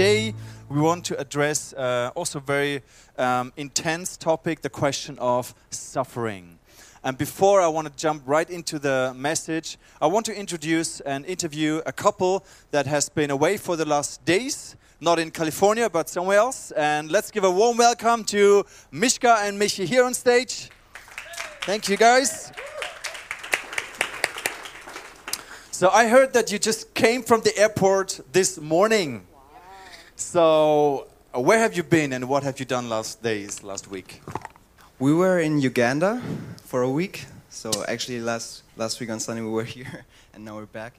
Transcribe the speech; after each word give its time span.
today 0.00 0.34
we 0.70 0.80
want 0.80 1.04
to 1.04 1.20
address 1.20 1.74
uh, 1.74 2.10
also 2.14 2.40
very 2.40 2.80
um, 3.18 3.52
intense 3.58 4.16
topic, 4.16 4.62
the 4.62 4.70
question 4.70 5.18
of 5.18 5.54
suffering. 5.68 6.58
And 7.04 7.18
before 7.18 7.60
I 7.60 7.68
want 7.68 7.86
to 7.86 7.92
jump 8.02 8.22
right 8.24 8.48
into 8.48 8.78
the 8.78 9.12
message, 9.14 9.76
I 10.00 10.06
want 10.06 10.24
to 10.24 10.34
introduce 10.34 11.00
and 11.00 11.26
interview 11.26 11.82
a 11.84 11.92
couple 11.92 12.46
that 12.70 12.86
has 12.86 13.10
been 13.10 13.30
away 13.30 13.58
for 13.58 13.76
the 13.76 13.84
last 13.84 14.24
days, 14.24 14.74
not 15.02 15.18
in 15.18 15.30
California, 15.30 15.90
but 15.90 16.08
somewhere 16.08 16.38
else. 16.38 16.70
And 16.70 17.10
let's 17.10 17.30
give 17.30 17.44
a 17.44 17.50
warm 17.50 17.76
welcome 17.76 18.24
to 18.24 18.64
Mishka 18.90 19.36
and 19.40 19.60
Michi 19.60 19.84
here 19.84 20.04
on 20.04 20.14
stage. 20.14 20.70
Thank 21.66 21.90
you, 21.90 21.98
guys. 21.98 22.52
So 25.72 25.90
I 25.90 26.08
heard 26.08 26.32
that 26.32 26.50
you 26.50 26.58
just 26.58 26.94
came 26.94 27.22
from 27.22 27.42
the 27.42 27.54
airport 27.58 28.20
this 28.32 28.58
morning. 28.58 29.26
So 30.20 31.08
uh, 31.34 31.40
where 31.40 31.58
have 31.58 31.74
you 31.74 31.82
been 31.82 32.12
and 32.12 32.28
what 32.28 32.42
have 32.42 32.60
you 32.60 32.66
done 32.66 32.90
last 32.90 33.22
days, 33.22 33.64
last 33.64 33.90
week? 33.90 34.20
We 34.98 35.14
were 35.14 35.40
in 35.40 35.60
Uganda 35.60 36.22
for 36.62 36.82
a 36.82 36.90
week. 36.90 37.24
So 37.48 37.70
actually, 37.88 38.20
last 38.20 38.62
last 38.76 39.00
week 39.00 39.10
on 39.10 39.18
Sunday 39.18 39.42
we 39.42 39.48
were 39.48 39.64
here, 39.76 40.04
and 40.34 40.44
now 40.44 40.56
we're 40.56 40.66
back. 40.66 40.92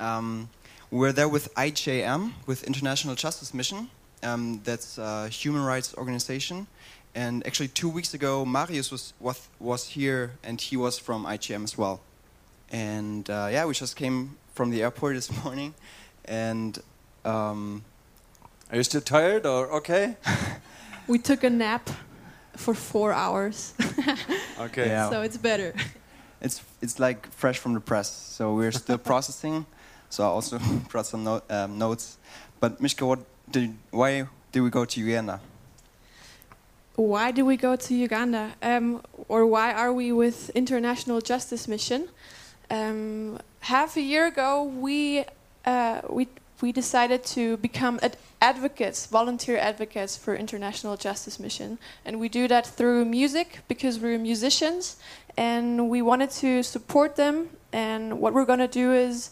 Um, 0.00 0.50
we 0.90 0.98
were 0.98 1.12
there 1.12 1.28
with 1.28 1.54
IJM, 1.54 2.32
with 2.46 2.64
International 2.64 3.14
Justice 3.14 3.54
Mission. 3.54 3.88
Um, 4.24 4.60
that's 4.64 4.98
a 4.98 5.28
human 5.28 5.62
rights 5.62 5.94
organization. 5.96 6.66
And 7.14 7.46
actually, 7.46 7.68
two 7.68 7.88
weeks 7.88 8.12
ago, 8.12 8.44
Marius 8.44 8.90
was 8.90 9.14
was, 9.20 9.48
was 9.60 9.86
here, 9.90 10.32
and 10.42 10.60
he 10.60 10.76
was 10.76 10.98
from 10.98 11.24
IJM 11.24 11.62
as 11.62 11.78
well. 11.78 12.00
And 12.70 13.30
uh, 13.30 13.48
yeah, 13.52 13.64
we 13.66 13.72
just 13.72 13.94
came 13.94 14.36
from 14.52 14.70
the 14.70 14.82
airport 14.82 15.14
this 15.20 15.30
morning, 15.44 15.74
and. 16.24 16.82
Um, 17.24 17.84
Are 18.74 18.78
you 18.78 18.82
still 18.82 19.00
tired 19.00 19.46
or 19.46 19.70
okay? 19.76 20.16
We 21.06 21.18
took 21.18 21.44
a 21.44 21.50
nap 21.50 21.88
for 22.56 22.74
four 22.74 23.12
hours, 23.12 23.72
Okay. 24.58 24.88
Yeah. 24.88 25.10
so 25.10 25.22
it's 25.22 25.36
better. 25.36 25.74
It's 26.40 26.60
it's 26.82 26.98
like 26.98 27.28
fresh 27.30 27.58
from 27.58 27.74
the 27.74 27.80
press, 27.80 28.10
so 28.10 28.54
we're 28.54 28.72
still 28.72 28.98
processing. 28.98 29.64
So 30.10 30.24
I 30.24 30.26
also 30.26 30.58
brought 30.90 31.06
some 31.06 31.22
no, 31.22 31.40
um, 31.50 31.78
notes. 31.78 32.18
But 32.60 32.80
Mishka, 32.80 33.06
what 33.06 33.20
did 33.48 33.70
why 33.90 34.26
did 34.52 34.62
we 34.62 34.70
go 34.70 34.84
to 34.84 35.00
Uganda? 35.00 35.40
Why 36.96 37.30
did 37.32 37.44
we 37.44 37.56
go 37.56 37.76
to 37.76 37.94
Uganda? 37.94 38.50
Um, 38.60 39.02
or 39.28 39.46
why 39.46 39.72
are 39.72 39.92
we 39.92 40.10
with 40.12 40.50
International 40.54 41.20
Justice 41.20 41.68
Mission? 41.68 42.08
Um, 42.70 43.38
half 43.60 43.96
a 43.96 44.02
year 44.02 44.26
ago, 44.26 44.64
we 44.64 45.24
uh, 45.64 46.00
we 46.10 46.26
we 46.64 46.72
decided 46.72 47.22
to 47.22 47.58
become 47.58 48.00
ad- 48.02 48.16
advocates, 48.40 49.04
volunteer 49.04 49.58
advocates 49.58 50.16
for 50.16 50.34
International 50.34 50.96
Justice 50.96 51.38
Mission, 51.38 51.78
and 52.06 52.18
we 52.18 52.26
do 52.26 52.48
that 52.48 52.66
through 52.66 53.04
music 53.04 53.48
because 53.68 53.98
we're 53.98 54.18
musicians, 54.18 54.96
and 55.36 55.90
we 55.90 56.00
wanted 56.00 56.30
to 56.30 56.62
support 56.62 57.16
them. 57.16 57.50
And 57.70 58.18
what 58.18 58.32
we're 58.32 58.46
going 58.46 58.64
to 58.70 58.74
do 58.82 58.94
is 58.94 59.30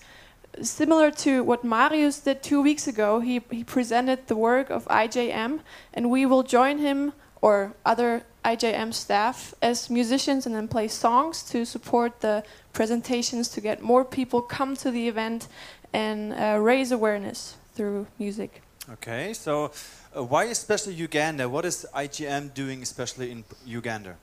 similar 0.60 1.10
to 1.25 1.42
what 1.42 1.64
Marius 1.64 2.20
did 2.20 2.42
two 2.42 2.60
weeks 2.60 2.86
ago. 2.86 3.20
He 3.20 3.41
he 3.50 3.64
presented 3.64 4.19
the 4.27 4.36
work 4.36 4.69
of 4.69 4.80
IJM, 5.05 5.60
and 5.94 6.10
we 6.10 6.27
will 6.27 6.42
join 6.42 6.77
him 6.88 7.14
or 7.41 7.72
other 7.92 8.10
IJM 8.44 8.92
staff 8.92 9.55
as 9.62 9.88
musicians 9.88 10.47
and 10.47 10.55
then 10.55 10.69
play 10.69 10.88
songs 10.88 11.42
to 11.53 11.64
support 11.64 12.20
the 12.20 12.44
presentations 12.72 13.48
to 13.55 13.60
get 13.60 13.83
more 13.83 14.05
people 14.05 14.41
come 14.42 14.77
to 14.77 14.91
the 14.91 15.08
event 15.08 15.48
and 15.93 16.33
uh, 16.33 16.59
raise 16.61 16.93
awareness 16.93 17.57
through 17.75 18.07
music. 18.19 18.62
Okay. 18.91 19.33
So 19.33 19.71
uh, 20.16 20.25
why 20.25 20.44
especially 20.44 20.94
Uganda? 20.94 21.49
What 21.49 21.65
is 21.65 21.87
IJM 21.94 22.55
doing 22.55 22.83
especially 22.83 23.31
in 23.31 23.44
Uganda? 23.65 24.16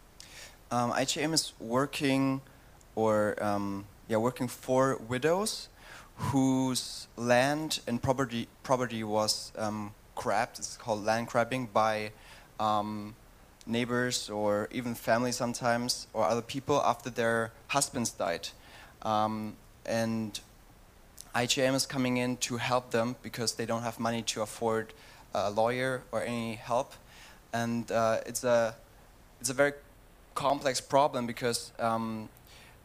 Um, 0.71 0.91
IJM 0.91 1.33
is 1.33 1.53
working, 1.59 2.41
or 2.95 3.41
um, 3.41 3.85
yeah, 4.07 4.17
working 4.17 4.47
for 4.47 4.97
widows 5.07 5.69
whose 6.15 7.07
land 7.15 7.79
and 7.87 8.01
property 8.01 8.47
property 8.61 9.03
was 9.03 9.51
um, 9.57 9.93
grabbed. 10.15 10.59
It's 10.59 10.77
called 10.77 11.05
land 11.05 11.27
grabbing 11.27 11.67
by 11.67 12.11
um, 12.59 13.15
neighbors 13.65 14.29
or 14.29 14.67
even 14.71 14.95
family 14.95 15.31
sometimes 15.31 16.07
or 16.13 16.25
other 16.25 16.41
people 16.41 16.81
after 16.81 17.09
their 17.09 17.51
husbands 17.67 18.11
died. 18.11 18.49
Um, 19.01 19.55
and 19.85 20.39
IJM 21.35 21.75
is 21.75 21.85
coming 21.85 22.17
in 22.17 22.37
to 22.37 22.57
help 22.57 22.91
them 22.91 23.15
because 23.21 23.53
they 23.53 23.65
don't 23.65 23.83
have 23.83 23.99
money 23.99 24.21
to 24.23 24.41
afford 24.41 24.93
a 25.33 25.49
lawyer 25.51 26.01
or 26.11 26.23
any 26.23 26.55
help. 26.55 26.93
And 27.53 27.91
uh, 27.91 28.19
it's 28.25 28.43
a 28.43 28.75
it's 29.39 29.49
a 29.49 29.53
very 29.53 29.73
complex 30.35 30.81
problem 30.81 31.27
because 31.27 31.71
um, 31.79 32.29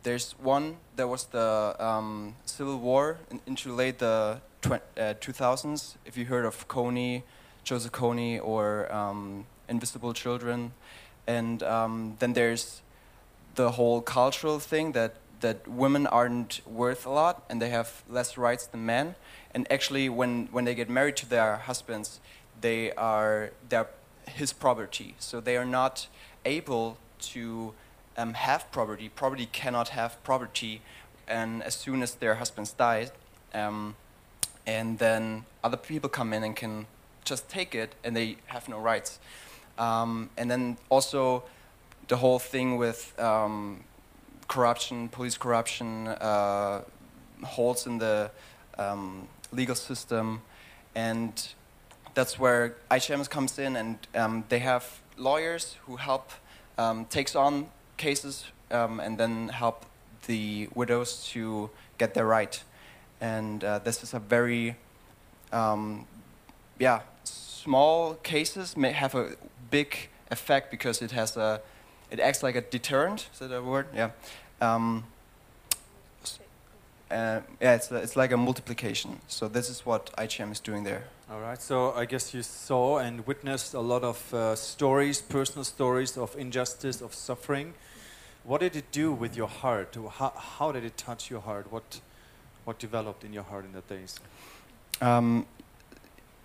there's 0.03 0.35
one 0.43 0.77
there 0.97 1.09
was 1.09 1.25
the 1.25 1.75
um, 1.79 2.37
civil 2.45 2.79
war 2.79 3.19
in, 3.31 3.41
into 3.47 3.73
late 3.73 3.99
the 3.99 4.41
uh, 4.65 5.15
2000s. 5.21 5.95
If 6.05 6.17
you 6.17 6.27
heard 6.27 6.45
of 6.45 6.69
Kony, 6.69 7.23
Joseph 7.65 7.93
Kony, 7.93 8.41
or 8.43 8.93
um, 8.93 9.47
Invisible 9.69 10.13
Children, 10.13 10.73
and 11.27 11.63
um, 11.63 12.17
then 12.19 12.33
there's 12.35 12.83
the 13.55 13.73
whole 13.73 14.01
cultural 14.01 14.59
thing 14.59 14.93
that 14.93 15.15
that 15.45 15.69
women 15.69 16.07
aren't 16.07 16.63
worth 16.67 17.05
a 17.05 17.11
lot 17.11 17.45
and 17.51 17.61
they 17.61 17.69
have 17.69 18.03
less 18.09 18.39
rights 18.39 18.67
than 18.67 18.87
men. 18.87 19.15
And 19.55 19.71
actually, 19.71 20.09
when 20.09 20.49
when 20.51 20.65
they 20.65 20.75
get 20.75 20.89
married 20.89 21.17
to 21.17 21.27
their 21.29 21.57
husbands, 21.57 22.21
they 22.61 22.93
are 22.93 23.51
they're 23.69 23.91
his 24.27 24.53
property, 24.53 25.15
so 25.19 25.41
they 25.41 25.57
are 25.57 25.71
not 25.81 26.09
able 26.45 26.97
to 27.33 27.75
um, 28.17 28.35
have 28.35 28.61
property. 28.73 29.09
Property 29.09 29.47
cannot 29.53 29.89
have 29.91 30.13
property, 30.25 30.81
and 31.29 31.63
as 31.63 31.75
soon 31.75 32.03
as 32.03 32.15
their 32.15 32.37
husbands 32.37 32.73
die, 32.73 33.11
um, 33.53 33.97
and 34.67 34.99
then 34.99 35.45
other 35.63 35.77
people 35.77 36.09
come 36.09 36.33
in 36.37 36.43
and 36.43 36.57
can 36.57 36.87
just 37.25 37.49
take 37.49 37.75
it, 37.83 37.95
and 38.03 38.17
they 38.17 38.37
have 38.47 38.69
no 38.69 38.79
rights. 38.79 39.19
Um, 39.79 40.31
and 40.39 40.51
then 40.51 40.77
also 40.89 41.43
the 42.09 42.17
whole 42.17 42.39
thing 42.39 42.79
with 42.79 43.13
um, 43.19 43.85
corruption, 44.49 45.09
police 45.09 45.37
corruption, 45.37 46.09
uh, 46.09 46.83
holes 47.43 47.87
in 47.87 47.99
the 47.99 48.31
um, 48.79 49.29
legal 49.53 49.75
system, 49.75 50.43
and 50.95 51.49
that's 52.15 52.39
where 52.39 52.77
IJM 52.91 53.29
comes 53.29 53.59
in, 53.59 53.77
and 53.77 53.99
um, 54.15 54.45
they 54.49 54.61
have 54.61 55.01
lawyers 55.17 55.77
who 55.87 55.97
help 55.97 56.31
um, 56.79 57.05
takes 57.07 57.37
on 57.37 57.69
cases 57.97 58.47
um, 58.71 59.01
and 59.01 59.19
then 59.19 59.49
help 59.49 59.87
the 60.27 60.69
widows 60.75 61.27
to 61.29 61.71
get 61.99 62.15
their 62.15 62.27
right. 62.27 62.63
And 63.21 63.63
uh, 63.63 63.79
this 63.81 64.03
is 64.03 64.15
a 64.15 64.19
very, 64.19 64.77
um, 65.53 66.07
yeah, 66.79 67.01
small 67.25 68.15
cases 68.15 68.77
may 68.77 68.93
have 68.93 69.15
a 69.15 69.37
big 69.71 70.09
effect 70.31 70.71
because 70.71 71.03
it 71.03 71.13
has 71.13 71.37
a, 71.37 71.61
it 72.11 72.21
acts 72.21 72.43
like 72.43 72.57
a 72.57 72.61
deterrent. 72.61 73.29
Is 73.33 73.39
that 73.41 73.53
a 73.53 73.63
word? 73.63 73.87
Yeah. 73.95 74.11
Um, 74.61 75.05
uh, 77.11 77.41
yeah, 77.61 77.75
it's, 77.75 77.91
it's 77.93 78.17
like 78.17 78.33
a 78.33 78.37
multiplication. 78.37 79.21
So 79.29 79.49
this 79.49 79.69
is 79.71 79.87
what 79.87 80.11
IJM 80.17 80.53
is 80.53 80.61
doing 80.61 80.85
there. 80.85 81.05
All 81.31 81.41
right. 81.41 81.61
So 81.61 81.93
I 81.93 82.05
guess 82.07 82.35
you 82.35 82.43
saw 82.43 82.99
and 82.99 83.27
witnessed 83.27 83.75
a 83.75 83.81
lot 83.81 84.03
of 84.03 84.35
uh, 84.35 84.57
stories, 84.57 85.21
personal 85.21 85.65
stories 85.65 86.17
of 86.17 86.37
injustice, 86.37 87.01
of 87.01 87.15
suffering. 87.15 87.75
What 88.43 88.61
did 88.61 88.77
it 88.77 88.91
do 88.93 89.13
with 89.13 89.37
your 89.37 89.49
heart? 89.49 89.97
How, 90.19 90.33
how 90.37 90.73
did 90.73 90.85
it 90.85 90.97
touch 90.97 91.31
your 91.31 91.41
heart? 91.41 91.73
What 91.73 92.01
what 92.65 92.79
developed 92.79 93.25
in 93.25 93.33
your 93.33 93.43
heart 93.43 93.65
in 93.65 93.73
that 93.73 93.89
days? 93.89 94.19
Um, 95.01 95.47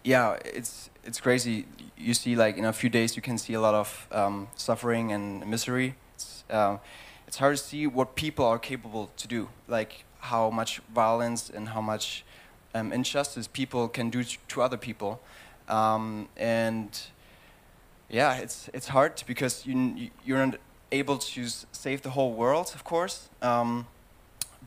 yeah, 0.04 0.38
it's 0.46 0.90
it's 1.10 1.20
crazy. 1.20 1.66
You 1.98 2.14
see, 2.14 2.36
like 2.36 2.56
in 2.56 2.66
a 2.66 2.72
few 2.72 2.90
days, 2.90 3.16
you 3.16 3.22
can 3.22 3.38
see 3.40 3.56
a 3.56 3.62
lot 3.62 3.74
of 3.74 4.08
um, 4.12 4.48
suffering 4.56 5.12
and 5.12 5.46
misery. 5.46 5.96
It's, 6.14 6.44
uh, 6.50 6.78
it's 7.28 7.38
hard 7.38 7.58
to 7.58 7.64
see 7.64 7.88
what 7.88 8.16
people 8.16 8.46
are 8.46 8.60
capable 8.60 9.10
to 9.18 9.28
do, 9.28 9.50
like 9.68 10.06
how 10.20 10.52
much 10.52 10.82
violence 10.94 11.50
and 11.50 11.70
how 11.70 11.82
much 11.82 12.24
um, 12.76 12.94
injustice 12.94 13.48
people 13.48 13.88
can 13.88 14.12
do 14.12 14.24
to 14.24 14.62
other 14.62 14.78
people, 14.78 15.20
um, 15.68 16.30
and 16.38 16.92
yeah, 18.08 18.38
it's 18.44 18.70
it's 18.74 18.90
hard 18.90 19.24
because 19.26 19.66
you 19.66 20.10
you're 20.24 20.46
not 20.46 20.60
able 20.92 21.18
to 21.18 21.42
save 21.72 22.02
the 22.02 22.12
whole 22.12 22.34
world, 22.34 22.72
of 22.76 22.84
course, 22.84 23.30
um, 23.42 23.88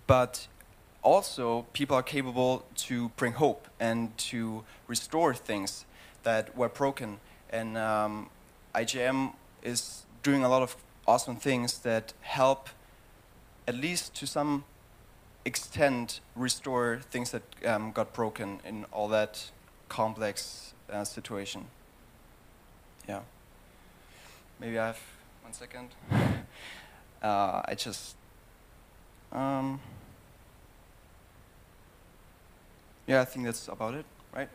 but 0.07 0.49
also 1.03 1.67
people 1.73 1.97
are 1.97 2.03
capable 2.03 2.65
to 2.87 3.11
bring 3.17 3.35
hope 3.35 3.69
and 3.79 4.17
to 4.17 4.65
restore 4.89 5.35
things 5.35 5.85
that 6.23 6.57
were 6.57 6.69
broken. 6.69 7.19
And 7.51 7.77
um, 7.77 8.31
IJM 8.75 9.35
is 9.63 10.07
doing 10.23 10.45
a 10.45 10.49
lot 10.49 10.63
of 10.63 10.77
awesome 11.07 11.37
things 11.37 11.79
that 11.81 12.13
help, 12.21 12.69
at 13.67 13.75
least 13.75 14.15
to 14.17 14.27
some 14.27 14.65
extent, 15.45 16.21
restore 16.37 17.01
things 17.11 17.31
that 17.33 17.43
um, 17.67 17.93
got 17.93 18.13
broken 18.13 18.61
in 18.65 18.85
all 18.93 19.09
that 19.09 19.51
complex 19.89 20.75
uh, 20.91 21.05
situation. 21.05 21.67
Yeah. 23.09 23.21
Maybe 24.61 24.79
I 24.79 24.89
have 24.89 25.01
one 25.43 25.53
second. 25.53 25.89
Uh, 27.23 27.63
I 27.67 27.77
just. 27.77 28.17
Um, 29.31 29.79
yeah, 33.07 33.21
I 33.21 33.25
think 33.25 33.45
that's 33.45 33.69
about 33.69 33.95
it, 33.95 34.05
right? 34.35 34.49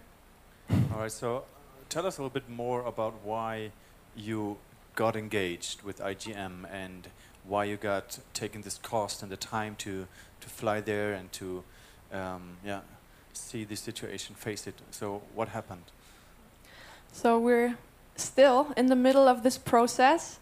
All 0.70 1.00
right, 1.00 1.12
so 1.12 1.46
tell 1.90 2.06
us 2.06 2.18
a 2.18 2.22
little 2.22 2.34
bit 2.34 2.50
more 2.50 2.82
about 2.84 3.14
why 3.24 3.72
you 4.16 4.58
got 4.96 5.16
engaged 5.16 5.84
with 5.84 6.00
IJM 6.00 6.66
and 6.72 7.10
why 7.46 7.64
you 7.64 7.78
got 7.78 8.20
taken 8.34 8.62
this 8.62 8.78
cost 8.78 9.24
and 9.24 9.32
the 9.32 9.38
time 9.38 9.76
to, 9.76 10.08
to 10.42 10.50
fly 10.50 10.82
there 10.82 11.14
and 11.14 11.32
to 11.32 11.64
um, 12.12 12.58
yeah, 12.66 12.82
see 13.34 13.64
the 13.64 13.76
situation, 13.76 14.36
face 14.36 14.68
it. 14.68 14.76
So, 14.92 15.22
what 15.34 15.50
happened? 15.50 15.84
So 17.12 17.40
we're 17.40 17.78
still 18.16 18.74
in 18.76 18.88
the 18.88 18.96
middle 18.96 19.28
of 19.28 19.44
this 19.44 19.58
process. 19.58 20.40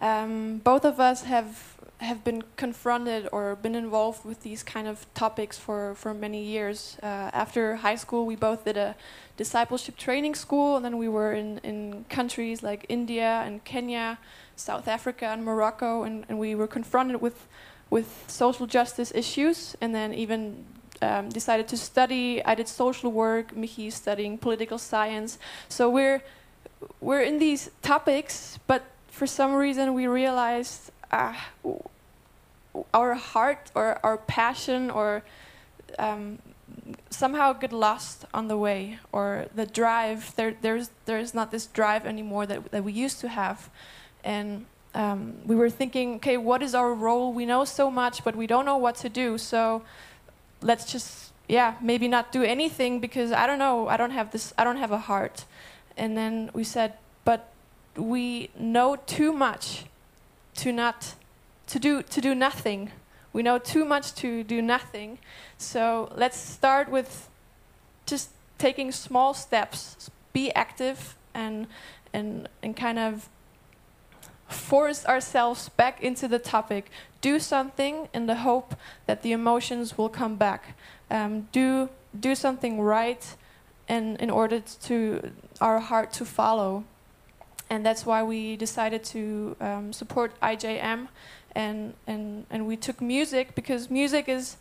Um, 0.00 0.58
both 0.58 0.84
of 0.84 1.00
us 1.00 1.24
have 1.24 1.76
have 2.00 2.22
been 2.22 2.42
confronted 2.56 3.28
or 3.32 3.56
been 3.56 3.74
involved 3.74 4.24
with 4.24 4.42
these 4.42 4.62
kind 4.62 4.86
of 4.86 5.06
topics 5.14 5.58
for, 5.58 5.94
for 5.96 6.14
many 6.14 6.42
years. 6.42 6.96
Uh, 7.02 7.06
after 7.32 7.76
high 7.76 7.96
school, 7.96 8.24
we 8.24 8.36
both 8.36 8.64
did 8.64 8.76
a 8.76 8.94
discipleship 9.36 9.96
training 9.96 10.34
school, 10.34 10.76
and 10.76 10.84
then 10.84 10.96
we 10.96 11.08
were 11.08 11.32
in, 11.32 11.58
in 11.58 12.04
countries 12.08 12.62
like 12.62 12.86
India 12.88 13.42
and 13.44 13.64
Kenya, 13.64 14.18
South 14.54 14.86
Africa 14.86 15.26
and 15.26 15.44
Morocco, 15.44 16.04
and, 16.04 16.24
and 16.28 16.38
we 16.38 16.54
were 16.54 16.68
confronted 16.68 17.20
with 17.20 17.46
with 17.90 18.24
social 18.26 18.66
justice 18.66 19.10
issues, 19.14 19.74
and 19.80 19.94
then 19.94 20.12
even 20.12 20.64
um, 21.00 21.30
decided 21.30 21.66
to 21.68 21.76
study. 21.76 22.44
I 22.44 22.54
did 22.54 22.68
social 22.68 23.10
work. 23.10 23.54
Michi 23.54 23.90
studying 23.90 24.36
political 24.36 24.78
science. 24.78 25.38
So 25.68 25.88
we're 25.88 26.22
we're 27.00 27.22
in 27.22 27.38
these 27.38 27.70
topics, 27.82 28.58
but 28.66 28.84
for 29.08 29.26
some 29.26 29.54
reason 29.54 29.94
we 29.94 30.06
realized 30.06 30.92
uh, 31.10 31.34
our 32.94 33.14
heart 33.14 33.70
or 33.74 33.98
our 34.04 34.18
passion 34.18 34.90
or 34.90 35.22
um, 35.98 36.38
somehow 37.10 37.52
get 37.52 37.72
lost 37.72 38.24
on 38.32 38.48
the 38.48 38.56
way 38.56 38.98
or 39.12 39.46
the 39.54 39.66
drive. 39.66 40.34
There 40.36 40.54
there's 40.60 40.90
there's 41.06 41.34
not 41.34 41.50
this 41.50 41.66
drive 41.66 42.06
anymore 42.06 42.46
that, 42.46 42.70
that 42.70 42.84
we 42.84 42.92
used 42.92 43.20
to 43.20 43.28
have. 43.28 43.70
And 44.24 44.66
um, 44.94 45.34
we 45.44 45.54
were 45.56 45.70
thinking 45.70 46.16
okay 46.16 46.36
what 46.36 46.62
is 46.62 46.74
our 46.74 46.92
role? 46.94 47.32
We 47.32 47.46
know 47.46 47.64
so 47.64 47.90
much 47.90 48.24
but 48.24 48.36
we 48.36 48.46
don't 48.46 48.64
know 48.64 48.76
what 48.76 48.96
to 48.96 49.08
do. 49.08 49.38
So 49.38 49.82
let's 50.60 50.90
just 50.90 51.32
yeah 51.48 51.76
maybe 51.80 52.08
not 52.08 52.30
do 52.32 52.42
anything 52.42 53.00
because 53.00 53.32
i 53.32 53.46
don't 53.46 53.58
know. 53.58 53.88
I 53.88 53.96
don't 53.96 54.10
have 54.10 54.30
this 54.30 54.52
i 54.58 54.64
don't 54.64 54.76
have 54.76 54.92
a 54.92 54.98
heart. 54.98 55.44
And 55.96 56.16
then 56.16 56.50
we 56.52 56.64
said 56.64 56.94
but 57.24 57.52
we 57.96 58.50
know 58.58 58.96
too 58.96 59.32
much 59.32 59.84
to 60.58 60.72
not 60.72 61.14
to 61.68 61.78
do 61.78 62.02
to 62.02 62.20
do 62.20 62.34
nothing. 62.34 62.90
We 63.32 63.42
know 63.42 63.58
too 63.58 63.84
much 63.84 64.14
to 64.16 64.42
do 64.42 64.62
nothing. 64.62 65.18
So 65.58 66.10
let's 66.16 66.38
start 66.38 66.88
with 66.90 67.28
just 68.06 68.30
taking 68.58 68.92
small 68.92 69.34
steps. 69.34 70.10
Be 70.32 70.52
active 70.54 71.16
and 71.34 71.66
and 72.12 72.48
and 72.62 72.76
kind 72.76 72.98
of 72.98 73.28
force 74.48 75.04
ourselves 75.06 75.68
back 75.68 76.02
into 76.02 76.26
the 76.26 76.38
topic. 76.38 76.90
Do 77.20 77.38
something 77.38 78.08
in 78.14 78.26
the 78.26 78.36
hope 78.36 78.74
that 79.06 79.22
the 79.22 79.32
emotions 79.32 79.98
will 79.98 80.08
come 80.08 80.36
back. 80.36 80.76
Um, 81.10 81.48
do 81.52 81.90
do 82.18 82.34
something 82.34 82.80
right, 82.80 83.36
and 83.88 84.16
in 84.20 84.30
order 84.30 84.60
to 84.60 85.30
our 85.60 85.78
heart 85.78 86.12
to 86.14 86.24
follow. 86.24 86.84
And 87.70 87.84
that's 87.84 88.06
why 88.06 88.22
we 88.22 88.56
decided 88.56 89.04
to 89.04 89.56
um, 89.60 89.92
support 89.92 90.32
IJM 90.40 91.08
and 91.54 91.94
and 92.06 92.46
and 92.50 92.66
we 92.66 92.76
took 92.76 93.00
music 93.00 93.54
because 93.54 93.90
music 93.90 94.28
is 94.28 94.56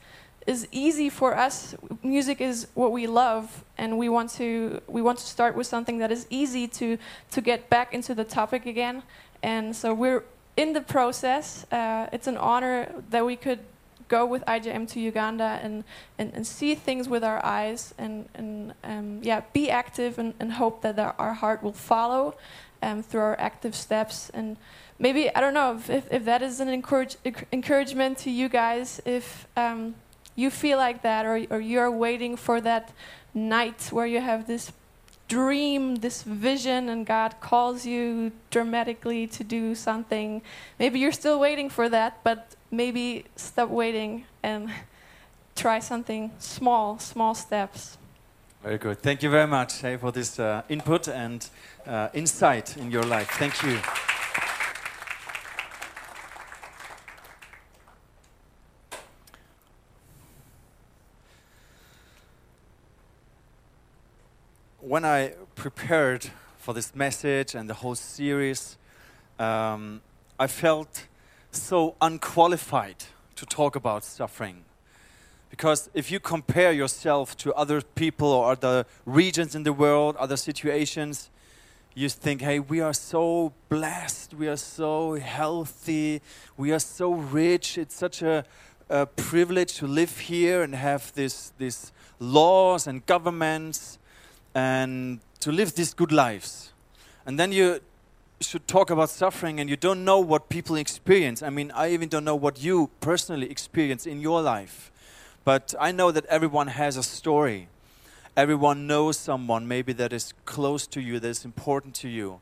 is 0.45 0.67
easy 0.71 1.09
for 1.09 1.35
us. 1.35 1.75
Music 2.03 2.39
is 2.39 2.67
what 2.73 2.91
we 2.91 3.05
love, 3.05 3.63
and 3.77 3.97
we 3.97 4.09
want 4.09 4.29
to 4.31 4.81
we 4.87 5.01
want 5.01 5.19
to 5.19 5.25
start 5.25 5.55
with 5.55 5.67
something 5.67 5.97
that 5.99 6.11
is 6.11 6.25
easy 6.29 6.67
to 6.67 6.97
to 7.31 7.41
get 7.41 7.69
back 7.69 7.93
into 7.93 8.15
the 8.15 8.23
topic 8.23 8.65
again. 8.65 9.03
And 9.43 9.75
so 9.75 9.93
we're 9.93 10.23
in 10.55 10.73
the 10.73 10.81
process. 10.81 11.65
Uh, 11.71 12.07
it's 12.11 12.27
an 12.27 12.37
honor 12.37 12.91
that 13.11 13.25
we 13.25 13.35
could 13.35 13.59
go 14.07 14.25
with 14.25 14.43
IJM 14.45 14.89
to 14.89 14.99
Uganda 14.99 15.59
and, 15.61 15.83
and, 16.17 16.33
and 16.33 16.47
see 16.47 16.75
things 16.75 17.09
with 17.09 17.25
our 17.25 17.43
eyes 17.45 17.93
and, 17.97 18.27
and 18.35 18.73
um, 18.83 19.19
yeah, 19.21 19.41
be 19.51 19.69
active 19.69 20.17
and, 20.17 20.33
and 20.39 20.53
hope 20.53 20.81
that 20.81 20.97
our, 20.97 21.13
our 21.19 21.33
heart 21.33 21.61
will 21.61 21.73
follow 21.73 22.35
um, 22.81 23.03
through 23.03 23.21
our 23.21 23.39
active 23.39 23.75
steps. 23.75 24.29
And 24.33 24.57
maybe 24.99 25.33
I 25.35 25.41
don't 25.41 25.53
know 25.53 25.75
if, 25.75 26.11
if, 26.11 26.25
that 26.25 26.41
is 26.41 26.59
an 26.59 26.69
encourage, 26.69 27.17
encouragement 27.51 28.17
to 28.19 28.31
you 28.31 28.49
guys. 28.49 29.01
If 29.05 29.47
um, 29.55 29.95
you 30.35 30.49
feel 30.49 30.77
like 30.77 31.01
that, 31.01 31.25
or 31.25 31.45
or 31.49 31.59
you're 31.59 31.91
waiting 31.91 32.37
for 32.37 32.61
that 32.61 32.91
night 33.33 33.89
where 33.91 34.05
you 34.05 34.21
have 34.21 34.47
this 34.47 34.71
dream, 35.27 35.95
this 35.95 36.23
vision, 36.23 36.89
and 36.89 37.05
God 37.05 37.35
calls 37.41 37.85
you 37.85 38.31
dramatically 38.49 39.27
to 39.27 39.43
do 39.43 39.75
something. 39.75 40.41
Maybe 40.79 40.99
you're 40.99 41.11
still 41.11 41.39
waiting 41.39 41.69
for 41.69 41.89
that, 41.89 42.23
but 42.23 42.55
maybe 42.71 43.25
stop 43.35 43.69
waiting 43.69 44.25
and 44.41 44.69
try 45.55 45.79
something 45.79 46.31
small, 46.39 46.99
small 46.99 47.35
steps. 47.35 47.97
Very 48.63 48.77
good. 48.77 48.99
Thank 48.99 49.23
you 49.23 49.29
very 49.29 49.47
much 49.47 49.81
hey, 49.81 49.97
for 49.97 50.11
this 50.11 50.39
uh, 50.39 50.63
input 50.69 51.07
and 51.07 51.47
uh, 51.85 52.09
insight 52.13 52.75
in 52.77 52.91
your 52.91 53.03
life. 53.03 53.29
Thank 53.31 53.63
you. 53.63 53.79
when 64.87 65.03
I 65.03 65.33
prepared 65.55 66.29
for 66.57 66.73
this 66.73 66.95
message 66.95 67.55
and 67.55 67.69
the 67.69 67.73
whole 67.73 67.95
series, 67.95 68.77
um, 69.37 70.01
I 70.39 70.47
felt 70.47 71.07
so 71.51 71.95
unqualified 72.01 73.03
to 73.35 73.45
talk 73.45 73.75
about 73.75 74.05
suffering. 74.05 74.63
Because 75.49 75.89
if 75.93 76.11
you 76.11 76.19
compare 76.19 76.71
yourself 76.71 77.35
to 77.37 77.53
other 77.53 77.81
people 77.81 78.27
or 78.27 78.51
other 78.51 78.85
regions 79.05 79.55
in 79.55 79.63
the 79.63 79.73
world, 79.73 80.15
other 80.17 80.37
situations, 80.37 81.29
you 81.95 82.09
think, 82.09 82.41
hey, 82.41 82.59
we 82.59 82.79
are 82.79 82.93
so 82.93 83.53
blessed, 83.69 84.33
we 84.33 84.47
are 84.47 84.57
so 84.57 85.15
healthy, 85.15 86.21
we 86.55 86.71
are 86.71 86.79
so 86.79 87.13
rich, 87.13 87.77
it's 87.77 87.95
such 87.95 88.21
a, 88.21 88.45
a 88.89 89.05
privilege 89.05 89.73
to 89.75 89.87
live 89.87 90.19
here 90.19 90.61
and 90.61 90.75
have 90.75 91.11
this, 91.15 91.53
these 91.57 91.91
laws 92.19 92.85
and 92.85 93.05
governments 93.07 93.97
and 94.53 95.19
to 95.39 95.51
live 95.51 95.73
these 95.75 95.93
good 95.93 96.11
lives. 96.11 96.71
And 97.25 97.39
then 97.39 97.51
you 97.51 97.79
should 98.41 98.67
talk 98.67 98.89
about 98.89 99.09
suffering 99.09 99.59
and 99.59 99.69
you 99.69 99.75
don't 99.75 100.05
know 100.05 100.19
what 100.19 100.49
people 100.49 100.75
experience. 100.75 101.41
I 101.41 101.49
mean, 101.49 101.71
I 101.71 101.89
even 101.89 102.09
don't 102.09 102.23
know 102.23 102.35
what 102.35 102.61
you 102.61 102.91
personally 103.01 103.49
experience 103.49 104.05
in 104.05 104.21
your 104.21 104.41
life. 104.41 104.91
But 105.47 105.73
I 105.79 105.93
know 105.93 106.11
that 106.11 106.25
everyone 106.25 106.67
has 106.67 106.97
a 106.97 107.03
story. 107.03 107.69
Everyone 108.35 108.85
knows 108.85 109.15
someone 109.15 109.65
maybe 109.65 109.93
that 109.93 110.11
is 110.11 110.33
close 110.43 110.85
to 110.87 110.99
you, 110.99 111.21
that 111.21 111.29
is 111.29 111.45
important 111.45 111.95
to 112.01 112.09
you. 112.09 112.41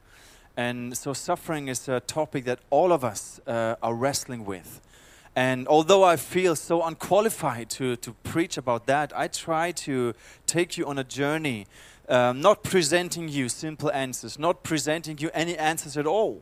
And 0.58 0.98
so 0.98 1.14
suffering 1.14 1.68
is 1.68 1.88
a 1.88 2.00
topic 2.00 2.46
that 2.46 2.62
all 2.72 2.92
of 2.92 3.04
us 3.04 3.40
uh, 3.46 3.76
are 3.84 3.94
wrestling 3.94 4.44
with. 4.44 4.82
And 5.36 5.68
although 5.68 6.04
I 6.04 6.16
feel 6.16 6.56
so 6.56 6.82
unqualified 6.82 7.70
to, 7.78 7.96
to 7.98 8.14
preach 8.24 8.58
about 8.58 8.88
that, 8.88 9.14
I 9.16 9.28
try 9.28 9.70
to 9.86 10.16
take 10.48 10.76
you 10.76 10.88
on 10.88 10.98
a 10.98 11.04
journey 11.04 11.68
um, 12.10 12.42
not 12.42 12.64
presenting 12.64 13.30
you 13.30 13.50
simple 13.50 13.92
answers, 13.92 14.40
not 14.40 14.64
presenting 14.64 15.20
you 15.20 15.30
any 15.32 15.56
answers 15.56 15.96
at 15.96 16.08
all, 16.08 16.42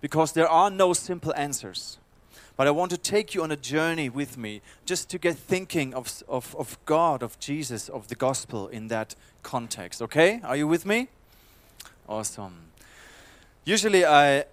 because 0.00 0.34
there 0.34 0.48
are 0.48 0.70
no 0.70 0.92
simple 0.92 1.34
answers. 1.34 1.98
But 2.60 2.66
I 2.66 2.72
want 2.72 2.90
to 2.90 2.98
take 2.98 3.34
you 3.34 3.42
on 3.42 3.50
a 3.50 3.56
journey 3.56 4.10
with 4.10 4.36
me 4.36 4.60
just 4.84 5.08
to 5.12 5.18
get 5.18 5.38
thinking 5.38 5.94
of, 5.94 6.22
of, 6.28 6.54
of 6.58 6.76
God, 6.84 7.22
of 7.22 7.38
Jesus, 7.38 7.88
of 7.88 8.08
the 8.08 8.14
gospel 8.14 8.68
in 8.68 8.88
that 8.88 9.14
context. 9.42 10.02
Okay? 10.02 10.42
Are 10.44 10.56
you 10.56 10.68
with 10.68 10.84
me? 10.84 11.08
Awesome. 12.06 12.64
Usually 13.64 14.04
I, 14.04 14.44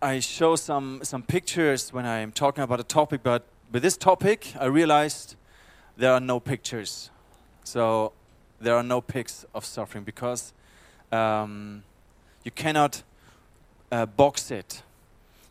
I 0.00 0.20
show 0.20 0.56
some, 0.56 1.00
some 1.02 1.22
pictures 1.22 1.92
when 1.92 2.06
I'm 2.06 2.32
talking 2.32 2.64
about 2.64 2.80
a 2.80 2.84
topic, 2.84 3.20
but 3.22 3.44
with 3.70 3.82
this 3.82 3.98
topic, 3.98 4.54
I 4.58 4.64
realized 4.64 5.36
there 5.98 6.12
are 6.14 6.20
no 6.20 6.40
pictures. 6.40 7.10
So 7.64 8.12
there 8.62 8.76
are 8.76 8.82
no 8.82 9.02
pics 9.02 9.44
of 9.54 9.66
suffering 9.66 10.04
because 10.04 10.54
um, 11.12 11.82
you 12.44 12.50
cannot 12.50 13.02
uh, 13.90 14.06
box 14.06 14.50
it. 14.50 14.82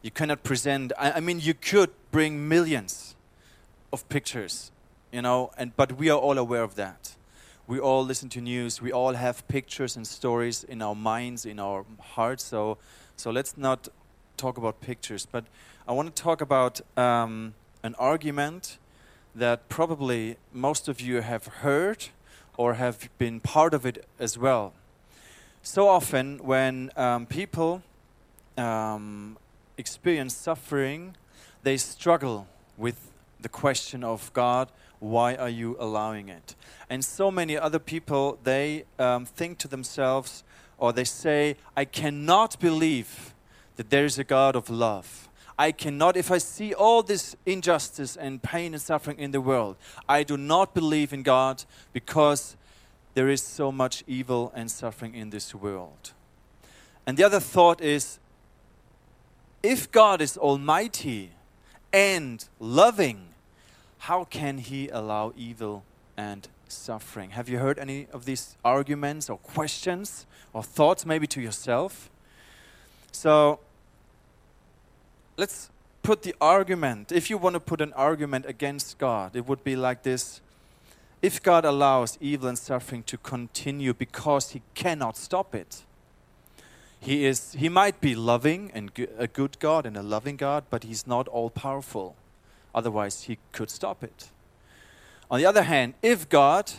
You 0.01 0.11
cannot 0.11 0.43
present. 0.43 0.91
I, 0.97 1.13
I, 1.13 1.19
mean, 1.19 1.39
you 1.39 1.53
could 1.53 1.91
bring 2.11 2.47
millions 2.47 3.15
of 3.93 4.07
pictures, 4.09 4.71
you 5.11 5.21
know, 5.21 5.51
and 5.57 5.75
but 5.75 5.97
we 5.97 6.09
are 6.09 6.17
all 6.17 6.37
aware 6.37 6.63
of 6.63 6.75
that. 6.75 7.15
we 7.67 7.79
all 7.79 8.03
listen 8.03 8.27
to 8.29 8.41
news. 8.41 8.81
We 8.81 8.91
all 8.91 9.13
have 9.13 9.47
pictures 9.47 9.95
and 9.95 10.05
stories 10.05 10.63
in 10.63 10.81
our 10.81 10.95
minds, 10.95 11.45
in 11.45 11.59
our 11.59 11.85
hearts. 12.15 12.43
So, 12.43 12.77
so 13.15 13.31
let's 13.31 13.55
not 13.55 13.87
talk 14.35 14.57
about 14.57 14.81
pictures. 14.81 15.25
But 15.25 15.45
I 15.87 15.93
want 15.93 16.13
to 16.13 16.23
talk 16.23 16.41
about 16.41 16.81
um, 16.97 17.53
an 17.83 17.95
argument 17.95 18.77
that 19.35 19.69
probably 19.69 20.37
most 20.51 20.87
of 20.87 20.99
you 20.99 21.21
have 21.21 21.45
heard 21.45 22.07
or 22.57 22.73
have 22.73 23.09
been 23.17 23.39
part 23.39 23.73
of 23.73 23.85
it 23.85 24.05
as 24.19 24.37
well. 24.37 24.73
So 25.63 25.87
often, 25.87 26.39
when 26.39 26.91
um, 26.97 27.25
people 27.25 27.83
um, 28.57 29.37
experience 29.81 30.33
suffering, 30.33 31.15
they 31.63 31.75
struggle 31.75 32.47
with 32.77 33.11
the 33.41 33.49
question 33.49 34.03
of 34.03 34.31
God, 34.31 34.71
why 34.99 35.35
are 35.35 35.49
you 35.49 35.75
allowing 35.79 36.29
it? 36.29 36.55
And 36.89 37.03
so 37.03 37.31
many 37.31 37.57
other 37.57 37.79
people, 37.79 38.39
they 38.43 38.85
um, 38.99 39.25
think 39.25 39.57
to 39.57 39.67
themselves, 39.67 40.43
or 40.77 40.93
they 40.93 41.03
say, 41.03 41.57
I 41.75 41.85
cannot 41.85 42.59
believe 42.59 43.33
that 43.75 43.89
there 43.89 44.05
is 44.05 44.19
a 44.19 44.23
God 44.23 44.55
of 44.55 44.69
love. 44.69 45.27
I 45.57 45.71
cannot, 45.71 46.17
if 46.17 46.31
I 46.31 46.37
see 46.37 46.73
all 46.73 47.03
this 47.03 47.35
injustice 47.45 48.15
and 48.15 48.41
pain 48.41 48.73
and 48.73 48.81
suffering 48.81 49.19
in 49.19 49.31
the 49.31 49.41
world, 49.41 49.75
I 50.07 50.23
do 50.23 50.37
not 50.37 50.73
believe 50.73 51.13
in 51.13 51.23
God 51.23 51.63
because 51.93 52.55
there 53.13 53.29
is 53.29 53.41
so 53.41 53.71
much 53.71 54.03
evil 54.07 54.51
and 54.55 54.71
suffering 54.71 55.13
in 55.15 55.29
this 55.29 55.53
world. 55.53 56.13
And 57.05 57.17
the 57.17 57.23
other 57.23 57.39
thought 57.39 57.81
is 57.81 58.19
if 59.63 59.91
God 59.91 60.21
is 60.21 60.37
almighty 60.37 61.31
and 61.93 62.43
loving, 62.59 63.29
how 63.99 64.23
can 64.23 64.57
he 64.57 64.89
allow 64.89 65.33
evil 65.35 65.83
and 66.17 66.47
suffering? 66.67 67.31
Have 67.31 67.49
you 67.49 67.59
heard 67.59 67.77
any 67.77 68.07
of 68.11 68.25
these 68.25 68.55
arguments 68.63 69.29
or 69.29 69.37
questions 69.37 70.25
or 70.53 70.63
thoughts, 70.63 71.05
maybe 71.05 71.27
to 71.27 71.41
yourself? 71.41 72.09
So 73.11 73.59
let's 75.37 75.69
put 76.01 76.23
the 76.23 76.33
argument, 76.41 77.11
if 77.11 77.29
you 77.29 77.37
want 77.37 77.53
to 77.53 77.59
put 77.59 77.81
an 77.81 77.93
argument 77.93 78.45
against 78.47 78.97
God, 78.97 79.35
it 79.35 79.47
would 79.47 79.63
be 79.63 79.75
like 79.75 80.03
this 80.03 80.41
if 81.21 81.41
God 81.41 81.65
allows 81.65 82.17
evil 82.19 82.49
and 82.49 82.57
suffering 82.57 83.03
to 83.03 83.17
continue 83.17 83.93
because 83.93 84.51
He 84.51 84.61
cannot 84.73 85.15
stop 85.15 85.53
it, 85.53 85.83
He, 87.01 87.25
is, 87.25 87.53
he 87.53 87.67
might 87.67 87.99
be 87.99 88.13
loving 88.13 88.69
and 88.75 88.91
a 89.17 89.27
good 89.27 89.57
God 89.59 89.87
and 89.87 89.97
a 89.97 90.03
loving 90.03 90.37
God, 90.37 90.65
but 90.69 90.83
He's 90.83 91.07
not 91.07 91.27
all 91.27 91.49
powerful. 91.49 92.15
Otherwise, 92.75 93.23
He 93.23 93.39
could 93.51 93.71
stop 93.71 94.03
it. 94.03 94.29
On 95.29 95.39
the 95.39 95.45
other 95.45 95.63
hand, 95.63 95.95
if 96.03 96.29
God 96.29 96.71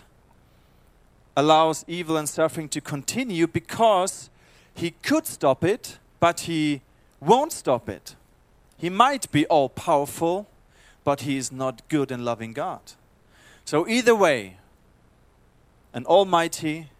allows 1.36 1.84
evil 1.88 2.16
and 2.16 2.28
suffering 2.28 2.68
to 2.68 2.80
continue 2.80 3.48
because 3.48 4.30
He 4.74 4.92
could 4.92 5.26
stop 5.26 5.64
it, 5.64 5.98
but 6.20 6.40
He 6.40 6.82
won't 7.20 7.50
stop 7.50 7.88
it, 7.88 8.14
He 8.78 8.88
might 8.88 9.30
be 9.32 9.44
all 9.46 9.68
powerful, 9.68 10.46
but 11.02 11.22
He 11.22 11.36
is 11.36 11.50
not 11.50 11.82
good 11.88 12.12
and 12.12 12.24
loving 12.24 12.52
God. 12.52 12.92
So, 13.64 13.88
either 13.88 14.14
way, 14.14 14.58
an 15.92 16.06
almighty 16.06 16.90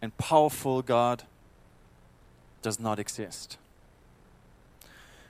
and 0.00 0.16
powerful 0.16 0.80
God 0.80 1.24
does 2.62 2.80
not 2.80 2.98
exist. 2.98 3.58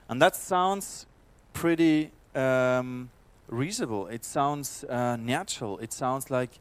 And 0.07 0.21
that 0.21 0.35
sounds 0.35 1.05
pretty 1.53 2.11
um, 2.35 3.09
reasonable. 3.47 4.07
It 4.07 4.25
sounds 4.25 4.83
uh, 4.83 5.15
natural. 5.15 5.79
It 5.79 5.93
sounds 5.93 6.29
like 6.29 6.51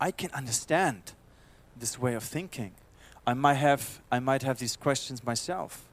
I 0.00 0.10
can 0.10 0.30
understand 0.32 1.12
this 1.76 1.98
way 1.98 2.14
of 2.14 2.22
thinking. 2.22 2.72
I 3.26 3.34
might 3.34 3.54
have, 3.54 4.00
I 4.10 4.20
might 4.20 4.42
have 4.42 4.58
these 4.58 4.76
questions 4.76 5.24
myself. 5.24 5.84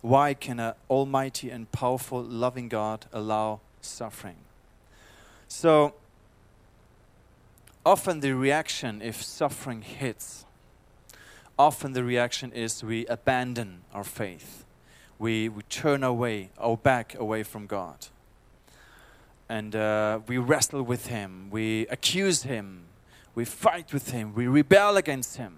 Why 0.00 0.34
can 0.34 0.60
an 0.60 0.74
almighty 0.90 1.50
and 1.50 1.70
powerful, 1.70 2.22
loving 2.22 2.68
God 2.68 3.06
allow 3.12 3.60
suffering? 3.80 4.36
So, 5.48 5.94
often 7.86 8.20
the 8.20 8.32
reaction 8.32 9.00
if 9.00 9.22
suffering 9.22 9.82
hits 9.82 10.44
often 11.58 11.92
the 11.92 12.04
reaction 12.04 12.52
is 12.52 12.82
we 12.82 13.06
abandon 13.06 13.82
our 13.92 14.04
faith. 14.04 14.64
We, 15.18 15.48
we 15.48 15.62
turn 15.62 16.02
away 16.02 16.50
our 16.58 16.76
back 16.76 17.14
away 17.14 17.42
from 17.42 17.66
god. 17.66 18.08
And 19.48 19.76
uh, 19.76 20.20
we 20.26 20.38
wrestle 20.38 20.82
with 20.82 21.06
him. 21.06 21.48
We 21.50 21.86
accuse 21.88 22.42
him. 22.42 22.84
We 23.34 23.44
fight 23.44 23.92
with 23.92 24.10
him. 24.10 24.34
We 24.34 24.46
rebel 24.46 24.96
against 24.96 25.36
him. 25.36 25.56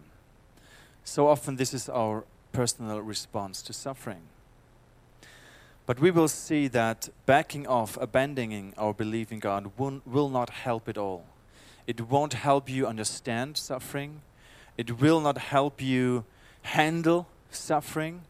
So 1.05 1.29
often 1.29 1.57
this 1.57 1.73
is 1.73 1.89
our 1.89 2.25
personal 2.53 3.01
response 3.01 3.63
to 3.63 3.73
suffering. 3.73 4.23
But 5.87 6.01
we 6.01 6.11
will 6.11 6.29
see 6.29 6.67
that 6.69 7.09
backing 7.27 7.67
off 7.67 7.97
abandoning 8.01 8.75
our 8.77 8.93
belief 8.93 9.31
in 9.31 9.39
god 9.39 9.71
will, 9.79 10.01
will 10.05 10.29
not 10.29 10.51
help 10.51 10.89
at 10.89 10.99
all. 10.99 11.25
It 11.87 12.01
won't 12.01 12.33
help 12.33 12.69
you 12.69 12.89
understand 12.89 13.57
suffering. 13.57 14.23
It 14.77 15.01
will 15.01 15.21
not 15.21 15.39
help 15.39 15.81
you 15.81 16.25
handle 16.63 17.27
suffering. 17.51 18.23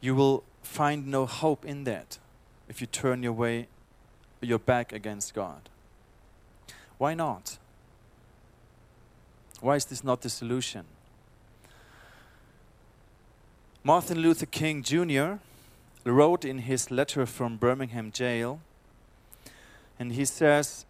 You 0.00 0.14
will 0.14 0.44
find 0.62 1.06
no 1.06 1.26
hope 1.26 1.64
in 1.64 1.84
that 1.84 2.18
if 2.68 2.80
you 2.80 2.86
turn 2.86 3.22
your 3.22 3.32
way 3.32 3.68
your 4.40 4.58
back 4.58 4.92
against 4.92 5.34
God. 5.34 5.68
Why 6.96 7.14
not? 7.14 7.58
Why 9.60 9.76
is 9.76 9.84
this 9.84 10.04
not 10.04 10.22
the 10.22 10.30
solution? 10.30 10.84
Martin 13.82 14.18
Luther 14.18 14.46
King 14.46 14.82
Jr. 14.82 15.34
wrote 16.04 16.44
in 16.44 16.58
his 16.58 16.90
letter 16.90 17.26
from 17.26 17.56
Birmingham 17.56 18.12
jail, 18.12 18.60
and 19.98 20.12
he 20.12 20.24
says, 20.24 20.84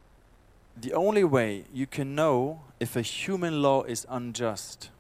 the 0.81 0.93
only 0.93 1.25
way 1.25 1.65
you 1.73 1.87
can 1.87 2.15
know 2.15 2.61
if 2.79 2.97
a 2.97 3.03
human 3.03 3.63
law 3.63 3.83
is 3.83 4.07
unjust 4.09 4.91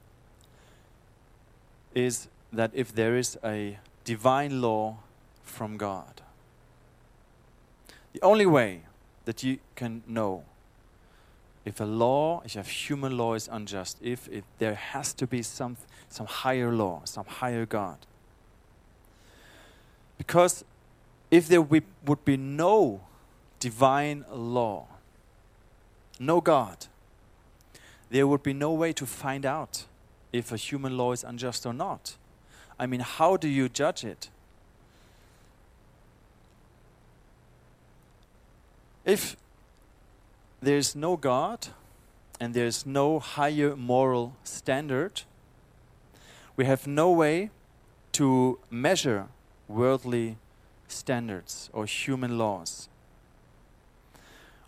is 1.95 2.29
that 2.53 2.71
if 2.75 2.95
there 2.95 3.17
is 3.17 3.39
a 3.45 3.79
divine 4.05 4.61
law 4.61 4.99
from 5.45 5.77
God. 5.77 6.23
The 8.13 8.23
only 8.23 8.47
way 8.47 8.83
that 9.25 9.43
you 9.43 9.59
can 9.77 10.03
know 10.07 10.45
if 11.65 11.81
a 11.81 11.85
law, 11.85 12.41
if 12.45 12.57
a 12.57 12.63
human 12.63 13.19
law 13.19 13.35
is 13.35 13.49
unjust, 13.53 13.99
if, 14.01 14.29
if 14.29 14.45
there 14.59 14.75
has 14.75 15.13
to 15.13 15.27
be 15.27 15.43
some, 15.43 15.77
some 16.09 16.27
higher 16.27 16.73
law, 16.73 17.03
some 17.05 17.27
higher 17.27 17.67
God. 17.67 17.99
Because 20.17 20.65
if 21.31 21.47
there 21.47 21.61
would 21.61 22.25
be 22.25 22.39
no 22.39 23.03
divine 23.61 24.25
law, 24.33 24.87
no 26.19 26.41
God, 26.41 26.87
there 28.11 28.27
would 28.27 28.43
be 28.43 28.53
no 28.53 28.73
way 28.73 28.93
to 28.93 29.07
find 29.07 29.45
out 29.45 29.85
if 30.33 30.53
a 30.53 30.57
human 30.57 30.97
law 30.97 31.13
is 31.13 31.25
unjust 31.25 31.67
or 31.67 31.73
not. 31.73 32.17
I 32.79 32.87
mean, 32.87 33.01
how 33.01 33.37
do 33.37 33.49
you 33.49 33.69
judge 33.69 34.05
it? 34.05 34.31
If 39.05 39.37
there's 40.61 40.95
no 40.95 41.17
God 41.17 41.69
and 42.39 42.55
there's 42.55 42.85
no 42.85 43.19
higher 43.19 43.75
moral 43.75 44.35
standard, 44.45 45.23
we 46.57 46.65
have 46.65 46.87
no 46.87 47.11
way 47.11 47.51
to 48.13 48.59
measure 48.71 49.29
worldly 49.67 50.37
standards 50.89 51.71
or 51.73 51.87
human 51.87 52.37
laws. 52.37 52.89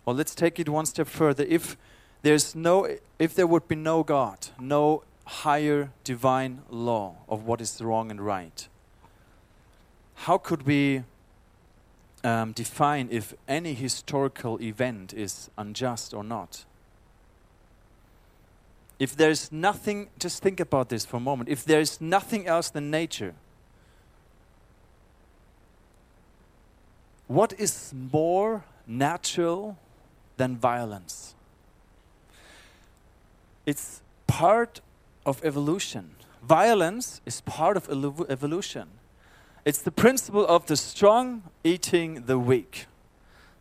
Or 0.05 0.13
let's 0.13 0.33
take 0.33 0.59
it 0.59 0.67
one 0.67 0.85
step 0.85 1.07
further. 1.07 1.45
If 1.47 1.77
there's 2.21 2.55
no 2.55 2.87
if 3.19 3.35
there 3.35 3.47
would 3.47 3.67
be 3.67 3.75
no 3.75 4.03
God, 4.03 4.47
no 4.59 5.03
higher 5.25 5.91
divine 6.03 6.61
law 6.69 7.15
of 7.29 7.45
what 7.45 7.61
is 7.61 7.81
wrong 7.81 8.11
and 8.11 8.19
right, 8.19 8.67
how 10.15 10.37
could 10.37 10.63
we 10.63 11.03
um, 12.23 12.51
define 12.51 13.07
if 13.11 13.33
any 13.47 13.73
historical 13.73 14.61
event 14.61 15.13
is 15.13 15.49
unjust 15.57 16.13
or 16.13 16.23
not? 16.23 16.65
If 18.99 19.15
there's 19.15 19.51
nothing, 19.51 20.09
just 20.19 20.43
think 20.43 20.59
about 20.59 20.89
this 20.89 21.05
for 21.05 21.17
a 21.17 21.19
moment. 21.19 21.49
If 21.49 21.65
there's 21.65 21.99
nothing 21.99 22.45
else 22.45 22.69
than 22.69 22.91
nature, 22.91 23.33
what 27.27 27.53
is 27.59 27.91
more 28.11 28.63
natural 28.85 29.77
than 30.41 30.57
violence. 30.57 31.35
It's 33.67 34.01
part 34.25 34.81
of 35.23 35.39
evolution. 35.45 36.15
Violence 36.41 37.21
is 37.27 37.41
part 37.41 37.77
of 37.77 37.87
evolution. 38.27 38.87
It's 39.65 39.83
the 39.83 39.91
principle 39.91 40.47
of 40.47 40.65
the 40.65 40.75
strong 40.75 41.43
eating 41.63 42.23
the 42.25 42.39
weak. 42.39 42.87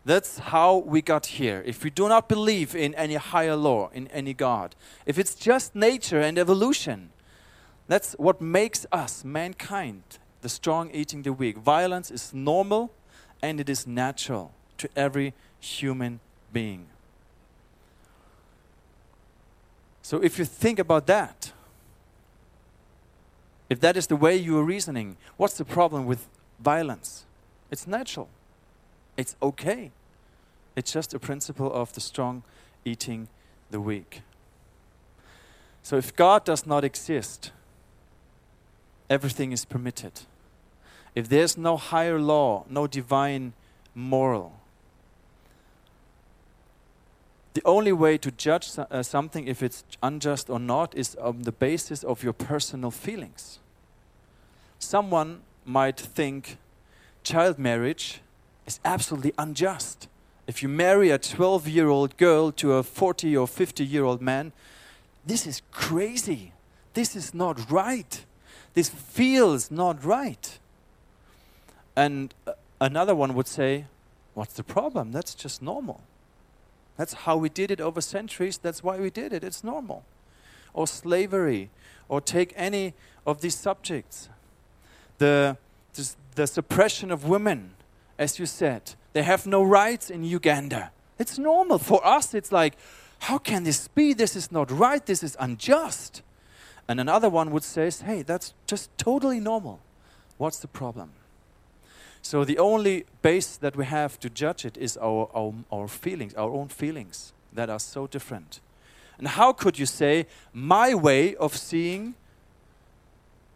That's 0.06 0.38
how 0.38 0.78
we 0.78 1.02
got 1.02 1.26
here. 1.38 1.62
If 1.66 1.84
we 1.84 1.90
do 1.90 2.08
not 2.08 2.30
believe 2.30 2.74
in 2.74 2.94
any 2.94 3.16
higher 3.16 3.56
law, 3.56 3.90
in 3.92 4.08
any 4.08 4.32
God, 4.32 4.74
if 5.04 5.18
it's 5.18 5.34
just 5.34 5.74
nature 5.74 6.22
and 6.22 6.38
evolution, 6.38 7.10
that's 7.88 8.14
what 8.14 8.40
makes 8.40 8.86
us, 8.90 9.22
mankind, 9.22 10.02
the 10.40 10.48
strong 10.48 10.90
eating 10.94 11.24
the 11.24 11.34
weak. 11.34 11.58
Violence 11.58 12.10
is 12.10 12.32
normal 12.32 12.90
and 13.42 13.60
it 13.60 13.68
is 13.68 13.86
natural 13.86 14.52
to 14.78 14.88
every 14.96 15.34
human 15.60 16.20
being. 16.52 16.86
So 20.02 20.22
if 20.22 20.38
you 20.38 20.44
think 20.44 20.78
about 20.78 21.06
that, 21.06 21.52
if 23.68 23.80
that 23.80 23.96
is 23.96 24.08
the 24.08 24.16
way 24.16 24.36
you 24.36 24.58
are 24.58 24.64
reasoning, 24.64 25.16
what's 25.36 25.56
the 25.56 25.64
problem 25.64 26.06
with 26.06 26.26
violence? 26.58 27.24
It's 27.70 27.86
natural. 27.86 28.28
It's 29.16 29.36
okay. 29.40 29.92
It's 30.74 30.92
just 30.92 31.14
a 31.14 31.18
principle 31.18 31.72
of 31.72 31.92
the 31.92 32.00
strong 32.00 32.42
eating 32.84 33.28
the 33.70 33.80
weak. 33.80 34.22
So 35.82 35.96
if 35.96 36.14
God 36.14 36.44
does 36.44 36.66
not 36.66 36.84
exist, 36.84 37.52
everything 39.08 39.52
is 39.52 39.64
permitted. 39.64 40.22
If 41.14 41.28
there's 41.28 41.56
no 41.56 41.76
higher 41.76 42.18
law, 42.18 42.64
no 42.68 42.86
divine 42.86 43.52
moral, 43.94 44.59
the 47.54 47.62
only 47.64 47.92
way 47.92 48.16
to 48.18 48.30
judge 48.30 48.70
uh, 48.78 49.02
something 49.02 49.48
if 49.48 49.62
it's 49.62 49.84
unjust 50.02 50.48
or 50.48 50.60
not 50.60 50.94
is 50.94 51.16
on 51.16 51.42
the 51.42 51.52
basis 51.52 52.04
of 52.04 52.22
your 52.22 52.32
personal 52.32 52.90
feelings. 52.90 53.58
Someone 54.78 55.40
might 55.64 55.98
think 55.98 56.58
child 57.22 57.58
marriage 57.58 58.20
is 58.66 58.78
absolutely 58.84 59.32
unjust. 59.36 60.08
If 60.46 60.62
you 60.62 60.68
marry 60.68 61.10
a 61.10 61.18
12 61.18 61.68
year 61.68 61.88
old 61.88 62.16
girl 62.16 62.52
to 62.52 62.74
a 62.74 62.82
40 62.82 63.36
or 63.36 63.46
50 63.46 63.84
year 63.84 64.04
old 64.04 64.20
man, 64.20 64.52
this 65.26 65.46
is 65.46 65.62
crazy. 65.70 66.52
This 66.94 67.14
is 67.14 67.34
not 67.34 67.70
right. 67.70 68.24
This 68.74 68.88
feels 68.88 69.70
not 69.70 70.04
right. 70.04 70.58
And 71.96 72.32
uh, 72.46 72.52
another 72.80 73.14
one 73.14 73.34
would 73.34 73.48
say, 73.48 73.86
What's 74.34 74.54
the 74.54 74.62
problem? 74.62 75.10
That's 75.12 75.34
just 75.34 75.60
normal. 75.60 76.02
That's 77.00 77.14
how 77.14 77.38
we 77.38 77.48
did 77.48 77.70
it 77.70 77.80
over 77.80 78.02
centuries. 78.02 78.58
That's 78.58 78.84
why 78.84 78.98
we 78.98 79.08
did 79.08 79.32
it. 79.32 79.42
It's 79.42 79.64
normal. 79.64 80.04
Or 80.74 80.86
slavery, 80.86 81.70
or 82.10 82.20
take 82.20 82.52
any 82.54 82.92
of 83.26 83.40
these 83.40 83.54
subjects. 83.54 84.28
The, 85.16 85.56
the 86.34 86.46
suppression 86.46 87.10
of 87.10 87.24
women, 87.24 87.70
as 88.18 88.38
you 88.38 88.44
said, 88.44 88.96
they 89.14 89.22
have 89.22 89.46
no 89.46 89.62
rights 89.62 90.10
in 90.10 90.24
Uganda. 90.24 90.90
It's 91.18 91.38
normal. 91.38 91.78
For 91.78 92.06
us, 92.06 92.34
it's 92.34 92.52
like, 92.52 92.76
how 93.20 93.38
can 93.38 93.64
this 93.64 93.88
be? 93.88 94.12
This 94.12 94.36
is 94.36 94.52
not 94.52 94.70
right. 94.70 95.06
This 95.06 95.22
is 95.22 95.38
unjust. 95.40 96.20
And 96.86 97.00
another 97.00 97.30
one 97.30 97.50
would 97.50 97.64
say, 97.64 97.90
hey, 98.04 98.20
that's 98.20 98.52
just 98.66 98.90
totally 98.98 99.40
normal. 99.40 99.80
What's 100.36 100.58
the 100.58 100.68
problem? 100.68 101.12
So 102.22 102.44
the 102.44 102.58
only 102.58 103.04
base 103.22 103.56
that 103.56 103.76
we 103.76 103.84
have 103.86 104.18
to 104.20 104.30
judge 104.30 104.64
it 104.64 104.76
is 104.76 104.96
our, 104.98 105.28
our, 105.34 105.54
our 105.72 105.88
feelings, 105.88 106.34
our 106.34 106.50
own 106.50 106.68
feelings 106.68 107.32
that 107.52 107.70
are 107.70 107.78
so 107.78 108.06
different. 108.06 108.60
And 109.18 109.28
how 109.28 109.52
could 109.52 109.78
you 109.78 109.86
say, 109.86 110.26
my 110.52 110.94
way 110.94 111.34
of 111.36 111.56
seeing 111.56 112.14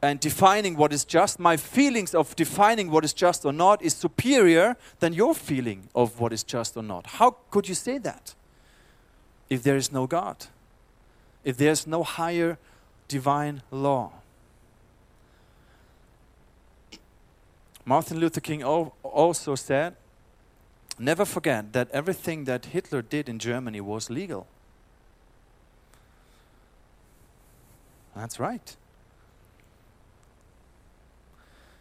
and 0.02 0.20
defining 0.20 0.76
what 0.76 0.92
is 0.92 1.04
just, 1.04 1.38
my 1.38 1.56
feelings 1.56 2.14
of 2.14 2.36
defining 2.36 2.90
what 2.90 3.04
is 3.04 3.14
just 3.14 3.44
or 3.46 3.52
not 3.52 3.80
is 3.82 3.94
superior 3.94 4.76
than 5.00 5.14
your 5.14 5.34
feeling 5.34 5.88
of 5.94 6.20
what 6.20 6.32
is 6.32 6.42
just 6.42 6.76
or 6.76 6.82
not? 6.82 7.06
How 7.06 7.36
could 7.50 7.68
you 7.68 7.74
say 7.74 7.98
that 7.98 8.34
if 9.48 9.62
there 9.62 9.76
is 9.76 9.90
no 9.90 10.06
God? 10.06 10.46
If 11.44 11.56
there's 11.56 11.86
no 11.86 12.02
higher 12.02 12.58
divine 13.08 13.62
law? 13.70 14.12
Martin 17.84 18.18
Luther 18.18 18.40
King 18.40 18.64
also 18.64 19.54
said, 19.54 19.94
Never 20.98 21.24
forget 21.24 21.72
that 21.72 21.90
everything 21.90 22.44
that 22.44 22.66
Hitler 22.66 23.02
did 23.02 23.28
in 23.28 23.38
Germany 23.38 23.80
was 23.80 24.10
legal. 24.10 24.46
That's 28.14 28.38
right. 28.38 28.76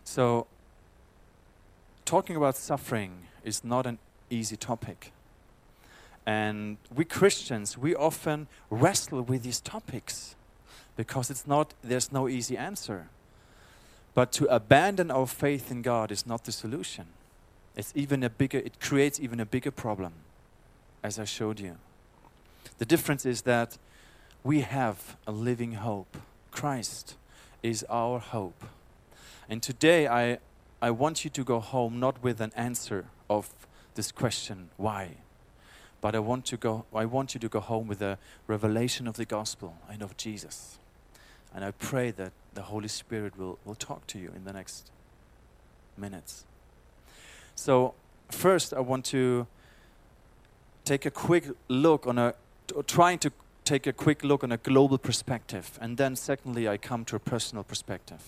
So, 0.04 0.48
talking 2.06 2.36
about 2.36 2.58
suffering 2.58 3.28
is 3.44 3.64
not 3.64 3.86
an 3.86 4.00
easy 4.30 4.58
topic. 4.58 5.12
And 6.26 6.78
we 6.94 7.06
Christians, 7.06 7.78
we 7.78 7.96
often 7.96 8.48
wrestle 8.70 9.22
with 9.22 9.44
these 9.44 9.60
topics 9.60 10.36
because 10.96 11.30
it's 11.30 11.46
not, 11.46 11.74
there's 11.84 12.12
no 12.12 12.28
easy 12.28 12.58
answer. 12.58 13.10
But 14.14 14.32
to 14.34 14.46
abandon 14.46 15.10
our 15.10 15.28
faith 15.28 15.72
in 15.72 15.82
God 15.82 16.12
is 16.12 16.28
not 16.28 16.44
the 16.46 16.52
solution. 16.52 17.08
It's 17.76 17.92
even 17.96 18.24
a 18.24 18.30
bigger, 18.30 18.60
it 18.60 18.80
creates 18.80 19.20
even 19.20 19.40
a 19.40 19.46
bigger 19.46 19.72
problem, 19.72 20.14
as 21.02 21.18
I 21.18 21.26
showed 21.26 21.60
you. 21.60 21.78
The 22.78 22.86
difference 22.86 23.26
is 23.26 23.42
that 23.44 23.78
we 24.44 24.62
have 24.62 25.16
a 25.26 25.32
living 25.32 25.74
hope. 25.74 26.18
Christ 26.52 27.16
is 27.64 27.86
our 27.90 28.20
hope. 28.20 28.64
And 29.50 29.64
today 29.64 30.08
I, 30.08 30.38
I 30.82 30.92
want 30.92 31.24
you 31.24 31.30
to 31.32 31.44
go 31.44 31.60
home 31.60 32.00
not 32.00 32.22
with 32.22 32.42
an 32.42 32.52
answer 32.56 33.06
of 33.30 33.50
this 33.96 34.12
question, 34.12 34.70
why? 34.78 35.18
But 36.02 36.16
I 36.16 36.20
want, 36.20 36.46
to 36.48 36.58
go, 36.58 36.86
I 36.94 37.06
want 37.06 37.34
you 37.34 37.40
to 37.40 37.50
go 37.50 37.60
home 37.60 37.88
with 37.88 38.02
a 38.02 38.18
revelation 38.46 39.08
of 39.08 39.16
the 39.16 39.26
gospel 39.26 39.78
and 39.90 40.02
of 40.02 40.18
Jesus. 40.18 40.78
And 41.56 41.64
I 41.64 41.72
pray 41.72 42.12
that 42.12 42.32
the 42.54 42.64
Holy 42.64 42.88
Spirit 42.88 43.38
will, 43.38 43.60
will 43.66 43.76
talk 43.76 44.08
to 44.08 44.20
you 44.20 44.32
in 44.36 44.44
the 44.44 44.54
next 44.54 44.92
minutes. 45.98 46.46
So, 47.56 47.94
first, 48.30 48.74
I 48.74 48.80
want 48.80 49.06
to 49.06 49.48
take 50.86 51.06
a 51.06 51.12
quick 51.12 51.46
look 51.68 52.08
on 52.08 52.18
a, 52.18 52.34
trying 52.88 53.20
to 53.20 53.32
take 53.64 53.88
a 53.88 53.94
quick 53.94 54.24
look 54.24 54.44
on 54.44 54.52
a 54.52 54.58
global 54.58 54.98
perspective. 54.98 55.78
And 55.80 55.98
then, 55.98 56.16
secondly, 56.16 56.68
I 56.68 56.78
come 56.78 57.06
to 57.06 57.16
a 57.16 57.20
personal 57.20 57.64
perspective 57.64 58.22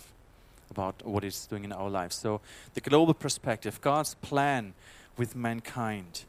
about 0.69 1.05
what 1.05 1.23
it's 1.23 1.45
doing 1.47 1.63
in 1.63 1.71
our 1.71 1.89
lives. 1.89 2.15
So, 2.15 2.41
the 2.73 2.81
global 2.81 3.13
perspective, 3.13 3.81
God's 3.81 4.15
plan 4.15 4.73
with 5.17 5.35
mankind. 5.35 6.25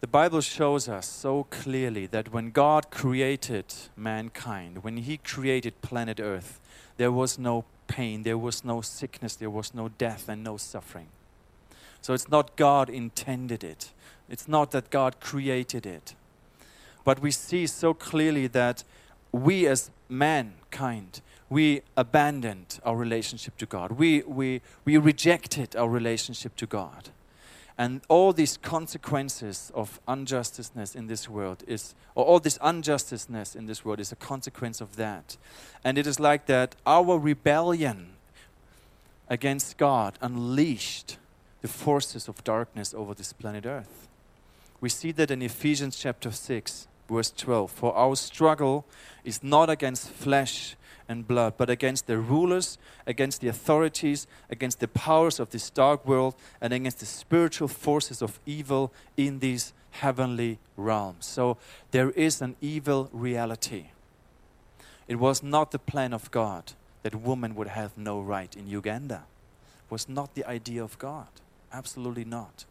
The 0.00 0.06
Bible 0.06 0.40
shows 0.40 0.88
us 0.88 1.06
so 1.06 1.44
clearly 1.50 2.06
that 2.06 2.32
when 2.32 2.52
God 2.52 2.90
created 2.90 3.66
mankind, 3.96 4.82
when 4.82 4.96
He 4.96 5.18
created 5.18 5.82
planet 5.82 6.18
Earth, 6.18 6.58
there 6.96 7.12
was 7.12 7.38
no 7.38 7.66
pain, 7.86 8.22
there 8.22 8.38
was 8.38 8.64
no 8.64 8.80
sickness, 8.80 9.36
there 9.36 9.50
was 9.50 9.74
no 9.74 9.90
death, 9.90 10.26
and 10.26 10.42
no 10.42 10.56
suffering. 10.56 11.08
So 12.00 12.14
it's 12.14 12.30
not 12.30 12.56
God 12.56 12.88
intended 12.88 13.62
it, 13.62 13.92
it's 14.30 14.48
not 14.48 14.70
that 14.70 14.88
God 14.88 15.20
created 15.20 15.84
it. 15.84 16.14
But 17.04 17.20
we 17.20 17.30
see 17.30 17.66
so 17.66 17.92
clearly 17.92 18.46
that 18.46 18.84
we 19.32 19.66
as 19.66 19.90
mankind, 20.08 21.20
we 21.50 21.82
abandoned 21.94 22.80
our 22.84 22.96
relationship 22.96 23.58
to 23.58 23.66
God. 23.66 23.92
We, 23.92 24.22
we, 24.22 24.62
we 24.86 24.96
rejected 24.96 25.76
our 25.76 25.90
relationship 25.90 26.56
to 26.56 26.66
God. 26.66 27.10
And 27.78 28.02
all 28.08 28.32
these 28.32 28.56
consequences 28.56 29.70
of 29.74 30.00
unjusticeness 30.06 30.94
in 30.94 31.06
this 31.06 31.28
world 31.28 31.64
is, 31.66 31.94
or 32.14 32.24
all 32.24 32.40
this 32.40 32.58
unjusticeness 32.58 33.56
in 33.56 33.66
this 33.66 33.84
world 33.84 34.00
is 34.00 34.12
a 34.12 34.16
consequence 34.16 34.80
of 34.80 34.96
that. 34.96 35.36
And 35.84 35.96
it 35.96 36.06
is 36.06 36.20
like 36.20 36.46
that 36.46 36.76
our 36.86 37.18
rebellion 37.18 38.10
against 39.28 39.78
God 39.78 40.18
unleashed 40.20 41.16
the 41.62 41.68
forces 41.68 42.28
of 42.28 42.42
darkness 42.44 42.92
over 42.92 43.14
this 43.14 43.32
planet 43.32 43.64
Earth. 43.64 44.08
We 44.80 44.88
see 44.88 45.12
that 45.12 45.30
in 45.30 45.42
Ephesians 45.42 45.96
chapter 45.96 46.30
6, 46.30 46.88
verse 47.08 47.30
12. 47.36 47.70
For 47.70 47.94
our 47.94 48.16
struggle 48.16 48.86
is 49.24 49.42
not 49.42 49.68
against 49.68 50.08
flesh 50.08 50.76
and 51.10 51.26
blood, 51.26 51.54
but 51.56 51.68
against 51.68 52.06
the 52.06 52.18
rulers, 52.18 52.78
against 53.04 53.40
the 53.40 53.48
authorities, 53.48 54.28
against 54.48 54.78
the 54.78 54.86
powers 54.86 55.40
of 55.40 55.50
this 55.50 55.68
dark 55.68 56.06
world, 56.06 56.36
and 56.60 56.72
against 56.72 57.00
the 57.00 57.06
spiritual 57.06 57.66
forces 57.66 58.22
of 58.22 58.38
evil 58.46 58.92
in 59.16 59.40
these 59.40 59.72
heavenly 59.90 60.58
realms. 60.76 61.26
So 61.26 61.56
there 61.90 62.10
is 62.10 62.40
an 62.40 62.54
evil 62.60 63.10
reality. 63.12 63.86
It 65.08 65.16
was 65.16 65.42
not 65.42 65.72
the 65.72 65.80
plan 65.80 66.14
of 66.14 66.30
God 66.30 66.72
that 67.02 67.14
women 67.16 67.56
would 67.56 67.68
have 67.68 67.98
no 67.98 68.20
right 68.20 68.54
in 68.54 68.68
Uganda. 68.68 69.24
It 69.86 69.90
was 69.90 70.08
not 70.08 70.34
the 70.34 70.44
idea 70.44 70.84
of 70.84 70.96
God. 70.98 71.26
Absolutely 71.72 72.24
not. 72.24 72.66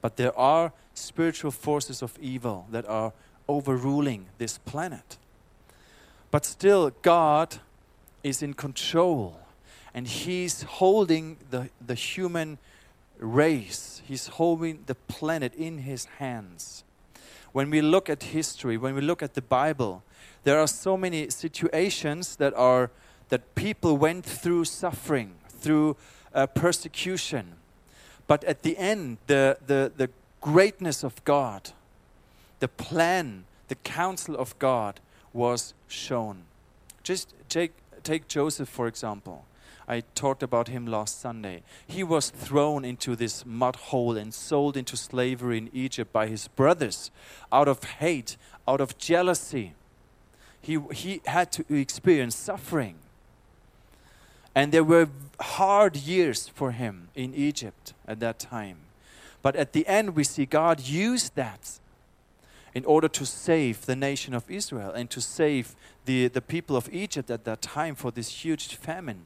But 0.00 0.16
there 0.16 0.36
are 0.38 0.72
spiritual 0.94 1.50
forces 1.50 2.02
of 2.02 2.18
evil 2.18 2.66
that 2.70 2.88
are 2.88 3.12
overruling 3.46 4.26
this 4.38 4.56
planet. 4.56 5.18
But 6.32 6.44
still, 6.44 6.90
God 7.02 7.58
is 8.24 8.42
in 8.42 8.54
control 8.54 9.38
and 9.94 10.08
He's 10.08 10.62
holding 10.62 11.36
the, 11.50 11.68
the 11.86 11.94
human 11.94 12.58
race. 13.22 14.02
He's 14.04 14.26
holding 14.26 14.82
the 14.86 14.94
planet 14.94 15.54
in 15.54 15.78
his 15.78 16.04
hands. 16.18 16.84
When 17.52 17.70
we 17.70 17.80
look 17.80 18.10
at 18.10 18.22
history, 18.24 18.76
when 18.76 18.94
we 18.94 19.00
look 19.00 19.22
at 19.22 19.34
the 19.34 19.42
Bible, 19.42 20.02
there 20.44 20.58
are 20.58 20.66
so 20.66 20.96
many 20.96 21.30
situations 21.30 22.36
that 22.36 22.52
are 22.54 22.90
that 23.28 23.54
people 23.54 23.96
went 23.96 24.24
through 24.24 24.64
suffering, 24.64 25.34
through 25.48 25.96
uh, 26.34 26.46
persecution. 26.48 27.54
But 28.26 28.44
at 28.44 28.62
the 28.62 28.76
end, 28.76 29.18
the, 29.26 29.56
the, 29.66 29.92
the 29.96 30.10
greatness 30.40 31.02
of 31.02 31.24
God, 31.24 31.70
the 32.60 32.68
plan, 32.68 33.44
the 33.68 33.74
counsel 33.76 34.36
of 34.36 34.58
God 34.58 35.00
was 35.32 35.72
shown. 35.92 36.44
Just 37.02 37.34
take, 37.48 37.72
take 38.02 38.28
Joseph, 38.28 38.68
for 38.68 38.86
example. 38.86 39.44
I 39.88 40.02
talked 40.14 40.42
about 40.42 40.68
him 40.68 40.86
last 40.86 41.20
Sunday. 41.20 41.62
He 41.86 42.02
was 42.02 42.30
thrown 42.30 42.84
into 42.84 43.16
this 43.16 43.44
mud 43.44 43.76
hole 43.76 44.16
and 44.16 44.32
sold 44.32 44.76
into 44.76 44.96
slavery 44.96 45.58
in 45.58 45.70
Egypt 45.72 46.12
by 46.12 46.28
his 46.28 46.48
brothers 46.48 47.10
out 47.50 47.68
of 47.68 47.82
hate, 47.84 48.36
out 48.66 48.80
of 48.80 48.96
jealousy. 48.96 49.74
He, 50.60 50.78
he 50.92 51.20
had 51.26 51.50
to 51.52 51.64
experience 51.74 52.36
suffering. 52.36 52.96
And 54.54 54.70
there 54.70 54.84
were 54.84 55.08
hard 55.40 55.96
years 55.96 56.48
for 56.48 56.72
him 56.72 57.08
in 57.14 57.34
Egypt 57.34 57.94
at 58.06 58.20
that 58.20 58.38
time. 58.38 58.78
But 59.40 59.56
at 59.56 59.72
the 59.72 59.86
end, 59.86 60.14
we 60.14 60.24
see 60.24 60.46
God 60.46 60.80
use 60.80 61.30
that 61.30 61.80
in 62.74 62.84
order 62.84 63.08
to 63.08 63.26
save 63.26 63.86
the 63.86 63.96
nation 63.96 64.34
of 64.34 64.50
Israel 64.50 64.92
and 64.92 65.10
to 65.10 65.20
save 65.20 65.74
the, 66.04 66.28
the 66.28 66.40
people 66.40 66.76
of 66.76 66.88
Egypt 66.92 67.30
at 67.30 67.44
that 67.44 67.62
time 67.62 67.94
for 67.94 68.10
this 68.10 68.44
huge 68.44 68.74
famine. 68.76 69.24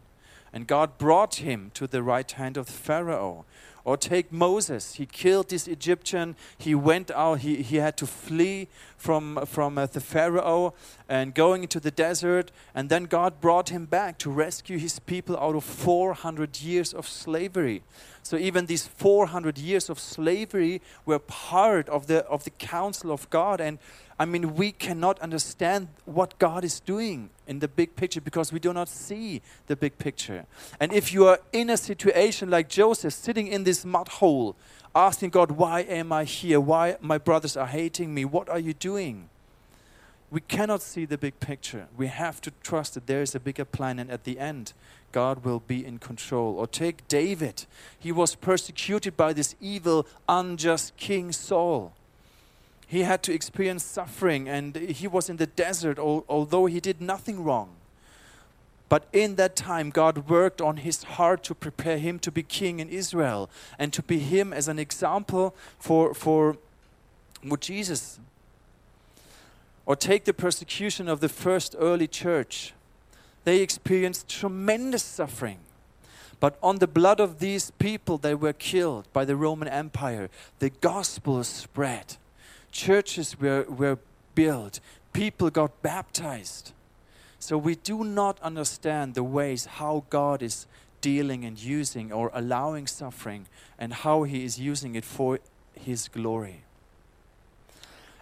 And 0.57 0.67
God 0.67 0.97
brought 0.97 1.35
him 1.35 1.71
to 1.75 1.87
the 1.87 2.03
right 2.03 2.33
hand 2.33 2.57
of 2.57 2.67
Pharaoh. 2.67 3.45
Or 3.85 3.99
take 3.99 4.33
Moses. 4.33 4.95
He 4.95 5.05
killed 5.05 5.51
this 5.51 5.69
Egyptian. 5.69 6.35
He 6.57 6.75
went 6.75 7.11
out. 7.11 7.41
He, 7.41 7.57
he 7.57 7.77
had 7.77 7.99
to 7.99 8.07
flee 8.07 8.69
from, 8.97 9.45
from 9.45 9.77
uh, 9.77 9.85
the 9.85 10.01
Pharaoh 10.01 10.73
and 11.11 11.35
going 11.35 11.63
into 11.63 11.79
the 11.79 11.91
desert. 11.91 12.53
And 12.75 12.89
then 12.89 13.05
God 13.05 13.39
brought 13.39 13.69
him 13.69 13.85
back 13.85 14.17
to 14.21 14.31
rescue 14.31 14.79
his 14.79 14.99
people 14.99 15.37
out 15.37 15.57
of 15.57 15.63
400 15.63 16.63
years 16.63 16.95
of 16.95 17.07
slavery. 17.07 17.83
So 18.23 18.39
even 18.39 18.65
these 18.65 18.87
400 18.87 19.59
years 19.59 19.91
of 19.91 20.01
slavery 20.01 20.81
were 21.05 21.19
part 21.19 21.87
of 21.91 22.07
the, 22.07 22.25
of 22.29 22.45
the 22.45 22.51
counsel 22.51 23.13
of 23.13 23.29
God. 23.29 23.61
And 23.61 23.79
I 24.19 24.25
mean, 24.25 24.55
we 24.55 24.73
cannot 24.73 25.19
understand 25.21 25.89
what 26.07 26.39
God 26.39 26.65
is 26.65 26.81
doing 26.81 27.29
in 27.47 27.59
the 27.59 27.69
big 27.69 27.97
picture 27.97 28.21
because 28.21 28.51
we 28.51 28.59
do 28.59 28.73
not 28.73 28.89
see 28.89 29.43
the 29.67 29.77
big 29.77 29.99
picture. 29.99 30.47
And 30.81 30.91
if 30.91 31.13
you 31.13 31.27
are 31.27 31.39
in 31.53 31.69
a 31.69 31.77
situation 31.77 32.49
like 32.49 32.69
Joseph, 32.69 33.13
sitting 33.13 33.47
in 33.47 33.65
this 33.65 33.85
mud 33.85 34.09
hole, 34.09 34.57
asking 34.95 35.31
God, 35.31 35.53
Why 35.53 35.81
am 35.81 36.13
I 36.13 36.25
here? 36.25 36.59
Why 36.61 36.97
my 37.01 37.19
brothers 37.19 37.59
are 37.59 37.67
hating 37.67 38.15
me? 38.15 38.25
What 38.25 38.49
are 38.49 38.59
you 38.59 38.73
doing? 38.73 39.29
We 40.31 40.41
cannot 40.41 40.83
see 40.83 41.05
the 41.05 41.19
big 41.19 41.39
picture. 41.39 41.87
We 41.97 42.07
have 42.07 42.41
to 42.41 42.53
trust 42.63 42.95
that 42.95 43.07
there 43.07 43.23
is 43.23 43.35
a 43.35 43.41
bigger 43.41 43.65
plan, 43.65 43.99
and 43.99 44.11
at 44.11 44.25
the 44.25 44.39
end, 44.39 44.73
God 45.13 45.45
will 45.45 45.61
be 45.61 45.85
in 45.85 45.99
control. 45.99 46.59
Or 46.59 46.67
take 46.67 47.07
David. 47.07 47.67
He 47.99 48.13
was 48.13 48.35
persecuted 48.35 49.17
by 49.17 49.35
this 49.35 49.55
evil, 49.61 50.07
unjust 50.27 50.97
king 50.97 51.33
Saul 51.33 51.93
he 52.87 53.03
had 53.03 53.23
to 53.25 53.33
experience 53.33 53.85
suffering 53.85 54.49
and 54.49 54.77
he 54.77 55.09
was 55.09 55.29
in 55.29 55.37
the 55.37 55.47
desert, 55.47 55.99
although 55.99 56.67
he 56.67 56.81
did 56.81 57.01
nothing 57.01 57.43
wrong. 57.43 57.71
But 58.89 59.09
in 59.13 59.35
that 59.35 59.57
time, 59.57 59.91
God 59.91 60.29
worked 60.29 60.61
on 60.61 60.79
his 60.79 61.03
heart 61.03 61.43
to 61.45 61.55
prepare 61.55 61.99
him 61.99 62.21
to 62.21 62.31
be 62.31 62.45
king 62.45 62.79
in 62.79 62.89
Israel 62.89 63.51
and 63.79 63.93
to 63.93 64.03
be 64.03 64.21
him 64.21 64.53
as 64.53 64.69
an 64.69 64.79
example 64.79 65.57
for, 65.79 66.15
for 66.15 66.57
Jesus. 67.59 68.21
Or 69.85 69.97
take 69.97 70.25
the 70.25 70.35
persecution 70.35 71.09
of 71.09 71.19
the 71.19 71.29
first 71.29 71.75
early 71.79 72.07
church. 72.07 72.73
They 73.43 73.61
experienced 73.61 74.29
tremendous 74.29 75.03
suffering. 75.03 75.59
But 76.39 76.57
on 76.63 76.79
the 76.79 76.87
blood 76.87 77.19
of 77.19 77.41
these 77.41 77.73
people, 77.73 78.19
they 78.19 78.35
were 78.35 78.53
killed 78.53 79.09
by 79.13 79.25
the 79.25 79.37
Roman 79.37 79.69
Empire. 79.69 80.29
The 80.61 80.71
gospel 80.71 81.43
spread 81.43 82.17
churches 82.77 83.41
were, 83.41 83.65
were 83.65 83.99
built, 84.35 84.81
people 85.13 85.51
got 85.51 85.83
baptized. 85.83 86.73
So 87.39 87.57
we 87.57 87.75
do 87.75 88.05
not 88.05 88.41
understand 88.41 89.15
the 89.15 89.25
ways 89.25 89.67
how 89.67 90.05
God 90.11 90.43
is 90.43 90.67
dealing 91.01 91.45
and 91.45 91.59
using 91.59 92.13
or 92.13 92.31
allowing 92.35 92.87
suffering 92.87 93.47
and 93.79 93.93
how 93.93 94.25
he 94.25 94.45
is 94.45 94.59
using 94.59 94.95
it 94.95 95.05
for 95.05 95.39
his 95.75 96.09
glory. 96.09 96.63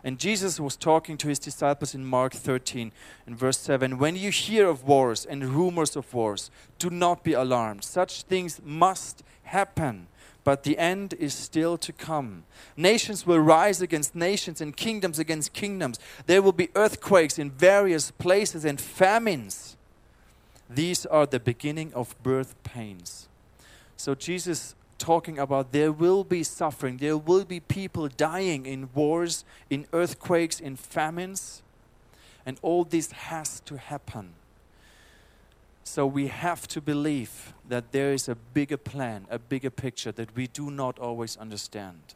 And 0.05 0.19
Jesus 0.19 0.61
was 0.61 0.77
talking 0.77 1.17
to 1.17 1.29
his 1.29 1.38
disciples 1.38 1.95
in 1.95 2.05
Mark 2.05 2.35
13 2.35 2.93
in 3.27 3.37
verse 3.37 3.59
7 3.59 3.99
When 3.99 4.17
you 4.17 4.31
hear 4.31 4.69
of 4.69 4.85
wars 4.85 5.25
and 5.25 5.45
rumors 5.45 5.97
of 5.97 6.12
wars, 6.12 6.51
do 6.79 6.90
not 6.90 7.25
be 7.25 7.33
alarmed. 7.33 7.85
Such 7.85 8.23
things 8.25 8.61
must 8.62 9.25
happen 9.45 10.09
but 10.44 10.62
the 10.62 10.78
end 10.78 11.14
is 11.14 11.35
still 11.35 11.76
to 11.78 11.92
come. 11.92 12.44
Nations 12.76 13.26
will 13.26 13.40
rise 13.40 13.80
against 13.80 14.14
nations 14.14 14.61
and 14.61 14.76
kingdoms 14.76 15.18
against 15.18 15.54
kingdoms. 15.54 15.98
There 16.26 16.42
will 16.42 16.52
be 16.52 16.68
earthquakes 16.76 17.38
in 17.38 17.50
various 17.50 18.11
places 18.11 18.64
and 18.64 18.78
famines. 18.78 19.76
These 20.68 21.07
are 21.07 21.26
the 21.26 21.40
beginning 21.40 21.92
of 21.94 22.14
birth 22.22 22.54
pains. 22.62 23.28
So, 23.96 24.14
Jesus 24.14 24.74
talking 24.98 25.38
about 25.38 25.72
there 25.72 25.92
will 25.92 26.24
be 26.24 26.42
suffering, 26.42 26.98
there 26.98 27.16
will 27.16 27.44
be 27.44 27.61
people 27.61 28.09
dying 28.09 28.66
in 28.66 28.88
wars, 28.94 29.44
in 29.70 29.87
earthquakes, 29.92 30.61
in 30.61 30.76
famines, 30.76 31.62
and 32.46 32.59
all 32.62 32.85
this 32.85 33.11
has 33.12 33.61
to 33.61 33.76
happen. 33.76 34.35
So 35.85 36.07
we 36.07 36.29
have 36.29 36.66
to 36.68 36.81
believe 36.81 37.53
that 37.68 37.92
there 37.92 38.12
is 38.12 38.29
a 38.29 38.35
bigger 38.35 38.79
plan, 38.79 39.27
a 39.31 39.38
bigger 39.38 39.70
picture 39.70 40.12
that 40.12 40.35
we 40.35 40.47
do 40.47 40.70
not 40.70 40.99
always 40.99 41.37
understand. 41.37 42.14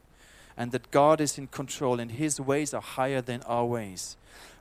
And 0.57 0.72
that 0.72 0.90
God 0.90 1.20
is 1.20 1.38
in 1.38 1.46
control 1.46 2.00
and 2.00 2.11
His 2.11 2.40
ways 2.40 2.74
are 2.74 2.81
higher 2.81 3.20
than 3.20 3.42
our 3.42 3.66
ways. 3.66 4.16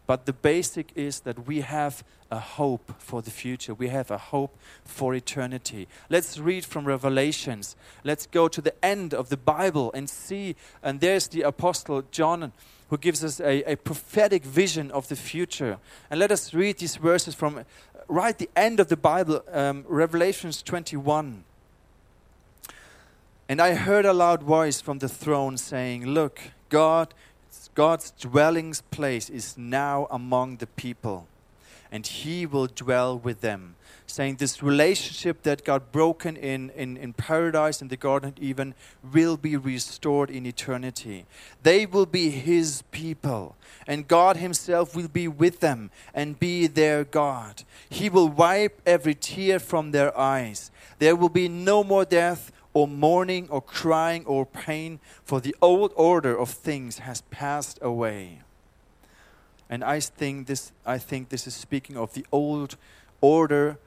But 0.05 0.25
the 0.25 0.33
basic 0.33 0.91
is 0.95 1.21
that 1.21 1.47
we 1.47 1.61
have 1.61 2.03
a 2.29 2.39
hope 2.39 2.93
for 2.97 3.21
the 3.21 3.31
future. 3.31 3.73
We 3.73 3.89
have 3.89 4.11
a 4.11 4.17
hope 4.17 4.57
for 4.85 5.13
eternity. 5.15 5.87
Let's 6.09 6.37
read 6.37 6.63
from 6.63 6.85
Revelations. 6.85 7.75
Let's 8.03 8.25
go 8.25 8.47
to 8.47 8.61
the 8.61 8.73
end 8.85 9.13
of 9.13 9.29
the 9.29 9.37
Bible 9.37 9.91
and 9.93 10.09
see. 10.09 10.55
And 10.81 10.99
there's 10.99 11.27
the 11.27 11.41
Apostle 11.41 12.03
John 12.11 12.53
who 12.89 12.97
gives 12.97 13.23
us 13.23 13.41
a, 13.41 13.63
a 13.71 13.75
prophetic 13.75 14.45
vision 14.45 14.91
of 14.91 15.09
the 15.09 15.15
future. 15.15 15.77
And 16.09 16.19
let 16.19 16.31
us 16.31 16.53
read 16.53 16.77
these 16.77 16.95
verses 16.95 17.35
from 17.35 17.65
right 18.07 18.37
the 18.37 18.49
end 18.55 18.79
of 18.79 18.87
the 18.87 18.97
Bible, 18.97 19.43
um, 19.51 19.85
Revelations 19.87 20.61
21. 20.61 21.43
And 23.49 23.61
I 23.61 23.75
heard 23.75 24.05
a 24.05 24.13
loud 24.13 24.43
voice 24.43 24.81
from 24.81 24.99
the 24.99 25.07
throne 25.07 25.57
saying, 25.57 26.05
Look, 26.05 26.39
God, 26.69 27.13
God's 27.75 28.11
dwelling 28.11 28.73
place 28.91 29.29
is 29.29 29.57
now 29.57 30.07
among 30.11 30.57
the 30.57 30.67
people, 30.67 31.27
and 31.91 32.05
he 32.05 32.45
will 32.45 32.67
dwell 32.67 33.17
with 33.17 33.41
them 33.41 33.76
saying 34.07 34.37
this 34.37 34.63
relationship 34.63 35.43
that 35.43 35.65
got 35.65 35.91
broken 35.91 36.37
in, 36.37 36.69
in, 36.71 36.95
in 36.97 37.13
paradise 37.13 37.81
in 37.81 37.89
the 37.89 37.97
Garden 37.97 38.29
of 38.29 38.41
Eden 38.41 38.73
will 39.13 39.35
be 39.37 39.57
restored 39.57 40.29
in 40.29 40.45
eternity. 40.45 41.25
They 41.61 41.85
will 41.85 42.05
be 42.05 42.29
his 42.29 42.83
people, 42.91 43.55
and 43.85 44.07
God 44.07 44.37
himself 44.37 44.95
will 44.95 45.09
be 45.09 45.27
with 45.27 45.59
them 45.59 45.91
and 46.13 46.39
be 46.39 46.67
their 46.67 47.03
God. 47.03 47.63
He 47.89 48.09
will 48.09 48.29
wipe 48.29 48.81
every 48.85 49.13
tear 49.13 49.59
from 49.59 49.91
their 49.91 50.17
eyes. 50.17 50.71
There 50.99 51.15
will 51.15 51.29
be 51.29 51.49
no 51.49 51.83
more 51.83 52.05
death 52.05 52.51
or 52.73 52.87
mourning 52.87 53.49
or 53.49 53.61
crying 53.61 54.25
or 54.25 54.45
pain, 54.45 54.99
for 55.23 55.41
the 55.41 55.55
old 55.61 55.91
order 55.95 56.37
of 56.37 56.49
things 56.49 56.99
has 56.99 57.21
passed 57.21 57.77
away. 57.81 58.39
And 59.69 59.83
I 59.83 59.99
think 59.99 60.47
this, 60.47 60.71
I 60.85 60.97
think 60.97 61.29
this 61.29 61.45
is 61.45 61.53
speaking 61.53 61.97
of 61.97 62.13
the 62.13 62.25
old 62.31 62.77
order 63.19 63.77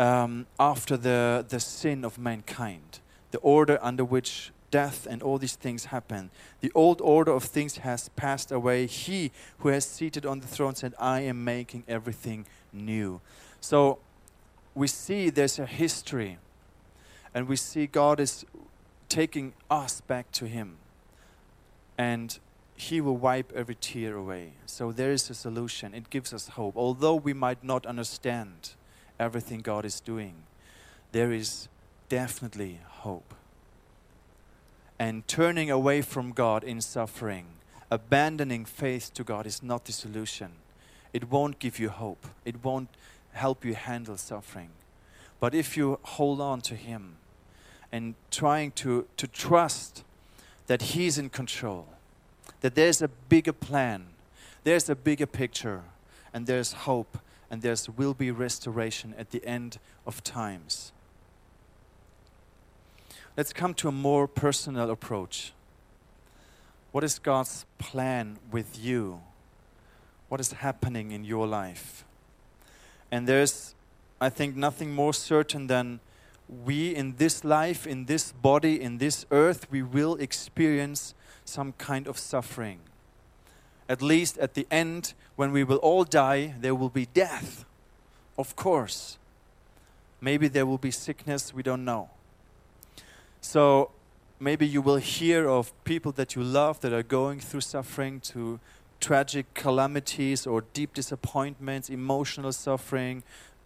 um, 0.00 0.46
after 0.58 0.96
the, 0.96 1.44
the 1.46 1.60
sin 1.60 2.04
of 2.06 2.18
mankind, 2.18 3.00
the 3.32 3.38
order 3.38 3.78
under 3.82 4.02
which 4.02 4.50
death 4.70 5.06
and 5.08 5.22
all 5.22 5.36
these 5.36 5.56
things 5.56 5.86
happen. 5.86 6.30
The 6.62 6.72
old 6.74 7.02
order 7.02 7.32
of 7.32 7.44
things 7.44 7.76
has 7.78 8.08
passed 8.10 8.50
away. 8.50 8.86
He 8.86 9.30
who 9.58 9.68
has 9.68 9.84
seated 9.84 10.24
on 10.24 10.40
the 10.40 10.46
throne 10.46 10.74
said, 10.74 10.94
I 10.98 11.20
am 11.20 11.44
making 11.44 11.84
everything 11.86 12.46
new. 12.72 13.20
So 13.60 13.98
we 14.74 14.86
see 14.86 15.28
there's 15.28 15.58
a 15.58 15.66
history, 15.66 16.38
and 17.34 17.46
we 17.46 17.56
see 17.56 17.86
God 17.86 18.20
is 18.20 18.46
taking 19.10 19.52
us 19.70 20.00
back 20.00 20.32
to 20.32 20.46
Him. 20.46 20.76
And 21.98 22.38
He 22.74 23.02
will 23.02 23.18
wipe 23.18 23.52
every 23.54 23.74
tear 23.74 24.16
away. 24.16 24.52
So 24.64 24.92
there 24.92 25.12
is 25.12 25.28
a 25.28 25.34
solution. 25.34 25.92
It 25.92 26.08
gives 26.08 26.32
us 26.32 26.48
hope. 26.48 26.74
Although 26.76 27.16
we 27.16 27.34
might 27.34 27.62
not 27.62 27.84
understand 27.84 28.70
everything 29.20 29.60
God 29.60 29.84
is 29.84 30.00
doing, 30.00 30.34
there 31.12 31.32
is 31.32 31.68
definitely 32.08 32.80
hope. 33.04 33.34
and 35.00 35.26
turning 35.26 35.70
away 35.70 36.02
from 36.02 36.30
God 36.30 36.62
in 36.62 36.82
suffering, 36.82 37.46
abandoning 37.90 38.66
faith 38.66 39.14
to 39.14 39.24
God 39.24 39.46
is 39.46 39.62
not 39.62 39.86
the 39.86 39.92
solution. 39.92 40.50
It 41.14 41.30
won't 41.30 41.58
give 41.58 41.78
you 41.78 41.88
hope. 41.88 42.26
It 42.44 42.62
won't 42.62 42.90
help 43.32 43.64
you 43.64 43.74
handle 43.74 44.18
suffering. 44.18 44.68
But 45.40 45.54
if 45.54 45.74
you 45.74 45.98
hold 46.02 46.38
on 46.38 46.60
to 46.60 46.74
Him 46.74 47.16
and 47.90 48.14
trying 48.30 48.72
to, 48.72 49.06
to 49.16 49.26
trust 49.26 50.04
that 50.66 50.82
He's 50.82 51.16
in 51.16 51.30
control, 51.30 51.86
that 52.60 52.74
there's 52.74 53.00
a 53.00 53.08
bigger 53.08 53.54
plan, 53.54 54.08
there's 54.64 54.90
a 54.90 54.94
bigger 54.94 55.26
picture, 55.26 55.80
and 56.34 56.46
there's 56.46 56.72
hope, 56.72 57.16
and 57.50 57.62
there 57.62 57.74
will 57.96 58.14
be 58.14 58.30
restoration 58.30 59.14
at 59.18 59.30
the 59.30 59.44
end 59.44 59.78
of 60.06 60.22
times. 60.22 60.92
Let's 63.36 63.52
come 63.52 63.74
to 63.74 63.88
a 63.88 63.92
more 63.92 64.28
personal 64.28 64.90
approach. 64.90 65.52
What 66.92 67.04
is 67.04 67.18
God's 67.18 67.64
plan 67.78 68.38
with 68.50 68.78
you? 68.78 69.20
What 70.28 70.40
is 70.40 70.52
happening 70.52 71.10
in 71.10 71.24
your 71.24 71.46
life? 71.46 72.04
And 73.10 73.26
there's, 73.26 73.74
I 74.20 74.28
think, 74.28 74.56
nothing 74.56 74.92
more 74.92 75.12
certain 75.12 75.66
than 75.66 76.00
we 76.64 76.94
in 76.94 77.16
this 77.16 77.44
life, 77.44 77.86
in 77.86 78.06
this 78.06 78.32
body, 78.32 78.80
in 78.80 78.98
this 78.98 79.24
earth, 79.30 79.70
we 79.70 79.82
will 79.82 80.16
experience 80.16 81.14
some 81.44 81.72
kind 81.78 82.06
of 82.06 82.18
suffering. 82.18 82.80
At 83.88 84.02
least 84.02 84.38
at 84.38 84.54
the 84.54 84.66
end, 84.70 85.14
when 85.40 85.52
we 85.52 85.64
will 85.64 85.78
all 85.78 86.04
die, 86.04 86.52
there 86.60 86.74
will 86.74 86.90
be 86.90 87.06
death. 87.06 87.64
Of 88.36 88.56
course. 88.56 89.16
Maybe 90.20 90.48
there 90.48 90.66
will 90.66 90.76
be 90.76 90.90
sickness, 90.90 91.54
we 91.54 91.62
don't 91.62 91.82
know. 91.82 92.10
So 93.40 93.90
maybe 94.38 94.66
you 94.66 94.82
will 94.82 95.00
hear 95.16 95.48
of 95.48 95.72
people 95.84 96.12
that 96.12 96.36
you 96.36 96.42
love 96.42 96.80
that 96.80 96.92
are 96.92 97.02
going 97.02 97.40
through 97.40 97.62
suffering 97.62 98.20
to 98.32 98.60
tragic 99.00 99.46
calamities 99.54 100.46
or 100.46 100.64
deep 100.74 100.92
disappointments, 100.92 101.88
emotional 101.88 102.52
suffering, 102.52 103.22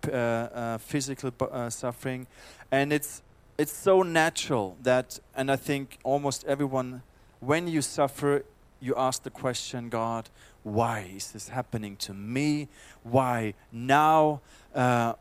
uh, 0.07 0.13
uh, 0.13 0.79
physical 0.79 1.33
uh, 1.41 1.69
suffering, 1.71 2.29
and 2.71 2.93
it's 2.93 3.21
it's 3.59 3.73
so 3.73 4.03
natural 4.03 4.77
that, 4.83 5.19
and 5.35 5.51
I 5.51 5.57
think 5.57 5.99
almost 6.05 6.45
everyone, 6.45 7.03
when 7.41 7.67
you 7.67 7.83
suffer, 7.83 8.45
you 8.81 8.95
ask 8.97 9.25
the 9.25 9.31
question, 9.31 9.89
God, 9.89 10.29
why 10.65 11.11
is 11.15 11.33
this 11.33 11.49
happening 11.49 11.97
to 11.97 12.13
me? 12.13 12.69
Why 13.03 13.55
now? 13.71 14.41
Uh, 14.75 15.15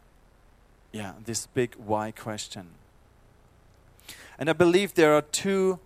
yeah, 0.91 1.13
this 1.23 1.47
big 1.47 1.75
why 1.75 2.11
question. 2.11 2.69
And 4.39 4.49
I 4.49 4.53
believe 4.53 4.93
there 4.93 5.13
are 5.13 5.21
two, 5.21 5.79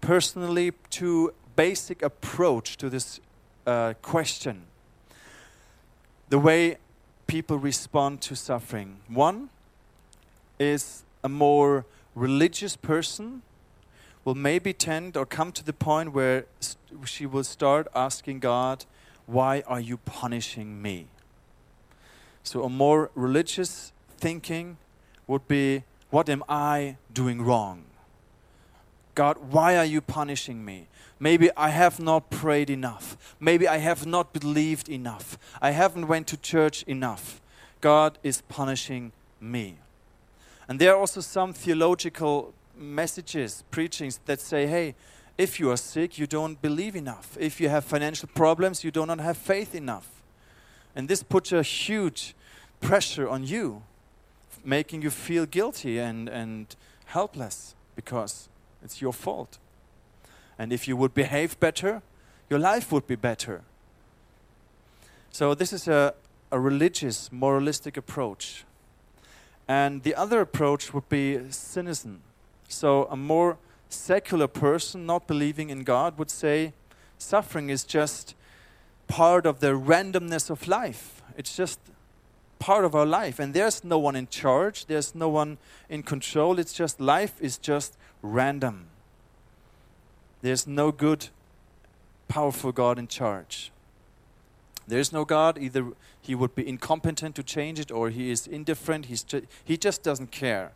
personally, 0.00 0.72
two 0.90 1.32
basic 1.56 2.02
approach 2.02 2.76
to 2.76 2.88
this 2.88 3.20
uh, 3.66 3.94
question. 4.02 4.62
The 6.28 6.38
way 6.38 6.78
people 7.26 7.58
respond 7.58 8.20
to 8.22 8.36
suffering. 8.36 8.98
One 9.08 9.48
is 10.58 11.04
a 11.24 11.28
more 11.28 11.84
religious 12.14 12.76
person 12.76 13.42
will 14.24 14.34
maybe 14.34 14.72
tend 14.72 15.16
or 15.16 15.24
come 15.24 15.52
to 15.52 15.64
the 15.64 15.72
point 15.72 16.12
where 16.12 16.44
she 17.04 17.24
will 17.26 17.44
start 17.44 17.86
asking 17.94 18.40
God, 18.40 18.84
Why 19.28 19.62
are 19.66 19.78
you 19.78 19.98
punishing 19.98 20.80
me? 20.80 21.06
So, 22.42 22.64
a 22.64 22.70
more 22.70 23.10
religious 23.14 23.92
thinking 24.16 24.78
would 25.26 25.46
be, 25.46 25.84
What 26.08 26.30
am 26.30 26.42
I 26.48 26.96
doing 27.12 27.42
wrong? 27.42 27.84
God, 29.14 29.36
why 29.50 29.76
are 29.76 29.84
you 29.84 30.00
punishing 30.00 30.64
me? 30.64 30.86
Maybe 31.20 31.50
I 31.58 31.68
have 31.68 32.00
not 32.00 32.30
prayed 32.30 32.70
enough. 32.70 33.36
Maybe 33.38 33.68
I 33.68 33.76
have 33.76 34.06
not 34.06 34.32
believed 34.32 34.88
enough. 34.88 35.36
I 35.60 35.72
haven't 35.72 36.08
went 36.08 36.26
to 36.28 36.38
church 36.38 36.82
enough. 36.84 37.42
God 37.82 38.18
is 38.22 38.40
punishing 38.40 39.12
me. 39.42 39.76
And 40.68 40.78
there 40.78 40.94
are 40.94 40.98
also 40.98 41.20
some 41.20 41.52
theological 41.52 42.54
messages, 42.74 43.62
preachings 43.70 44.20
that 44.24 44.40
say, 44.40 44.66
hey, 44.66 44.94
if 45.38 45.60
you 45.60 45.70
are 45.70 45.76
sick, 45.76 46.18
you 46.18 46.26
don't 46.26 46.60
believe 46.60 46.96
enough. 46.96 47.36
If 47.38 47.60
you 47.60 47.68
have 47.68 47.84
financial 47.84 48.28
problems, 48.34 48.82
you 48.82 48.90
do 48.90 49.06
not 49.06 49.20
have 49.20 49.36
faith 49.36 49.72
enough. 49.72 50.10
And 50.96 51.08
this 51.08 51.22
puts 51.22 51.52
a 51.52 51.62
huge 51.62 52.34
pressure 52.80 53.28
on 53.28 53.44
you, 53.44 53.82
making 54.64 55.02
you 55.02 55.10
feel 55.10 55.46
guilty 55.46 55.98
and, 55.98 56.28
and 56.28 56.74
helpless 57.06 57.76
because 57.94 58.48
it's 58.82 59.00
your 59.00 59.12
fault. 59.12 59.58
And 60.58 60.72
if 60.72 60.88
you 60.88 60.96
would 60.96 61.14
behave 61.14 61.58
better, 61.60 62.02
your 62.50 62.58
life 62.58 62.90
would 62.90 63.06
be 63.06 63.14
better. 63.14 63.62
So, 65.30 65.54
this 65.54 65.72
is 65.72 65.86
a, 65.86 66.14
a 66.50 66.58
religious, 66.58 67.30
moralistic 67.30 67.96
approach. 67.96 68.64
And 69.68 70.02
the 70.02 70.14
other 70.16 70.40
approach 70.40 70.92
would 70.92 71.08
be 71.08 71.38
cynicism. 71.50 72.22
So, 72.68 73.06
a 73.10 73.16
more 73.16 73.58
secular 73.88 74.46
person, 74.46 75.06
not 75.06 75.26
believing 75.26 75.70
in 75.70 75.84
God, 75.84 76.18
would 76.18 76.30
say 76.30 76.72
suffering 77.18 77.70
is 77.70 77.84
just 77.84 78.34
part 79.06 79.46
of 79.46 79.60
the 79.60 79.68
randomness 79.68 80.50
of 80.50 80.68
life. 80.68 81.22
It's 81.36 81.56
just 81.56 81.80
part 82.58 82.84
of 82.84 82.94
our 82.94 83.06
life. 83.06 83.38
And 83.38 83.54
there's 83.54 83.84
no 83.84 83.98
one 83.98 84.16
in 84.16 84.28
charge, 84.28 84.86
there's 84.86 85.14
no 85.14 85.28
one 85.28 85.58
in 85.88 86.02
control. 86.02 86.58
It's 86.58 86.72
just 86.72 87.00
life 87.00 87.34
is 87.40 87.58
just 87.58 87.96
random. 88.22 88.86
There's 90.42 90.66
no 90.66 90.92
good, 90.92 91.28
powerful 92.28 92.72
God 92.72 92.98
in 92.98 93.08
charge. 93.08 93.72
There's 94.86 95.12
no 95.12 95.24
God. 95.24 95.58
Either 95.58 95.92
he 96.20 96.34
would 96.34 96.54
be 96.54 96.66
incompetent 96.66 97.34
to 97.36 97.42
change 97.42 97.78
it 97.78 97.90
or 97.90 98.10
he 98.10 98.30
is 98.30 98.46
indifferent. 98.46 99.06
He's 99.06 99.22
ju- 99.22 99.46
he 99.64 99.76
just 99.76 100.02
doesn't 100.02 100.30
care. 100.30 100.72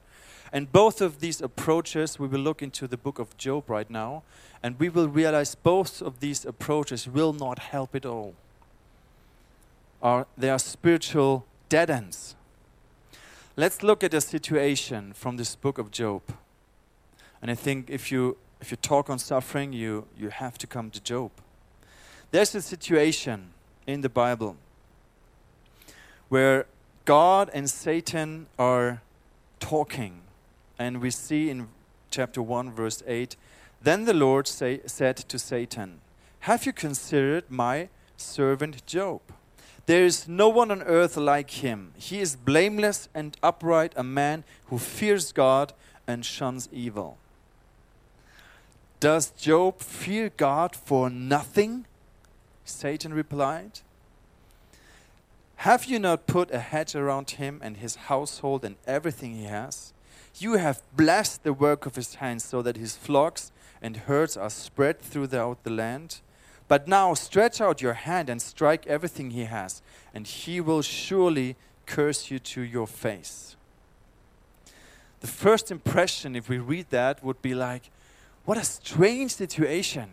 And 0.53 0.71
both 0.71 1.01
of 1.01 1.21
these 1.21 1.41
approaches, 1.41 2.19
we 2.19 2.29
will 2.29 2.41
look 2.41 2.63
into 2.63 2.87
the 2.87 2.99
book 2.99 3.19
of 3.19 3.37
Job 3.39 3.71
right 3.71 3.89
now, 3.89 4.23
and 4.63 4.79
we 4.79 4.91
will 4.91 5.09
realize 5.09 5.55
both 5.55 6.03
of 6.03 6.21
these 6.21 6.45
approaches 6.45 7.09
will 7.09 7.33
not 7.33 7.59
help 7.59 7.95
at 7.95 8.05
all. 8.05 8.35
Are, 10.03 10.27
they 10.37 10.51
are 10.51 10.59
spiritual 10.59 11.47
dead 11.69 11.89
ends. 11.89 12.37
Let's 13.57 13.83
look 13.83 14.05
at 14.05 14.13
a 14.13 14.21
situation 14.21 15.13
from 15.15 15.37
this 15.37 15.57
book 15.57 15.79
of 15.79 15.91
Job. 15.91 16.23
And 17.41 17.51
I 17.51 17.55
think 17.55 17.91
if 17.91 18.13
you 18.13 18.37
if 18.61 18.71
you 18.71 18.77
talk 18.77 19.11
on 19.11 19.19
suffering, 19.19 19.73
you 19.73 20.07
you 20.17 20.31
have 20.31 20.57
to 20.59 20.67
come 20.67 20.91
to 20.91 21.01
Job. 21.01 21.31
There's 22.31 22.55
a 22.55 22.63
situation 22.63 23.51
in 23.87 24.01
the 24.01 24.09
Bible 24.09 24.57
where 26.29 26.67
God 27.05 27.51
and 27.53 27.69
Satan 27.69 28.47
are 28.59 29.03
talking. 29.61 30.21
And 30.79 31.01
we 31.01 31.11
see 31.11 31.51
in 31.51 31.69
chapter 32.11 32.43
1 32.43 32.73
verse 32.73 33.03
8, 33.07 33.37
then 33.81 34.05
the 34.05 34.15
Lord 34.15 34.47
say, 34.47 34.81
said 34.87 35.17
to 35.17 35.39
Satan, 35.39 36.01
"Have 36.41 36.67
you 36.67 36.73
considered 36.73 37.51
my 37.51 37.89
servant 38.17 38.87
Job?" 38.87 39.21
There 39.87 40.05
is 40.05 40.29
no 40.29 40.49
one 40.49 40.71
on 40.71 40.83
earth 40.83 41.17
like 41.17 41.51
him. 41.51 41.93
He 41.97 42.21
is 42.21 42.37
blameless 42.37 43.09
and 43.13 43.37
upright, 43.43 43.93
a 43.97 44.05
man 44.05 44.45
who 44.67 44.79
fears 44.79 45.33
God 45.33 45.73
and 46.07 46.25
shuns 46.25 46.69
evil. 46.73 47.19
Does 49.01 49.31
Job 49.31 49.81
fear 49.81 50.31
God 50.37 50.77
for 50.77 51.11
nothing? 51.11 51.87
Satan 52.65 53.13
replied. 53.13 53.81
Have 55.57 55.87
you 55.87 55.99
not 55.99 56.27
put 56.27 56.53
a 56.53 56.61
hedge 56.61 56.95
around 56.95 57.33
him 57.33 57.61
and 57.63 57.79
his 57.79 57.97
household 57.97 58.65
and 58.65 58.77
everything 58.87 59.35
he 59.35 59.45
has? 59.45 59.93
You 60.39 60.55
have 60.55 60.83
blessed 60.97 61.43
the 61.43 61.53
work 61.53 61.87
of 61.87 61.97
his 61.97 62.17
hands 62.17 62.45
so 62.45 62.63
that 62.63 62.77
his 62.77 62.97
flocks 62.97 63.53
and 63.81 63.97
herds 63.97 64.37
are 64.37 64.51
spread 64.51 65.01
throughout 65.01 65.63
the 65.65 65.71
land. 65.71 66.21
But 66.69 66.89
now 66.89 67.15
stretch 67.15 67.61
out 67.61 67.83
your 67.83 67.95
hand 67.95 68.31
and 68.31 68.41
strike 68.41 68.87
everything 68.87 69.31
he 69.31 69.45
has, 69.45 69.83
and 70.15 70.27
he 70.27 70.61
will 70.61 70.83
surely 70.83 71.57
curse 71.87 72.31
you 72.31 72.39
to 72.39 72.63
your 72.63 72.87
face. 72.87 73.57
The 75.21 75.27
first 75.27 75.71
impression, 75.71 76.35
if 76.35 76.49
we 76.49 76.59
read 76.59 76.87
that, 76.91 77.23
would 77.23 77.43
be 77.43 77.55
like, 77.55 77.91
what 78.45 78.59
a 78.59 78.65
strange 78.65 79.35
situation. 79.35 80.11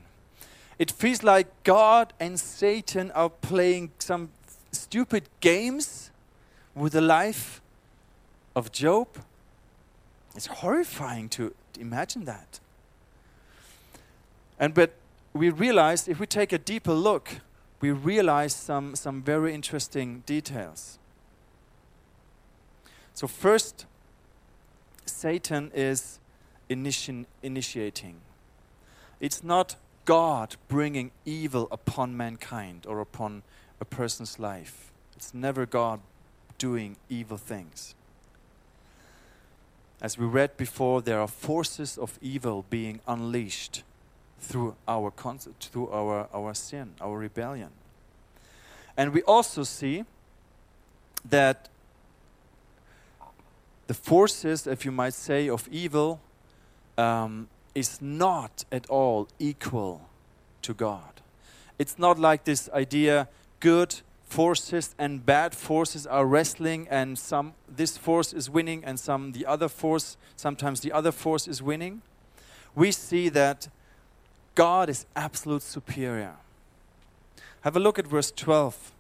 It 0.78 0.92
feels 0.92 1.24
like 1.24 1.48
God 1.64 2.14
and 2.20 2.40
Satan 2.40 3.12
are 3.12 3.30
playing 3.30 3.92
some 4.00 4.30
stupid 4.72 5.30
games 5.40 6.12
with 6.76 6.94
the 6.94 7.02
life 7.02 7.62
of 8.56 8.72
Job. 8.72 9.08
It's 10.40 10.48
horrifying 10.48 11.28
to, 11.32 11.54
to 11.74 11.82
imagine 11.82 12.24
that. 12.24 12.62
And 14.58 14.74
but 14.74 14.94
we 15.34 15.50
realize 15.50 16.08
if 16.08 16.18
we 16.18 16.28
take 16.28 16.54
a 16.54 16.58
deeper 16.58 16.94
look, 16.94 17.42
we 17.82 17.92
realize 17.92 18.56
some, 18.56 18.96
some 18.96 19.22
very 19.22 19.54
interesting 19.54 20.24
details. 20.26 20.98
So, 23.14 23.28
first, 23.28 23.86
Satan 25.06 25.72
is 25.76 26.20
initi- 26.70 27.26
initiating. 27.44 28.22
It's 29.20 29.44
not 29.44 29.76
God 30.06 30.56
bringing 30.70 31.12
evil 31.26 31.68
upon 31.70 32.16
mankind 32.16 32.86
or 32.88 33.02
upon 33.02 33.44
a 33.82 33.84
person's 33.84 34.40
life. 34.40 34.94
It's 35.18 35.34
never 35.34 35.66
God 35.66 36.00
doing 36.58 36.96
evil 37.10 37.36
things. 37.36 37.94
As 40.02 40.18
we 40.18 40.26
read 40.26 40.56
before, 40.56 41.02
there 41.02 41.20
are 41.20 41.28
forces 41.28 41.98
of 41.98 42.18
evil 42.22 42.66
being 42.70 43.02
unleashed 43.08 43.84
through 44.40 44.76
our 44.88 45.12
concept, 45.12 45.68
through 45.68 45.90
our, 45.90 46.28
our 46.34 46.54
sin, 46.54 46.94
our 47.02 47.18
rebellion. 47.18 47.70
And 48.96 49.14
we 49.14 49.22
also 49.24 49.64
see 49.64 50.06
that 51.30 51.70
the 53.88 53.94
forces, 53.94 54.68
if 54.68 54.86
you 54.86 54.92
might 54.92 55.14
say, 55.14 55.50
of 55.50 55.68
evil 55.70 56.22
um, 56.98 57.50
is 57.76 58.02
not 58.02 58.66
at 58.72 58.90
all 58.90 59.28
equal 59.40 60.08
to 60.62 60.74
God. 60.74 61.22
It's 61.78 61.98
not 61.98 62.20
like 62.20 62.44
this 62.44 62.70
idea 62.74 63.28
good 63.60 64.02
forces 64.30 64.94
and 65.00 65.26
bad 65.26 65.56
forces 65.56 66.06
are 66.06 66.26
wrestling 66.26 66.88
and 66.90 67.18
some 67.18 67.54
this 67.68 67.98
force 67.98 68.32
is 68.32 68.50
winning 68.50 68.86
and 68.86 69.00
some 69.00 69.32
the 69.32 69.46
other 69.46 69.68
force 69.68 70.18
sometimes 70.36 70.82
the 70.82 70.92
other 70.92 71.12
force 71.12 71.48
is 71.48 71.62
winning. 71.62 72.02
We 72.76 72.92
see 72.92 73.30
that 73.30 73.68
God 74.54 74.88
is 74.88 75.06
absolute 75.16 75.64
superior. 75.64 76.36
Have 77.62 77.76
a 77.76 77.80
look 77.80 77.98
at 77.98 78.08
verse 78.08 78.32
12. 78.32 78.92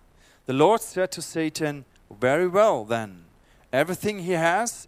The 0.47 0.53
Lord 0.53 0.81
said 0.81 1.11
to 1.11 1.21
Satan, 1.21 1.85
"Very 2.09 2.47
well 2.47 2.83
then. 2.83 3.25
Everything 3.71 4.19
he 4.19 4.31
has 4.33 4.87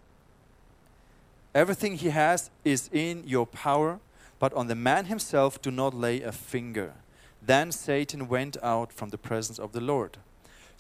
everything 1.53 1.97
he 1.97 2.09
has 2.09 2.49
is 2.63 2.89
in 2.93 3.23
your 3.27 3.45
power, 3.45 3.99
but 4.39 4.53
on 4.53 4.67
the 4.67 4.75
man 4.75 5.05
himself 5.05 5.61
do 5.61 5.69
not 5.69 5.93
lay 5.93 6.21
a 6.21 6.31
finger." 6.31 6.93
Then 7.41 7.71
Satan 7.71 8.27
went 8.27 8.57
out 8.63 8.91
from 8.91 9.09
the 9.09 9.17
presence 9.17 9.59
of 9.59 9.71
the 9.71 9.81
Lord. 9.81 10.17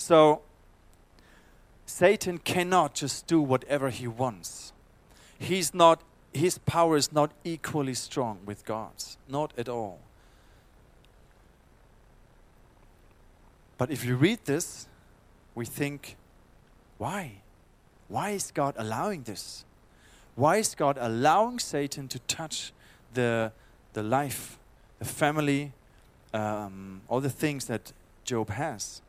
So 0.01 0.41
Satan 1.85 2.39
cannot 2.39 2.95
just 2.95 3.27
do 3.27 3.39
whatever 3.39 3.91
he 3.91 4.07
wants. 4.07 4.73
He's 5.37 5.75
not 5.75 6.01
his 6.33 6.57
power 6.57 6.97
is 6.97 7.11
not 7.11 7.31
equally 7.43 7.93
strong 7.93 8.39
with 8.43 8.65
God's, 8.65 9.17
not 9.29 9.53
at 9.59 9.69
all. 9.69 9.99
But 13.77 13.91
if 13.91 14.03
you 14.03 14.15
read 14.15 14.39
this, 14.45 14.87
we 15.53 15.65
think, 15.65 16.15
why? 16.97 17.33
Why 18.07 18.31
is 18.31 18.51
God 18.51 18.73
allowing 18.77 19.23
this? 19.23 19.65
Why 20.35 20.57
is 20.57 20.73
God 20.73 20.97
allowing 20.99 21.59
Satan 21.59 22.07
to 22.07 22.19
touch 22.19 22.73
the, 23.13 23.51
the 23.93 24.01
life, 24.01 24.57
the 24.97 25.05
family, 25.05 25.73
um, 26.33 27.01
all 27.07 27.19
the 27.19 27.29
things 27.29 27.65
that 27.65 27.91
Job 28.23 28.49
has? 28.51 29.01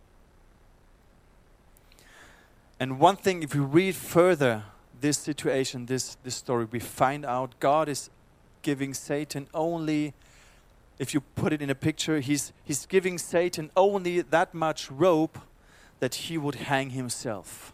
And 2.82 2.98
one 2.98 3.14
thing, 3.14 3.44
if 3.44 3.54
we 3.54 3.60
read 3.60 3.94
further 3.94 4.64
this 5.00 5.16
situation, 5.16 5.86
this, 5.86 6.16
this 6.24 6.34
story, 6.34 6.64
we 6.64 6.80
find 6.80 7.24
out 7.24 7.54
God 7.60 7.88
is 7.88 8.10
giving 8.62 8.92
Satan 8.92 9.46
only, 9.54 10.14
if 10.98 11.14
you 11.14 11.20
put 11.20 11.52
it 11.52 11.62
in 11.62 11.70
a 11.70 11.76
picture, 11.76 12.18
he's, 12.18 12.52
he's 12.64 12.84
giving 12.86 13.18
Satan 13.18 13.70
only 13.76 14.20
that 14.22 14.52
much 14.52 14.90
rope 14.90 15.38
that 16.00 16.16
he 16.26 16.36
would 16.36 16.56
hang 16.56 16.90
himself. 16.90 17.72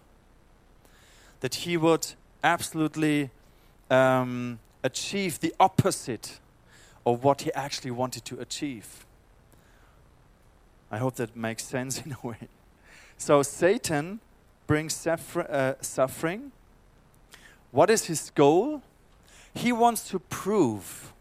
That 1.41 1.55
he 1.55 1.79
would 1.79 2.09
absolutely 2.45 3.31
um, 3.91 4.59
achieve 4.85 5.41
the 5.41 5.55
opposite 5.59 6.39
of 7.07 7.25
what 7.25 7.41
he 7.41 7.53
actually 7.55 7.93
wanted 7.93 8.27
to 8.27 8.39
achieve. 8.41 9.07
I 10.91 10.99
hope 10.99 11.15
that 11.15 11.35
makes 11.35 11.65
sense 11.65 11.99
in 12.05 12.13
a 12.23 12.27
way. 12.27 12.49
So, 13.17 13.43
Satan 13.43 14.21
brings 14.69 15.07
uh, 15.07 15.75
suffering. 15.81 16.53
What 17.73 17.91
is 17.91 18.05
his 18.05 18.31
goal? 18.31 18.83
He 19.53 19.73
wants 19.73 20.09
to 20.11 20.21
prove 20.21 21.13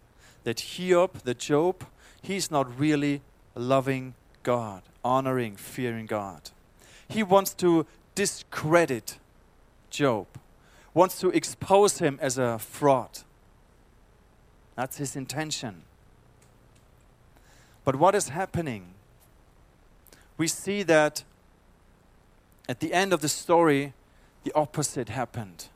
that 0.44 0.58
Hiob, 0.58 1.24
the 1.24 1.34
Job, 1.34 1.86
he's 2.22 2.52
not 2.52 2.78
really 2.78 3.22
loving 3.56 4.14
God, 4.44 4.84
honoring, 5.04 5.56
fearing 5.56 6.06
God. 6.06 6.52
He 7.08 7.24
wants 7.24 7.54
to 7.56 7.88
discredit 8.16 9.18
Job, 9.90 10.28
wants 10.94 11.20
to 11.22 11.30
expose 11.30 12.00
him 12.00 12.20
as 12.22 12.38
a 12.38 12.60
fraud. 12.60 13.20
That's 14.76 14.98
his 14.98 15.16
intention. 15.16 15.84
But 17.86 17.96
what 17.96 18.14
is 18.14 18.30
happening? 18.30 18.94
We 20.38 20.48
see 20.48 20.84
that 20.84 21.24
at 22.68 22.80
the 22.80 22.94
end 22.94 23.14
of 23.14 23.22
the 23.22 23.30
story, 23.30 23.94
the 24.44 24.54
opposite 24.54 25.10
happened. 25.10 25.68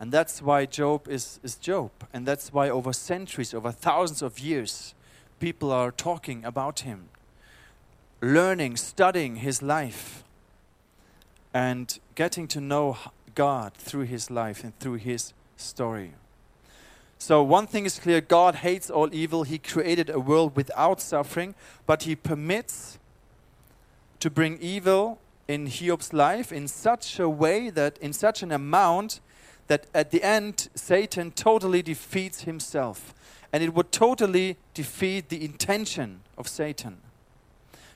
And 0.00 0.12
that's 0.12 0.40
why 0.40 0.66
Job 0.66 1.08
is, 1.08 1.40
is 1.42 1.56
Job. 1.56 1.90
And 2.12 2.26
that's 2.26 2.52
why 2.52 2.70
over 2.70 2.92
centuries, 2.92 3.52
over 3.52 3.72
thousands 3.72 4.22
of 4.22 4.38
years, 4.38 4.94
people 5.40 5.72
are 5.72 5.90
talking 5.90 6.44
about 6.44 6.80
him, 6.80 7.08
learning, 8.20 8.76
studying 8.76 9.36
his 9.36 9.62
life, 9.62 10.22
and 11.52 11.98
getting 12.14 12.46
to 12.48 12.60
know 12.60 12.96
God 13.34 13.74
through 13.74 14.04
his 14.04 14.30
life 14.30 14.62
and 14.62 14.78
through 14.78 14.96
his 14.96 15.32
story. 15.56 16.12
So, 17.20 17.42
one 17.42 17.66
thing 17.66 17.84
is 17.84 17.98
clear 17.98 18.20
God 18.20 18.56
hates 18.56 18.90
all 18.90 19.12
evil. 19.12 19.42
He 19.42 19.58
created 19.58 20.08
a 20.08 20.20
world 20.20 20.54
without 20.54 21.00
suffering, 21.00 21.56
but 21.84 22.04
he 22.04 22.14
permits 22.14 22.98
to 24.20 24.30
bring 24.30 24.58
evil 24.60 25.18
in 25.48 25.66
Hiob's 25.66 26.12
life 26.12 26.52
in 26.52 26.68
such 26.68 27.18
a 27.18 27.28
way 27.28 27.70
that, 27.70 27.98
in 27.98 28.12
such 28.12 28.42
an 28.42 28.52
amount, 28.52 29.20
that 29.66 29.86
at 29.94 30.10
the 30.10 30.22
end, 30.22 30.68
Satan 30.74 31.32
totally 31.32 31.82
defeats 31.82 32.42
himself. 32.42 33.14
And 33.50 33.62
it 33.62 33.72
would 33.74 33.90
totally 33.90 34.58
defeat 34.74 35.30
the 35.30 35.42
intention 35.42 36.20
of 36.36 36.46
Satan. 36.46 36.98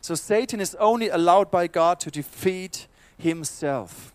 So 0.01 0.15
Satan 0.15 0.61
is 0.61 0.75
only 0.77 1.11
allowed 1.11 1.51
by 1.51 1.67
God 1.67 2.01
to 2.01 2.11
defeat 2.11 2.89
himself, 3.19 4.13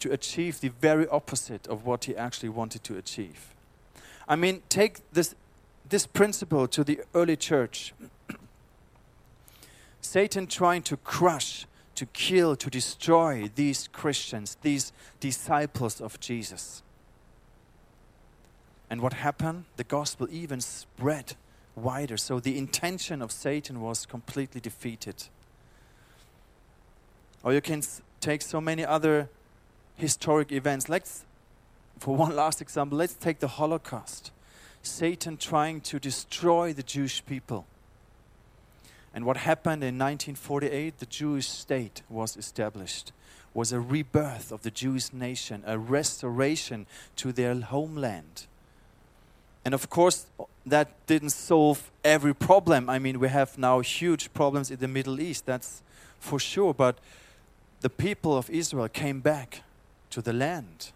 to 0.00 0.10
achieve 0.10 0.60
the 0.60 0.68
very 0.68 1.06
opposite 1.08 1.66
of 1.66 1.84
what 1.84 2.06
he 2.06 2.16
actually 2.16 2.48
wanted 2.48 2.82
to 2.84 2.96
achieve. 2.96 3.54
I 4.26 4.36
mean, 4.36 4.62
take 4.68 5.00
this, 5.12 5.34
this 5.88 6.06
principle 6.06 6.66
to 6.68 6.82
the 6.82 7.00
early 7.14 7.36
church. 7.36 7.92
Satan 10.00 10.46
trying 10.46 10.82
to 10.82 10.96
crush 10.96 11.66
to 11.96 12.06
kill, 12.06 12.56
to 12.56 12.70
destroy 12.70 13.50
these 13.54 13.88
Christians, 13.88 14.56
these 14.62 14.92
disciples 15.18 16.00
of 16.00 16.20
Jesus. 16.20 16.82
And 18.88 19.00
what 19.00 19.14
happened? 19.14 19.64
The 19.76 19.84
gospel 19.84 20.28
even 20.30 20.60
spread 20.60 21.34
wider. 21.74 22.16
So 22.16 22.38
the 22.38 22.56
intention 22.56 23.20
of 23.20 23.32
Satan 23.32 23.80
was 23.80 24.06
completely 24.06 24.60
defeated. 24.60 25.24
Or 27.42 27.52
you 27.52 27.60
can 27.60 27.82
take 28.20 28.42
so 28.42 28.60
many 28.60 28.84
other 28.84 29.28
historic 29.96 30.52
events. 30.52 30.88
Let's, 30.88 31.24
for 31.98 32.14
one 32.14 32.36
last 32.36 32.60
example, 32.60 32.98
let's 32.98 33.14
take 33.14 33.40
the 33.40 33.48
Holocaust. 33.48 34.30
Satan 34.82 35.36
trying 35.36 35.80
to 35.82 35.98
destroy 35.98 36.72
the 36.72 36.82
Jewish 36.82 37.24
people. 37.24 37.66
And 39.16 39.24
what 39.24 39.38
happened 39.38 39.82
in 39.82 39.98
1948, 39.98 40.98
the 40.98 41.06
Jewish 41.06 41.48
state 41.48 42.02
was 42.10 42.36
established, 42.36 43.12
was 43.54 43.72
a 43.72 43.80
rebirth 43.80 44.52
of 44.52 44.60
the 44.60 44.70
Jewish 44.70 45.10
nation, 45.10 45.64
a 45.66 45.78
restoration 45.78 46.86
to 47.16 47.32
their 47.32 47.58
homeland. 47.58 48.46
And 49.64 49.72
of 49.72 49.88
course, 49.88 50.26
that 50.66 50.88
didn't 51.06 51.30
solve 51.30 51.90
every 52.04 52.34
problem. 52.34 52.90
I 52.90 52.98
mean, 52.98 53.18
we 53.18 53.28
have 53.28 53.56
now 53.56 53.80
huge 53.80 54.34
problems 54.34 54.70
in 54.70 54.80
the 54.80 54.88
Middle 54.88 55.18
East, 55.18 55.46
that's 55.46 55.80
for 56.20 56.38
sure. 56.38 56.74
But 56.74 56.98
the 57.80 57.88
people 57.88 58.36
of 58.36 58.50
Israel 58.50 58.88
came 58.90 59.20
back 59.20 59.62
to 60.10 60.20
the 60.20 60.34
land. 60.34 60.92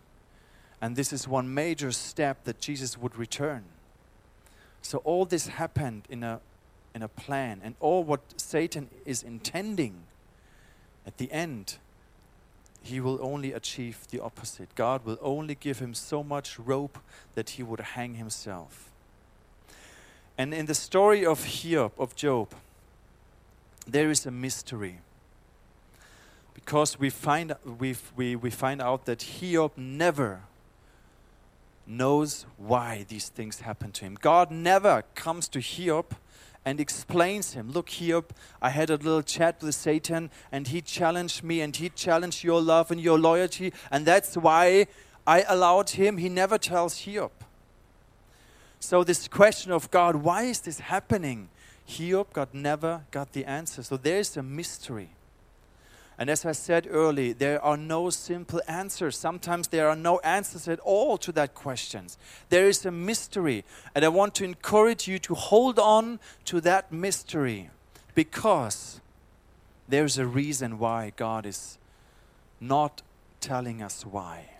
And 0.83 0.95
this 0.95 1.11
is 1.11 1.27
one 1.27 1.55
major 1.55 1.91
step 1.91 2.45
that 2.45 2.61
Jesus 2.61 2.99
would 2.99 3.17
return. 3.17 3.65
So 4.83 4.99
all 4.99 5.25
this 5.25 5.47
happened 5.47 6.03
in 6.11 6.23
a 6.23 6.41
in 6.95 7.03
a 7.03 7.09
plan. 7.09 7.61
And 7.63 7.75
all 7.81 8.05
what 8.05 8.21
Satan 8.37 8.89
is 9.05 9.23
intending 9.23 10.03
at 11.07 11.19
the 11.19 11.31
end, 11.33 11.77
he 12.83 13.01
will 13.01 13.19
only 13.23 13.53
achieve 13.53 14.07
the 14.11 14.21
opposite. 14.21 14.75
God 14.75 15.05
will 15.05 15.19
only 15.21 15.55
give 15.55 15.79
him 15.79 15.95
so 15.95 16.23
much 16.23 16.59
rope 16.59 16.99
that 17.35 17.51
he 17.51 17.63
would 17.63 17.81
hang 17.81 18.15
himself. 18.15 18.91
And 20.39 20.55
in 20.55 20.67
the 20.67 20.75
story 20.75 21.25
of 21.25 21.45
Hiob, 21.45 21.93
of 21.99 22.17
Job, 22.17 22.49
there 23.87 24.11
is 24.11 24.25
a 24.25 24.31
mystery. 24.31 24.99
Because 26.55 26.99
we 26.99 27.11
find, 27.11 27.55
we 27.79 27.97
we, 28.17 28.37
we 28.37 28.51
find 28.51 28.81
out 28.81 29.05
that 29.07 29.19
Hiob 29.19 29.73
never, 29.77 30.43
knows 31.87 32.47
why 32.57 33.05
these 33.09 33.29
things 33.29 33.61
happen 33.61 33.93
to 33.93 34.05
him. 34.05 34.17
God 34.21 34.51
never 34.51 35.03
comes 35.15 35.49
to 35.49 35.59
Hiob 35.59 36.07
and 36.65 36.81
explains 36.81 37.55
him 37.55 37.71
Look, 37.71 37.89
Hiob, 37.89 38.31
I 38.61 38.71
had 38.71 38.91
a 38.91 38.97
little 38.97 39.23
chat 39.23 39.63
with 39.63 39.75
Satan, 39.75 40.31
and 40.53 40.69
he 40.69 40.81
challenged 40.81 41.43
me, 41.43 41.61
and 41.61 41.75
he 41.75 41.89
challenged 41.89 42.45
your 42.45 42.61
love 42.61 42.91
and 42.91 43.01
your 43.01 43.19
loyalty, 43.19 43.73
and 43.91 44.07
that's 44.07 44.37
why 44.37 44.87
I 45.27 45.43
allowed 45.49 45.91
him. 45.91 46.19
He 46.19 46.29
never 46.29 46.59
tells 46.59 47.03
Hiob. 47.03 47.31
So, 48.79 49.05
this 49.05 49.29
question 49.29 49.73
of 49.73 49.91
God, 49.91 50.17
why 50.17 50.45
is 50.45 50.61
this 50.61 50.81
happening? 50.81 51.49
Hiob 51.87 52.33
God 52.33 52.49
never 52.53 53.03
got 53.11 53.33
the 53.33 53.45
answer. 53.45 53.83
So, 53.83 53.97
there's 53.97 54.37
a 54.37 54.43
mystery. 54.43 55.11
And 56.21 56.29
as 56.29 56.45
I 56.45 56.53
said 56.53 56.87
earlier, 56.91 57.33
there 57.33 57.65
are 57.65 57.79
no 57.79 58.11
simple 58.11 58.61
answers. 58.69 59.17
Sometimes 59.17 59.69
there 59.69 59.89
are 59.89 59.97
no 59.97 60.19
answers 60.19 60.69
at 60.69 60.79
all 60.81 61.17
to 61.17 61.33
that 61.33 61.55
questions. 61.55 62.19
There 62.51 62.69
is 62.69 62.85
a 62.85 62.91
mystery. 62.91 63.65
And 63.95 64.05
I 64.05 64.09
want 64.09 64.35
to 64.35 64.45
encourage 64.45 65.09
you 65.09 65.19
to 65.21 65.35
hold 65.35 65.79
on 65.79 66.21
to 66.45 66.61
that 66.61 66.93
mystery 66.93 67.71
because 68.15 69.01
there's 69.89 70.19
a 70.19 70.27
reason 70.27 70.79
why 70.79 71.15
God 71.17 71.47
is 71.47 71.79
not 72.61 73.01
telling 73.41 73.83
us 73.83 74.05
why. 74.05 74.51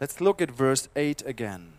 Let's 0.00 0.20
look 0.20 0.42
at 0.42 0.50
verse 0.50 0.88
8 0.96 1.22
again. 1.24 1.74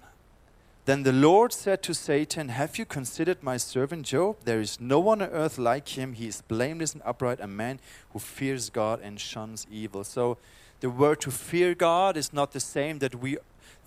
Then 0.86 1.01
the 1.01 1.11
Lord 1.11 1.51
said 1.51 1.81
to 1.83 1.95
Satan, 1.95 2.49
Have 2.49 2.77
you 2.77 2.86
considered 2.86 3.41
my 3.41 3.57
servant 3.57 4.05
Job? 4.05 4.38
There 4.45 4.61
is 4.61 4.79
no 4.79 4.99
one 4.99 5.19
on 5.19 5.29
earth 5.29 5.57
like 5.57 5.97
him. 5.97 6.13
He 6.13 6.27
is 6.27 6.43
blameless 6.43 6.93
and 6.93 7.01
upright, 7.03 7.39
a 7.39 7.47
man 7.47 7.79
who 8.13 8.19
fears 8.19 8.69
God 8.69 8.99
and 9.01 9.19
shuns 9.19 9.65
evil. 9.71 10.03
So 10.03 10.38
the 10.81 10.91
word 10.91 11.21
to 11.21 11.31
fear 11.31 11.73
God 11.73 12.15
is 12.15 12.31
not 12.31 12.51
the 12.51 12.59
same 12.59 12.99
that 12.99 13.15
we 13.15 13.38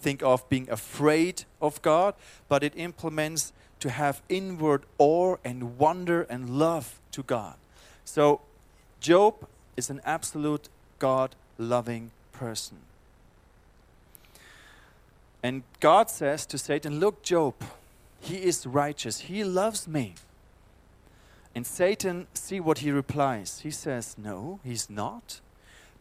think 0.01 0.25
of 0.25 0.49
being 0.49 0.69
afraid 0.71 1.45
of 1.63 1.81
God, 1.83 2.15
but 2.49 2.65
it 2.65 2.73
implements 2.75 3.53
to 3.79 3.91
have 3.91 4.21
inward 4.29 4.83
awe 4.99 5.37
and 5.45 5.79
wonder 5.79 6.23
and 6.23 6.59
love 6.59 6.99
to 7.13 7.23
God. 7.23 7.55
So 8.05 8.41
Job 8.99 9.47
is 9.77 9.89
an 9.89 10.01
absolute 10.05 10.69
God 10.99 11.37
loving 11.59 12.11
person. 12.33 12.88
And 15.43 15.63
God 15.81 16.11
says 16.11 16.47
to 16.47 16.59
Satan, 16.59 16.99
Look, 17.01 17.23
Job, 17.23 17.55
he 18.21 18.37
is 18.37 18.67
righteous, 18.67 19.21
he 19.21 19.45
loves 19.45 19.87
me. 19.87 20.15
And 21.55 21.67
Satan, 21.67 22.27
see 22.35 22.61
what 22.61 22.79
he 22.79 22.91
replies. 22.91 23.61
He 23.61 23.71
says, 23.71 24.17
No, 24.19 24.61
he's 24.65 24.89
not. 24.91 25.41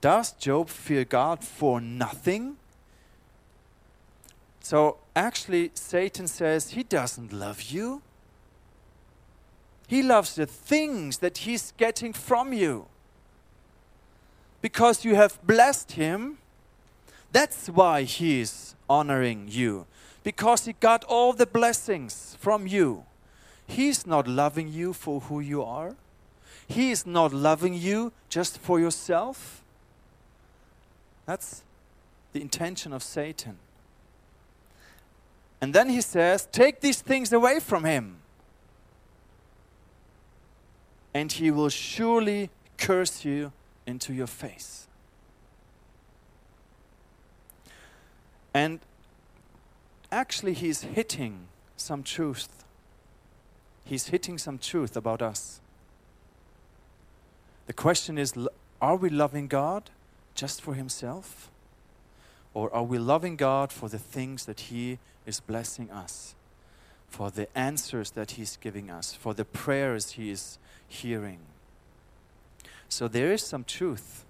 Does 0.02 0.32
Job 0.34 0.70
fear 0.70 1.04
God 1.04 1.44
for 1.44 1.82
nothing? 1.82 2.58
So 4.60 4.98
actually, 5.16 5.72
Satan 5.74 6.28
says 6.28 6.72
he 6.72 6.84
doesn't 6.84 7.32
love 7.32 7.62
you. 7.62 8.02
He 9.88 10.04
loves 10.04 10.36
the 10.36 10.46
things 10.46 11.20
that 11.20 11.40
he's 11.40 11.72
getting 11.78 12.12
from 12.12 12.52
you. 12.52 12.88
Because 14.62 15.06
you 15.06 15.16
have 15.16 15.40
blessed 15.44 15.94
him, 15.94 16.40
that's 17.38 17.70
why 17.70 18.02
he 18.02 18.42
is 18.42 18.74
honoring 18.90 19.46
you 19.48 19.86
because 20.24 20.66
he 20.66 20.74
got 20.74 21.04
all 21.04 21.34
the 21.34 21.46
blessings 21.46 22.36
from 22.40 22.66
you. 22.66 23.06
He's 23.68 24.08
not 24.08 24.28
loving 24.28 24.74
you 24.74 24.92
for 24.92 25.20
who 25.20 25.40
you 25.40 25.62
are. 25.62 25.96
He 26.68 26.90
is 26.90 27.06
not 27.06 27.32
loving 27.32 27.76
you 27.76 28.12
just 28.28 28.58
for 28.58 28.80
yourself. 28.80 29.62
That's 31.28 31.62
the 32.34 32.42
intention 32.42 32.92
of 32.92 33.04
Satan. 33.04 33.60
And 35.62 35.76
then 35.76 35.90
he 35.90 36.02
says, 36.02 36.48
Take 36.52 36.82
these 36.82 37.02
things 37.02 37.32
away 37.32 37.60
from 37.60 37.84
him, 37.84 38.18
and 41.14 41.32
he 41.32 41.52
will 41.52 41.70
surely 41.70 42.50
curse 42.80 43.24
you 43.24 43.52
into 43.86 44.12
your 44.12 44.26
face. 44.26 44.87
And 48.58 48.80
actually, 50.12 50.54
he's 50.54 50.82
hitting 50.82 51.48
some 51.76 52.02
truth. 52.02 52.64
He's 53.86 54.08
hitting 54.08 54.40
some 54.40 54.58
truth 54.58 54.98
about 54.98 55.22
us. 55.22 55.62
The 57.68 57.74
question 57.74 58.18
is 58.18 58.34
are 58.82 58.96
we 58.96 59.12
loving 59.12 59.48
God 59.48 59.92
just 60.34 60.60
for 60.60 60.74
Himself? 60.74 61.52
Or 62.56 62.74
are 62.74 62.82
we 62.82 62.98
loving 62.98 63.36
God 63.36 63.72
for 63.72 63.90
the 63.90 64.00
things 64.00 64.46
that 64.48 64.62
He 64.72 64.98
is 65.28 65.40
blessing 65.40 65.92
us, 65.92 66.34
for 67.08 67.30
the 67.30 67.56
answers 67.56 68.10
that 68.12 68.32
He's 68.32 68.58
giving 68.58 68.90
us, 68.90 69.14
for 69.14 69.36
the 69.36 69.46
prayers 69.46 70.14
He 70.14 70.32
is 70.32 70.58
hearing? 70.88 71.42
So 72.90 73.08
there 73.08 73.32
is 73.32 73.44
some 73.44 73.66
truth 73.66 74.26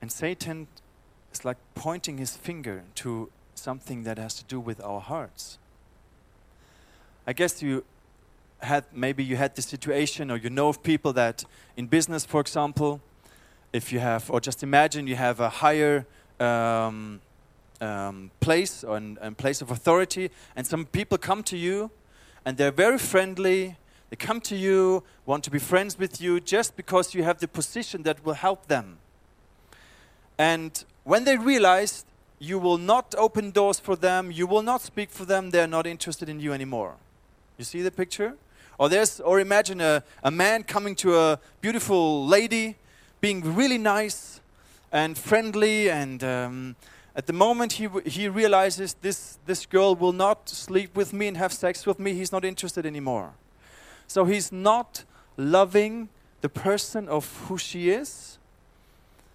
And 0.00 0.10
Satan 0.10 0.66
is 1.32 1.44
like 1.44 1.58
pointing 1.74 2.18
his 2.18 2.36
finger 2.36 2.82
to 2.96 3.30
something 3.54 4.04
that 4.04 4.18
has 4.18 4.34
to 4.34 4.44
do 4.44 4.58
with 4.58 4.82
our 4.82 5.00
hearts. 5.00 5.58
I 7.26 7.32
guess 7.32 7.62
you 7.62 7.84
had 8.60 8.84
maybe 8.92 9.24
you 9.24 9.36
had 9.36 9.54
the 9.54 9.62
situation 9.62 10.30
or 10.30 10.36
you 10.36 10.50
know 10.50 10.68
of 10.68 10.82
people 10.82 11.12
that 11.14 11.44
in 11.76 11.86
business 11.86 12.26
for 12.26 12.40
example 12.40 13.00
if 13.72 13.92
you 13.92 13.98
have 13.98 14.30
or 14.30 14.40
just 14.40 14.62
imagine 14.62 15.06
you 15.06 15.16
have 15.16 15.40
a 15.40 15.48
higher 15.48 16.06
um, 16.38 17.20
um, 17.80 18.30
place 18.40 18.84
or 18.84 19.00
a 19.20 19.30
place 19.32 19.62
of 19.62 19.70
authority 19.70 20.30
and 20.56 20.66
some 20.66 20.84
people 20.84 21.16
come 21.16 21.42
to 21.42 21.56
you 21.56 21.90
and 22.44 22.56
they're 22.56 22.70
very 22.70 22.98
friendly 22.98 23.76
they 24.10 24.16
come 24.16 24.40
to 24.40 24.56
you 24.56 25.02
want 25.24 25.42
to 25.44 25.50
be 25.50 25.58
friends 25.58 25.98
with 25.98 26.20
you 26.20 26.40
just 26.40 26.76
because 26.76 27.14
you 27.14 27.22
have 27.22 27.38
the 27.38 27.48
position 27.48 28.02
that 28.02 28.24
will 28.24 28.34
help 28.34 28.66
them 28.66 28.98
and 30.40 30.84
when 31.04 31.24
they 31.24 31.36
realize 31.36 32.06
you 32.38 32.58
will 32.58 32.78
not 32.78 33.14
open 33.18 33.50
doors 33.50 33.78
for 33.78 33.94
them, 33.94 34.32
you 34.32 34.46
will 34.46 34.62
not 34.62 34.80
speak 34.80 35.10
for 35.10 35.26
them, 35.26 35.50
they're 35.50 35.66
not 35.66 35.86
interested 35.86 36.30
in 36.30 36.40
you 36.40 36.54
anymore. 36.54 36.94
You 37.58 37.64
see 37.64 37.82
the 37.82 37.90
picture? 37.90 38.36
Or 38.78 38.88
there's 38.88 39.20
or 39.20 39.38
imagine 39.38 39.82
a, 39.82 40.02
a 40.24 40.30
man 40.30 40.62
coming 40.62 40.94
to 40.94 41.14
a 41.14 41.40
beautiful 41.60 42.26
lady, 42.26 42.76
being 43.20 43.54
really 43.54 43.76
nice 43.76 44.40
and 44.90 45.18
friendly 45.18 45.90
and 45.90 46.24
um, 46.24 46.76
at 47.14 47.26
the 47.26 47.34
moment 47.34 47.74
he, 47.74 47.88
he 48.06 48.26
realizes 48.26 48.94
this, 49.02 49.38
this 49.44 49.66
girl 49.66 49.94
will 49.94 50.14
not 50.14 50.48
sleep 50.48 50.96
with 50.96 51.12
me 51.12 51.28
and 51.28 51.36
have 51.36 51.52
sex 51.52 51.84
with 51.84 51.98
me, 51.98 52.14
he's 52.14 52.32
not 52.32 52.46
interested 52.46 52.86
anymore. 52.86 53.34
So 54.06 54.24
he's 54.24 54.50
not 54.50 55.04
loving 55.36 56.08
the 56.40 56.48
person 56.48 57.10
of 57.10 57.30
who 57.48 57.58
she 57.58 57.90
is, 57.90 58.38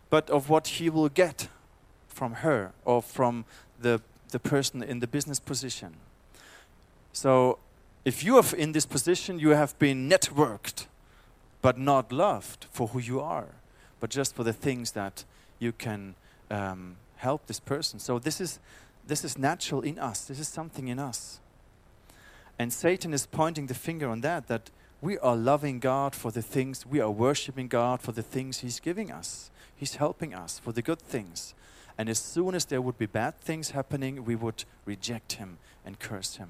but 0.10 0.30
of 0.30 0.50
what 0.50 0.68
he 0.68 0.90
will 0.90 1.10
get 1.10 1.48
from 2.08 2.34
her 2.36 2.72
or 2.86 3.02
from 3.02 3.46
the, 3.80 4.02
the 4.30 4.40
person 4.40 4.82
in 4.82 5.00
the 5.00 5.08
business 5.08 5.40
position. 5.40 5.96
So, 7.12 7.60
if 8.04 8.24
you 8.24 8.38
are 8.38 8.56
in 8.56 8.72
this 8.72 8.86
position, 8.86 9.40
you 9.40 9.50
have 9.50 9.78
been 9.80 10.10
networked, 10.10 10.86
but 11.62 11.78
not 11.78 12.12
loved 12.12 12.68
for 12.72 12.90
who 12.90 13.00
you 13.00 13.20
are, 13.20 13.48
but 14.00 14.10
just 14.10 14.36
for 14.36 14.44
the 14.44 14.54
things 14.54 14.92
that 14.92 15.24
you 15.60 15.72
can 15.72 16.16
um, 16.52 16.98
help 17.18 17.48
this 17.48 17.60
person. 17.60 18.00
So, 18.00 18.20
this 18.20 18.40
is, 18.40 18.60
this 19.08 19.24
is 19.24 19.38
natural 19.38 19.82
in 19.82 19.98
us, 19.98 20.26
this 20.26 20.40
is 20.40 20.48
something 20.48 20.88
in 20.88 21.00
us. 21.00 21.40
And 22.58 22.72
Satan 22.72 23.14
is 23.14 23.26
pointing 23.26 23.68
the 23.68 23.74
finger 23.74 24.08
on 24.08 24.22
that, 24.22 24.48
that 24.48 24.70
we 25.02 25.18
are 25.18 25.36
loving 25.36 25.80
God 25.80 26.16
for 26.16 26.32
the 26.32 26.42
things, 26.42 26.86
we 26.86 27.00
are 27.00 27.12
worshiping 27.12 27.68
God 27.68 28.02
for 28.02 28.12
the 28.12 28.24
things 28.24 28.60
He's 28.60 28.80
giving 28.80 29.12
us. 29.12 29.50
He's 29.78 29.96
helping 29.96 30.34
us 30.34 30.60
for 30.60 30.72
the 30.72 30.82
good 30.82 31.00
things. 31.00 31.54
And 31.98 32.10
as 32.10 32.20
soon 32.20 32.56
as 32.56 32.66
there 32.66 32.82
would 32.82 32.98
be 32.98 33.06
bad 33.06 33.40
things 33.40 33.72
happening, 33.72 34.26
we 34.26 34.36
would 34.36 34.66
reject 34.86 35.34
him 35.34 35.58
and 35.86 36.00
curse 36.00 36.36
him. 36.36 36.50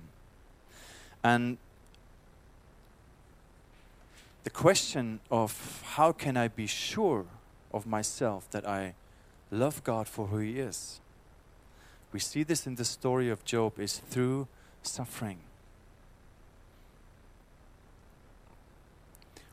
And 1.24 1.58
the 4.44 4.50
question 4.50 5.20
of 5.32 5.84
how 5.96 6.12
can 6.12 6.38
I 6.38 6.48
be 6.48 6.68
sure 6.68 7.26
of 7.74 7.88
myself 7.88 8.50
that 8.52 8.68
I 8.68 8.94
love 9.52 9.84
God 9.84 10.08
for 10.08 10.28
who 10.28 10.38
he 10.38 10.60
is? 10.60 11.00
We 12.12 12.20
see 12.20 12.44
this 12.44 12.66
in 12.66 12.76
the 12.76 12.86
story 12.86 13.30
of 13.30 13.44
Job 13.44 13.80
is 13.80 13.98
through 13.98 14.48
suffering. 14.84 15.40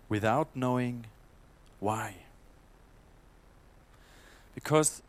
Without 0.08 0.48
knowing 0.54 1.06
why. 1.80 2.21
Because 4.54 5.02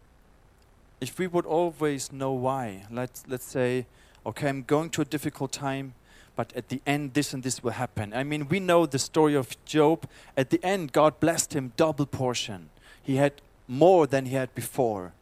if 1.02 1.20
we 1.20 1.28
would 1.28 1.46
always 1.46 2.12
know 2.12 2.32
why, 2.32 2.86
let's, 2.90 3.24
let's 3.28 3.46
say, 3.46 3.86
okay, 4.26 4.48
I'm 4.48 4.64
going 4.64 4.90
to 4.92 5.02
a 5.02 5.06
difficult 5.06 5.52
time, 5.52 5.94
but 6.36 6.54
at 6.56 6.70
the 6.70 6.82
end, 6.88 7.14
this 7.14 7.34
and 7.34 7.44
this 7.44 7.64
will 7.64 7.72
happen. 7.72 8.14
I 8.14 8.24
mean, 8.24 8.48
we 8.48 8.60
know 8.60 8.86
the 8.86 9.00
story 9.00 9.36
of 9.36 9.56
Job. 9.66 10.08
At 10.36 10.50
the 10.50 10.64
end, 10.64 10.92
God 10.92 11.20
blessed 11.20 11.54
him 11.54 11.74
double 11.78 12.06
portion. 12.06 12.70
He 13.04 13.18
had 13.18 13.34
more 13.68 14.08
than 14.08 14.26
he 14.26 14.36
had 14.36 14.54
before. 14.56 15.14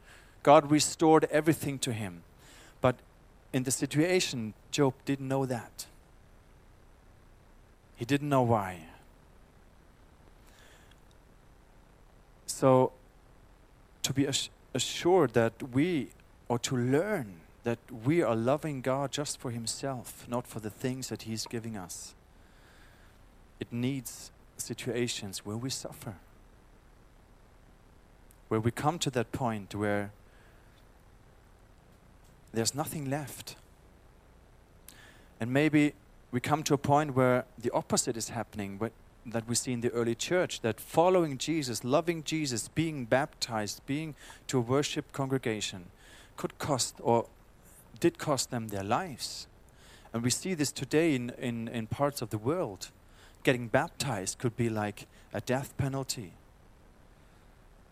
God 0.44 0.72
restored 0.72 1.26
everything 1.26 1.80
to 1.80 1.92
him. 1.92 2.24
But 2.80 2.96
in 3.52 3.64
the 3.64 3.72
situation, 3.72 4.54
Job 4.72 4.94
didn't 5.06 5.28
know 5.28 5.46
that. 5.46 5.86
He 7.96 8.06
didn't 8.06 8.30
know 8.30 8.42
why. 8.42 8.86
So, 12.48 12.92
to 14.04 14.14
be 14.14 14.28
assured 14.74 15.34
that 15.34 15.54
we, 15.74 16.10
or 16.48 16.60
to 16.60 16.76
learn 16.76 17.36
that 17.64 17.80
we 18.06 18.22
are 18.22 18.36
loving 18.36 18.82
God 18.82 19.12
just 19.12 19.40
for 19.40 19.52
Himself, 19.52 20.26
not 20.28 20.48
for 20.48 20.60
the 20.60 20.70
things 20.70 21.10
that 21.10 21.24
He's 21.24 21.46
giving 21.46 21.78
us, 21.78 22.16
it 23.60 23.72
needs 23.72 24.32
situations 24.58 25.46
where 25.46 25.58
we 25.58 25.70
suffer. 25.70 26.16
Where 28.48 28.60
we 28.60 28.72
come 28.72 29.00
to 29.00 29.10
that 29.12 29.32
point 29.32 29.76
where 29.76 30.12
there's 32.54 32.76
nothing 32.76 33.10
left. 33.10 33.56
And 35.40 35.54
maybe 35.54 35.94
we 36.32 36.40
come 36.40 36.64
to 36.64 36.74
a 36.74 36.78
point 36.78 37.16
where 37.16 37.46
the 37.58 37.72
opposite 37.72 38.18
is 38.18 38.30
happening, 38.30 38.78
but 38.78 38.92
that 39.26 39.48
we 39.48 39.56
see 39.56 39.74
in 39.74 39.82
the 39.82 39.92
early 39.92 40.16
church 40.16 40.62
that 40.62 40.80
following 40.80 41.38
Jesus, 41.38 41.84
loving 41.84 42.24
Jesus, 42.24 42.68
being 42.68 43.06
baptized, 43.06 43.86
being 43.86 44.16
to 44.48 44.58
a 44.58 44.62
worship 44.62 45.12
congregation 45.12 45.86
could 46.38 46.58
cost 46.58 46.96
or 47.00 47.28
did 48.00 48.18
cost 48.18 48.50
them 48.50 48.70
their 48.70 48.84
lives. 48.84 49.48
And 50.14 50.24
we 50.24 50.30
see 50.30 50.54
this 50.54 50.72
today 50.72 51.16
in, 51.16 51.32
in, 51.38 51.68
in 51.68 51.88
parts 51.88 52.22
of 52.22 52.32
the 52.32 52.38
world. 52.38 52.90
Getting 53.44 53.68
baptized 53.68 54.40
could 54.40 54.58
be 54.58 54.70
like 54.70 55.08
a 55.34 55.42
death 55.42 55.76
penalty. 55.78 56.34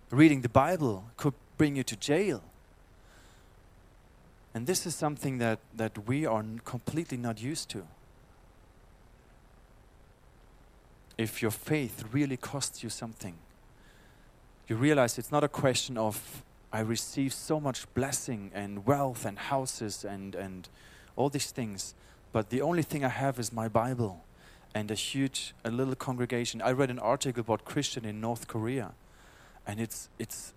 Reading 0.09 0.41
the 0.41 0.49
Bible 0.49 1.05
could 1.17 1.33
bring 1.57 1.75
you 1.75 1.83
to 1.83 1.95
jail. 1.95 2.41
And 4.53 4.65
this 4.65 4.85
is 4.85 4.95
something 4.95 5.37
that, 5.37 5.59
that 5.75 6.07
we 6.07 6.25
are 6.25 6.43
completely 6.65 7.17
not 7.17 7.41
used 7.41 7.69
to. 7.69 7.85
If 11.19 11.41
your 11.41 11.51
faith 11.51 12.05
really 12.13 12.37
costs 12.37 12.81
you 12.81 12.89
something, 12.89 13.35
you 14.69 14.77
realize 14.77 15.17
it's 15.17 15.33
not 15.33 15.43
a 15.43 15.49
question 15.49 15.97
of, 15.97 16.43
I 16.71 16.79
receive 16.79 17.33
so 17.33 17.59
much 17.59 17.93
blessing 17.93 18.51
and 18.53 18.85
wealth 18.85 19.25
and 19.25 19.37
houses 19.37 20.05
and, 20.05 20.33
and 20.33 20.69
all 21.17 21.27
these 21.27 21.51
things, 21.51 21.93
but 22.31 22.49
the 22.51 22.61
only 22.61 22.83
thing 22.83 23.03
I 23.03 23.09
have 23.09 23.37
is 23.37 23.51
my 23.51 23.67
Bible 23.67 24.23
and 24.73 24.89
a 24.89 24.93
huge, 24.93 25.53
a 25.65 25.71
little 25.71 25.95
congregation. 25.95 26.61
I 26.61 26.71
read 26.71 26.89
an 26.89 26.99
article 26.99 27.41
about 27.41 27.65
Christian 27.65 28.05
in 28.05 28.21
North 28.21 28.47
Korea, 28.47 28.93
and 29.67 29.81
it's, 29.81 30.07
it's, 30.19 30.53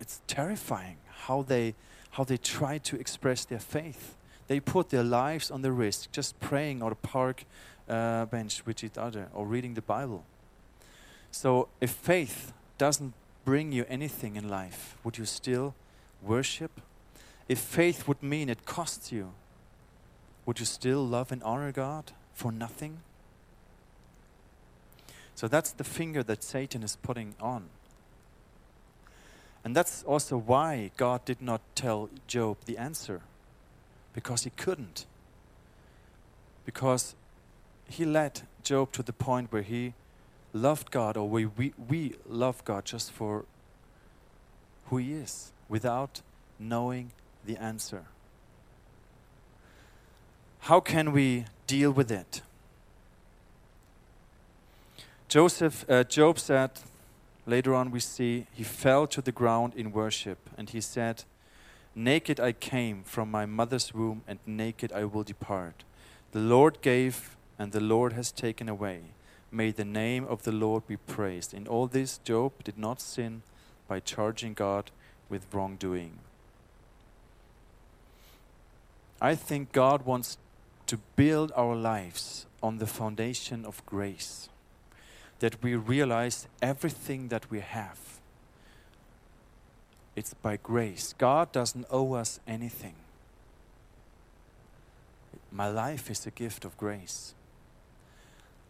it's 0.00 0.20
terrifying 0.26 0.98
how 1.24 1.40
they, 1.40 1.74
how 2.10 2.24
they 2.24 2.36
try 2.36 2.76
to 2.76 2.96
express 2.96 3.46
their 3.46 3.58
faith. 3.58 4.16
They 4.48 4.60
put 4.60 4.90
their 4.90 5.04
lives 5.04 5.50
on 5.50 5.62
the 5.62 5.72
risk 5.72 6.12
just 6.12 6.38
praying 6.40 6.82
on 6.82 6.92
a 6.92 6.96
park 6.96 7.44
uh, 7.88 8.26
bench 8.26 8.64
with 8.66 8.84
each 8.84 8.98
other 8.98 9.28
or 9.32 9.46
reading 9.46 9.74
the 9.74 9.82
Bible. 9.82 10.24
So, 11.30 11.68
if 11.80 11.90
faith 11.90 12.52
doesn't 12.78 13.14
bring 13.44 13.72
you 13.72 13.84
anything 13.88 14.36
in 14.36 14.48
life, 14.48 14.96
would 15.04 15.18
you 15.18 15.24
still 15.24 15.74
worship? 16.22 16.80
If 17.48 17.58
faith 17.58 18.06
would 18.06 18.22
mean 18.22 18.48
it 18.48 18.66
costs 18.66 19.10
you, 19.10 19.32
would 20.44 20.60
you 20.60 20.66
still 20.66 21.04
love 21.06 21.32
and 21.32 21.42
honor 21.42 21.72
God 21.72 22.12
for 22.34 22.52
nothing? 22.52 23.00
So 25.34 25.46
that's 25.46 25.70
the 25.70 25.84
finger 25.84 26.22
that 26.24 26.42
Satan 26.42 26.82
is 26.82 26.96
putting 26.96 27.34
on. 27.40 27.68
And 29.64 29.76
that's 29.76 30.02
also 30.02 30.36
why 30.36 30.90
God 30.96 31.24
did 31.24 31.40
not 31.40 31.60
tell 31.74 32.10
Job 32.26 32.56
the 32.64 32.76
answer, 32.76 33.20
because 34.14 34.44
he 34.44 34.50
couldn't. 34.50 35.06
Because 36.64 37.14
he 37.88 38.04
led 38.04 38.42
Job 38.62 38.92
to 38.92 39.02
the 39.02 39.12
point 39.12 39.52
where 39.52 39.62
he 39.62 39.94
loved 40.52 40.90
God, 40.90 41.16
or 41.16 41.28
we, 41.28 41.46
we, 41.46 41.72
we 41.88 42.14
love 42.28 42.64
God 42.64 42.84
just 42.84 43.12
for 43.12 43.44
who 44.86 44.98
he 44.98 45.12
is, 45.12 45.52
without 45.68 46.22
knowing 46.58 47.10
the 47.44 47.56
answer. 47.56 48.04
How 50.60 50.80
can 50.80 51.12
we 51.12 51.44
deal 51.66 51.90
with 51.90 52.10
it? 52.10 52.42
Joseph, 55.28 55.84
uh, 55.88 56.04
Job 56.04 56.38
said, 56.38 56.70
later 57.46 57.74
on 57.74 57.90
we 57.90 58.00
see, 58.00 58.46
he 58.52 58.64
fell 58.64 59.06
to 59.06 59.20
the 59.20 59.32
ground 59.32 59.74
in 59.76 59.92
worship, 59.92 60.38
and 60.56 60.70
he 60.70 60.80
said, 60.80 61.24
Naked 61.94 62.38
I 62.38 62.52
came 62.52 63.02
from 63.02 63.30
my 63.30 63.44
mother's 63.44 63.92
womb, 63.92 64.22
and 64.28 64.38
naked 64.46 64.92
I 64.92 65.04
will 65.04 65.24
depart. 65.24 65.84
The 66.32 66.38
Lord 66.38 66.80
gave, 66.80 67.36
and 67.58 67.72
the 67.72 67.80
Lord 67.80 68.12
has 68.12 68.30
taken 68.30 68.68
away. 68.68 69.00
May 69.50 69.70
the 69.70 69.84
name 69.84 70.24
of 70.26 70.42
the 70.42 70.52
Lord 70.52 70.86
be 70.86 70.96
praised. 70.96 71.54
In 71.54 71.66
all 71.66 71.86
this, 71.86 72.18
Job 72.18 72.52
did 72.62 72.78
not 72.78 73.00
sin 73.00 73.42
by 73.88 74.00
charging 74.00 74.54
God 74.54 74.90
with 75.28 75.46
wrongdoing. 75.52 76.18
I 79.20 79.34
think 79.34 79.72
God 79.72 80.04
wants 80.04 80.38
to 80.86 80.98
build 81.16 81.50
our 81.56 81.74
lives 81.74 82.46
on 82.62 82.78
the 82.78 82.86
foundation 82.86 83.64
of 83.64 83.84
grace, 83.86 84.48
that 85.40 85.62
we 85.62 85.74
realize 85.74 86.46
everything 86.62 87.28
that 87.28 87.50
we 87.50 87.60
have. 87.60 87.98
It's 90.14 90.34
by 90.34 90.56
grace. 90.56 91.14
God 91.16 91.52
doesn't 91.52 91.86
owe 91.90 92.14
us 92.14 92.40
anything. 92.46 92.94
My 95.50 95.68
life 95.68 96.10
is 96.10 96.26
a 96.26 96.30
gift 96.30 96.64
of 96.64 96.76
grace. 96.76 97.34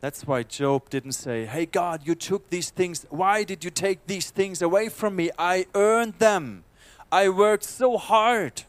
That's 0.00 0.26
why 0.26 0.44
Job 0.44 0.90
didn't 0.90 1.12
say, 1.12 1.44
Hey, 1.46 1.66
God, 1.66 2.06
you 2.06 2.14
took 2.14 2.50
these 2.50 2.70
things. 2.70 3.04
Why 3.10 3.42
did 3.42 3.64
you 3.64 3.70
take 3.70 4.06
these 4.06 4.30
things 4.30 4.62
away 4.62 4.88
from 4.88 5.16
me? 5.16 5.30
I 5.38 5.66
earned 5.74 6.14
them. 6.14 6.64
I 7.10 7.28
worked 7.28 7.64
so 7.64 7.96
hard 7.96 8.62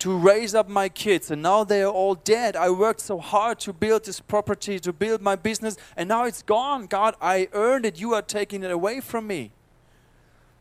to 0.00 0.16
raise 0.16 0.54
up 0.54 0.68
my 0.68 0.88
kids, 0.88 1.30
and 1.30 1.42
now 1.42 1.62
they 1.62 1.82
are 1.82 1.92
all 1.92 2.14
dead. 2.14 2.56
I 2.56 2.70
worked 2.70 3.00
so 3.00 3.18
hard 3.18 3.60
to 3.60 3.72
build 3.72 4.04
this 4.04 4.18
property, 4.18 4.78
to 4.80 4.92
build 4.92 5.20
my 5.20 5.36
business, 5.36 5.76
and 5.96 6.08
now 6.08 6.24
it's 6.24 6.42
gone. 6.42 6.86
God, 6.86 7.14
I 7.20 7.48
earned 7.52 7.84
it. 7.84 8.00
You 8.00 8.14
are 8.14 8.22
taking 8.22 8.62
it 8.62 8.70
away 8.70 9.00
from 9.00 9.26
me. 9.26 9.52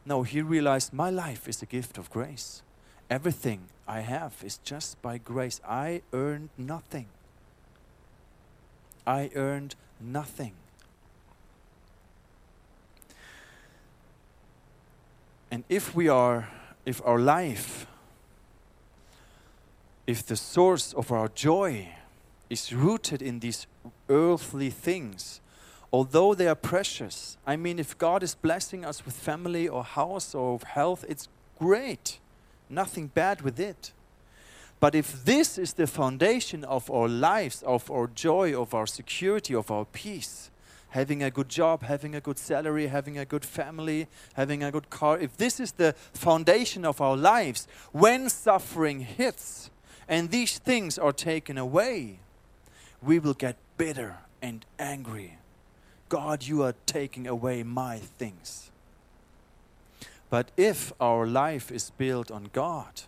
No, 0.06 0.24
he 0.24 0.42
realized 0.42 0.94
my 0.94 1.10
life 1.10 1.48
is 1.48 1.62
a 1.62 1.66
gift 1.66 1.98
of 1.98 2.10
grace. 2.10 2.64
Everything 3.10 3.70
I 3.88 4.02
have 4.02 4.36
is 4.44 4.58
just 4.60 5.02
by 5.02 5.18
grace. 5.18 5.62
I 5.68 6.02
earned 6.14 6.50
nothing. 6.58 7.08
I 9.10 9.32
earned 9.34 9.74
nothing. 10.00 10.54
And 15.50 15.64
if 15.68 15.96
we 15.96 16.08
are, 16.08 16.48
if 16.86 17.02
our 17.04 17.18
life, 17.18 17.88
if 20.06 20.24
the 20.24 20.36
source 20.36 20.94
of 20.94 21.12
our 21.12 21.28
joy 21.28 21.90
is 22.52 22.72
rooted 22.72 23.24
in 23.24 23.40
these 23.40 23.66
earthly 24.10 24.70
things, 24.70 25.42
although 25.92 26.36
they 26.36 26.48
are 26.48 26.54
precious, 26.54 27.36
I 27.48 27.56
mean, 27.56 27.80
if 27.80 27.98
God 27.98 28.22
is 28.22 28.36
blessing 28.36 28.86
us 28.86 29.06
with 29.06 29.16
family 29.16 29.68
or 29.68 29.84
house 29.84 30.36
or 30.36 30.60
health, 30.64 31.04
it's 31.10 31.28
great. 31.58 32.20
Nothing 32.70 33.08
bad 33.08 33.42
with 33.42 33.60
it. 33.60 33.92
But 34.80 34.96
if 34.96 35.26
this 35.26 35.58
is 35.58 35.74
the 35.74 35.88
foundation 35.88 36.64
of 36.64 36.90
our 36.90 37.08
lives, 37.10 37.62
of 37.64 37.92
our 37.92 38.08
joy, 38.08 38.60
of 38.60 38.74
our 38.74 38.88
security, 38.88 39.54
of 39.54 39.70
our 39.70 39.86
peace, 39.86 40.50
having 40.90 41.22
a 41.22 41.30
good 41.30 41.50
job, 41.50 41.84
having 41.84 42.16
a 42.16 42.22
good 42.22 42.38
salary, 42.38 42.88
having 42.88 43.18
a 43.18 43.26
good 43.26 43.44
family, 43.44 44.08
having 44.34 44.64
a 44.64 44.72
good 44.72 44.90
car, 44.90 45.20
if 45.20 45.36
this 45.38 45.60
is 45.60 45.74
the 45.74 45.94
foundation 46.14 46.86
of 46.86 47.02
our 47.02 47.18
lives, 47.18 47.68
when 47.92 48.30
suffering 48.30 49.02
hits 49.02 49.70
and 50.08 50.32
these 50.32 50.58
things 50.60 50.98
are 50.98 51.14
taken 51.14 51.58
away, 51.58 52.20
we 53.02 53.20
will 53.20 53.34
get 53.34 53.58
bitter 53.78 54.18
and 54.42 54.66
angry. 54.80 55.38
God, 56.08 56.44
you 56.44 56.64
are 56.64 56.76
taking 56.86 57.28
away 57.28 57.64
my 57.64 57.98
things. 57.98 58.72
But 60.30 60.52
if 60.58 60.94
our 61.00 61.28
life 61.28 61.72
is 61.72 61.92
built 61.92 62.32
on 62.32 62.50
God, 62.54 63.02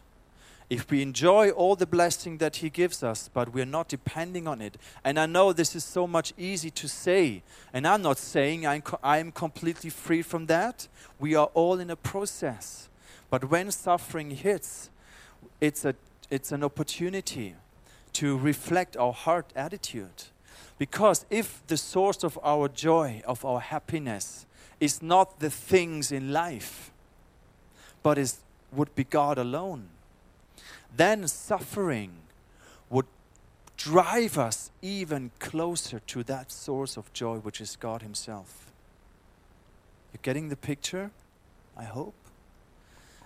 if 0.72 0.90
we 0.90 1.02
enjoy 1.02 1.50
all 1.50 1.76
the 1.76 1.86
blessing 1.86 2.38
that 2.38 2.56
he 2.56 2.70
gives 2.70 3.04
us 3.04 3.30
but 3.34 3.54
we're 3.54 3.66
not 3.66 3.90
depending 3.90 4.48
on 4.48 4.62
it. 4.62 4.78
And 5.04 5.20
i 5.20 5.26
know 5.26 5.52
this 5.52 5.76
is 5.76 5.84
so 5.84 6.08
much 6.08 6.34
easy 6.38 6.72
to 6.72 6.88
say 6.88 7.44
and 7.74 7.86
i'm 7.86 8.02
not 8.02 8.18
saying 8.18 8.66
i'm, 8.66 8.82
co- 8.82 9.00
I'm 9.04 9.34
completely 9.34 9.90
free 9.90 10.22
from 10.22 10.46
that. 10.46 10.88
We 11.20 11.36
are 11.36 11.50
all 11.54 11.80
in 11.80 11.90
a 11.90 11.98
process. 11.98 12.88
But 13.30 13.50
when 13.50 13.70
suffering 13.72 14.32
hits 14.32 14.90
it's, 15.60 15.84
a, 15.84 15.94
it's 16.30 16.54
an 16.54 16.64
opportunity 16.64 17.56
to 18.14 18.38
reflect 18.38 18.96
our 18.96 19.14
heart 19.14 19.52
attitude. 19.56 20.24
Because 20.78 21.26
if 21.30 21.62
the 21.68 21.78
source 21.78 22.24
of 22.24 22.40
our 22.44 22.70
joy, 22.70 23.22
of 23.28 23.44
our 23.44 23.60
happiness, 23.60 24.46
is 24.80 25.02
not 25.02 25.40
the 25.42 25.50
things 25.50 26.14
in 26.14 26.32
life, 26.32 26.92
but 28.04 28.18
is 28.18 28.40
would 28.72 28.96
be 28.96 29.04
God 29.04 29.38
alone, 29.38 29.90
then 30.96 31.28
suffering 31.28 32.12
would 32.89 33.06
drive 33.78 34.38
us 34.38 34.72
even 34.82 35.32
closer 35.39 36.00
to 36.00 36.24
that 36.24 36.52
source 36.52 36.98
of 36.98 37.12
joy, 37.14 37.38
which 37.38 37.62
is 37.62 37.76
God 37.76 38.02
Himself. 38.02 38.72
You're 40.14 40.20
getting 40.22 40.50
the 40.50 40.56
picture? 40.56 41.12
I 41.78 41.84
hope. 41.84 42.14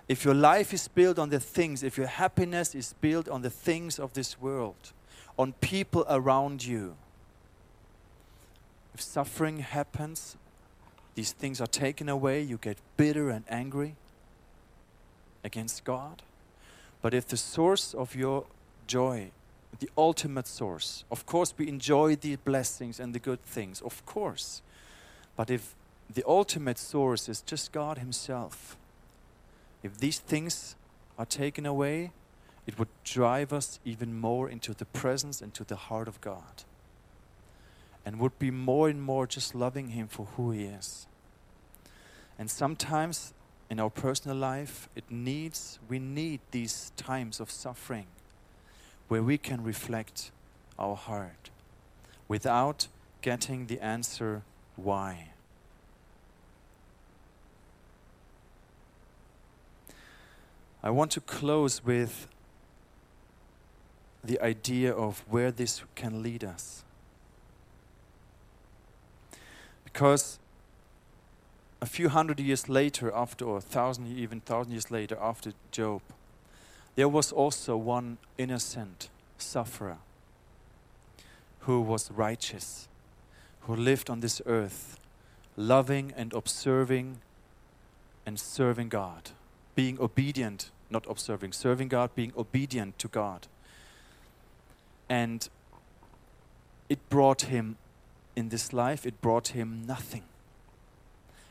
If 0.08 0.24
your 0.24 0.34
life 0.34 0.72
is 0.72 0.86
built 0.86 1.18
on 1.18 1.30
the 1.30 1.40
things, 1.40 1.82
if 1.82 1.98
your 1.98 2.06
happiness 2.06 2.74
is 2.74 2.94
built 3.00 3.28
on 3.28 3.42
the 3.42 3.50
things 3.50 3.98
of 3.98 4.12
this 4.12 4.40
world, 4.40 4.92
on 5.36 5.52
people 5.54 6.06
around 6.08 6.64
you, 6.64 6.94
if 8.94 9.00
suffering 9.02 9.58
happens, 9.58 10.36
these 11.16 11.32
things 11.32 11.60
are 11.60 11.66
taken 11.66 12.08
away, 12.08 12.40
you 12.40 12.56
get 12.56 12.78
bitter 12.96 13.30
and 13.30 13.44
angry 13.48 13.96
against 15.42 15.84
God. 15.84 16.22
But 17.06 17.14
if 17.14 17.28
the 17.28 17.36
source 17.36 17.94
of 17.94 18.16
your 18.16 18.46
joy, 18.88 19.30
the 19.78 19.88
ultimate 19.96 20.48
source, 20.48 21.04
of 21.08 21.24
course, 21.24 21.54
we 21.56 21.68
enjoy 21.68 22.16
the 22.16 22.34
blessings 22.34 22.98
and 22.98 23.14
the 23.14 23.20
good 23.20 23.40
things, 23.44 23.80
of 23.80 24.04
course. 24.06 24.60
But 25.36 25.48
if 25.48 25.76
the 26.12 26.24
ultimate 26.26 26.78
source 26.78 27.28
is 27.28 27.42
just 27.42 27.70
God 27.70 27.98
Himself, 27.98 28.76
if 29.84 29.98
these 29.98 30.18
things 30.18 30.74
are 31.16 31.26
taken 31.26 31.64
away, 31.64 32.10
it 32.66 32.76
would 32.76 32.88
drive 33.04 33.52
us 33.52 33.78
even 33.84 34.18
more 34.18 34.50
into 34.50 34.74
the 34.74 34.86
presence 34.86 35.40
into 35.40 35.62
the 35.62 35.76
heart 35.76 36.08
of 36.08 36.20
God. 36.20 36.64
And 38.04 38.18
would 38.18 38.36
be 38.40 38.50
more 38.50 38.88
and 38.88 39.00
more 39.00 39.28
just 39.28 39.54
loving 39.54 39.90
Him 39.90 40.08
for 40.08 40.26
who 40.36 40.50
He 40.50 40.64
is. 40.64 41.06
And 42.36 42.50
sometimes 42.50 43.32
in 43.68 43.80
our 43.80 43.90
personal 43.90 44.36
life, 44.36 44.88
it 44.94 45.04
needs, 45.10 45.78
we 45.88 45.98
need 45.98 46.40
these 46.50 46.92
times 46.96 47.40
of 47.40 47.50
suffering 47.50 48.06
where 49.08 49.22
we 49.22 49.38
can 49.38 49.62
reflect 49.62 50.30
our 50.78 50.96
heart 50.96 51.50
without 52.28 52.86
getting 53.22 53.66
the 53.66 53.80
answer 53.80 54.42
why. 54.76 55.30
I 60.82 60.90
want 60.90 61.10
to 61.12 61.20
close 61.20 61.84
with 61.84 62.28
the 64.22 64.40
idea 64.40 64.92
of 64.92 65.24
where 65.28 65.50
this 65.50 65.82
can 65.94 66.22
lead 66.22 66.44
us. 66.44 66.84
Because 69.84 70.38
a 71.80 71.86
few 71.86 72.08
hundred 72.08 72.40
years 72.40 72.68
later, 72.68 73.12
after, 73.14 73.44
or 73.44 73.58
a 73.58 73.60
thousand, 73.60 74.16
even 74.16 74.40
thousand 74.40 74.72
years 74.72 74.90
later, 74.90 75.16
after 75.20 75.52
Job, 75.70 76.00
there 76.94 77.08
was 77.08 77.32
also 77.32 77.76
one 77.76 78.18
innocent 78.38 79.08
sufferer 79.36 79.98
who 81.60 81.80
was 81.80 82.10
righteous, 82.10 82.88
who 83.62 83.76
lived 83.76 84.08
on 84.08 84.20
this 84.20 84.40
earth, 84.46 84.98
loving 85.56 86.12
and 86.16 86.32
observing 86.32 87.18
and 88.24 88.40
serving 88.40 88.88
God, 88.88 89.30
being 89.74 90.00
obedient, 90.00 90.70
not 90.88 91.04
observing, 91.08 91.52
serving 91.52 91.88
God, 91.88 92.10
being 92.14 92.32
obedient 92.36 92.98
to 92.98 93.08
God. 93.08 93.46
And 95.08 95.48
it 96.88 97.06
brought 97.10 97.42
him, 97.42 97.76
in 98.34 98.48
this 98.48 98.72
life, 98.72 99.04
it 99.06 99.20
brought 99.20 99.48
him 99.48 99.84
nothing 99.86 100.22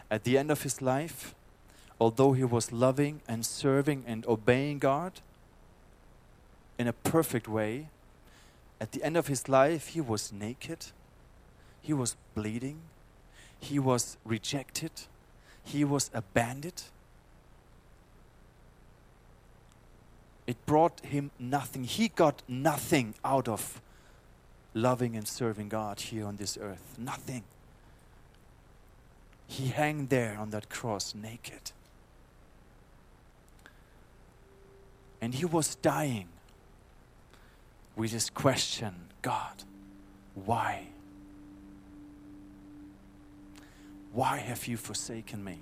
at 0.10 0.24
the 0.24 0.38
end 0.38 0.52
of 0.52 0.64
his 0.64 0.82
life, 0.82 1.34
although 2.00 2.34
he 2.34 2.44
was 2.44 2.72
loving 2.72 3.22
and 3.28 3.46
serving 3.46 4.04
and 4.06 4.26
obeying 4.28 4.80
God 4.80 5.14
in 6.78 6.88
a 6.88 6.94
perfect 6.94 7.48
way, 7.48 7.88
at 8.80 8.92
the 8.92 9.04
end 9.04 9.16
of 9.18 9.28
his 9.28 9.48
life, 9.48 9.90
he 9.90 10.02
was 10.02 10.34
naked, 10.34 10.88
he 11.82 11.94
was 11.94 12.16
bleeding, 12.34 12.82
he 13.60 13.80
was 13.80 14.18
rejected, 14.26 14.92
he 15.64 15.84
was 15.84 16.12
abandoned. 16.14 16.84
It 20.46 20.64
brought 20.66 21.00
him 21.00 21.32
nothing. 21.40 21.86
He 21.86 22.10
got 22.10 22.44
nothing 22.48 23.16
out 23.24 23.48
of 23.48 23.82
loving 24.76 25.16
and 25.16 25.28
serving 25.28 25.70
God 25.70 26.00
here 26.00 26.26
on 26.26 26.36
this 26.36 26.58
earth. 26.62 26.96
Nothing. 27.00 27.44
He 29.48 29.70
hung 29.70 30.08
there 30.08 30.38
on 30.40 30.50
that 30.52 30.70
cross 30.70 31.14
naked. 31.16 31.72
And 35.22 35.34
he 35.34 35.46
was 35.46 35.76
dying 35.76 36.28
with 37.96 38.12
this 38.12 38.30
question 38.30 38.94
God, 39.22 39.64
why? 40.36 40.88
Why 44.14 44.38
have 44.38 44.68
you 44.68 44.78
forsaken 44.78 45.44
me? 45.44 45.60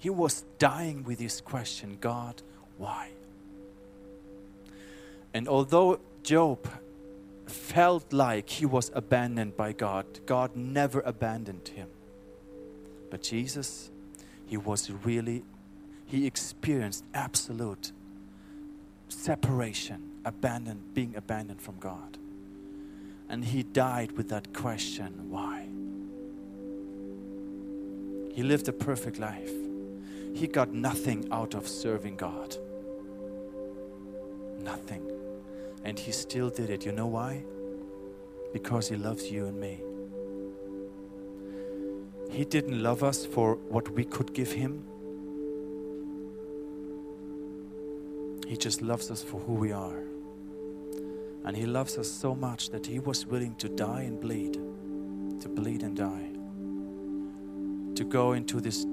He 0.00 0.10
was 0.10 0.44
dying 0.58 1.04
with 1.04 1.18
this 1.18 1.40
question 1.40 1.98
God, 2.00 2.42
why? 2.78 3.10
And 5.32 5.46
although 5.46 6.00
Job 6.22 6.66
felt 7.50 8.12
like 8.12 8.48
he 8.48 8.66
was 8.66 8.90
abandoned 8.94 9.56
by 9.56 9.72
God. 9.72 10.06
God 10.26 10.56
never 10.56 11.00
abandoned 11.00 11.68
him. 11.68 11.88
But 13.10 13.22
Jesus, 13.22 13.90
he 14.46 14.56
was 14.56 14.90
really, 14.90 15.42
he 16.06 16.26
experienced 16.26 17.04
absolute 17.14 17.92
separation, 19.08 20.20
abandoned, 20.24 20.94
being 20.94 21.16
abandoned 21.16 21.60
from 21.60 21.78
God. 21.78 22.18
And 23.28 23.44
he 23.44 23.62
died 23.62 24.12
with 24.12 24.28
that 24.30 24.52
question 24.52 25.30
why? 25.30 25.66
He 28.34 28.42
lived 28.42 28.68
a 28.68 28.72
perfect 28.72 29.18
life. 29.18 29.50
He 30.34 30.46
got 30.46 30.72
nothing 30.72 31.28
out 31.32 31.54
of 31.54 31.66
serving 31.68 32.16
God. 32.16 32.56
Nothing. 34.60 35.19
And 35.84 35.98
he 35.98 36.12
still 36.12 36.50
did 36.50 36.70
it. 36.70 36.84
You 36.84 36.92
know 36.92 37.06
why? 37.06 37.42
Because 38.52 38.88
he 38.88 38.96
loves 38.96 39.30
you 39.30 39.46
and 39.46 39.58
me. 39.58 39.82
He 42.30 42.44
didn't 42.44 42.82
love 42.82 43.02
us 43.02 43.26
for 43.26 43.56
what 43.56 43.88
we 43.90 44.04
could 44.04 44.32
give 44.32 44.52
him. 44.52 44.84
He 48.46 48.56
just 48.56 48.82
loves 48.82 49.10
us 49.10 49.22
for 49.22 49.40
who 49.40 49.54
we 49.54 49.72
are. 49.72 50.02
And 51.44 51.56
he 51.56 51.66
loves 51.66 51.96
us 51.98 52.10
so 52.10 52.34
much 52.34 52.70
that 52.70 52.86
he 52.86 52.98
was 52.98 53.26
willing 53.26 53.54
to 53.56 53.68
die 53.68 54.02
and 54.02 54.20
bleed, 54.20 54.54
to 55.40 55.48
bleed 55.48 55.82
and 55.82 55.96
die, 55.96 56.30
to 57.94 58.04
go 58.04 58.32
into 58.32 58.60
this 58.60 58.84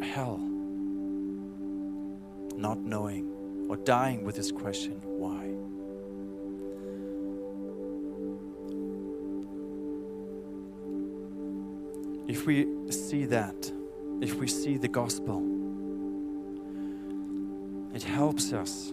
hell, 0.00 0.38
not 2.56 2.78
knowing 2.78 3.32
or 3.68 3.76
dying 3.76 4.24
with 4.24 4.36
this 4.36 4.52
question 4.52 5.00
why? 5.04 5.47
We 12.48 12.66
see 12.90 13.26
that, 13.26 13.70
if 14.22 14.36
we 14.36 14.48
see 14.48 14.78
the 14.78 14.88
gospel, 14.88 15.42
it 17.94 18.02
helps 18.02 18.54
us 18.54 18.90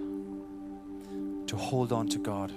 to 1.48 1.56
hold 1.56 1.94
on 1.94 2.06
to 2.10 2.20
God 2.20 2.52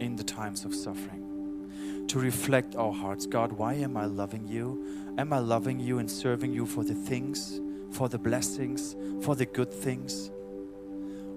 in 0.00 0.16
the 0.16 0.24
times 0.24 0.64
of 0.64 0.74
suffering, 0.74 2.04
to 2.08 2.18
reflect 2.18 2.74
our 2.74 2.92
hearts 2.92 3.26
God, 3.26 3.52
why 3.52 3.74
am 3.74 3.96
I 3.96 4.06
loving 4.06 4.48
you? 4.48 5.14
Am 5.18 5.32
I 5.32 5.38
loving 5.38 5.78
you 5.78 6.00
and 6.00 6.10
serving 6.10 6.52
you 6.52 6.66
for 6.66 6.82
the 6.82 6.96
things, 6.96 7.60
for 7.92 8.08
the 8.08 8.18
blessings, 8.18 8.96
for 9.24 9.36
the 9.36 9.46
good 9.46 9.72
things? 9.72 10.32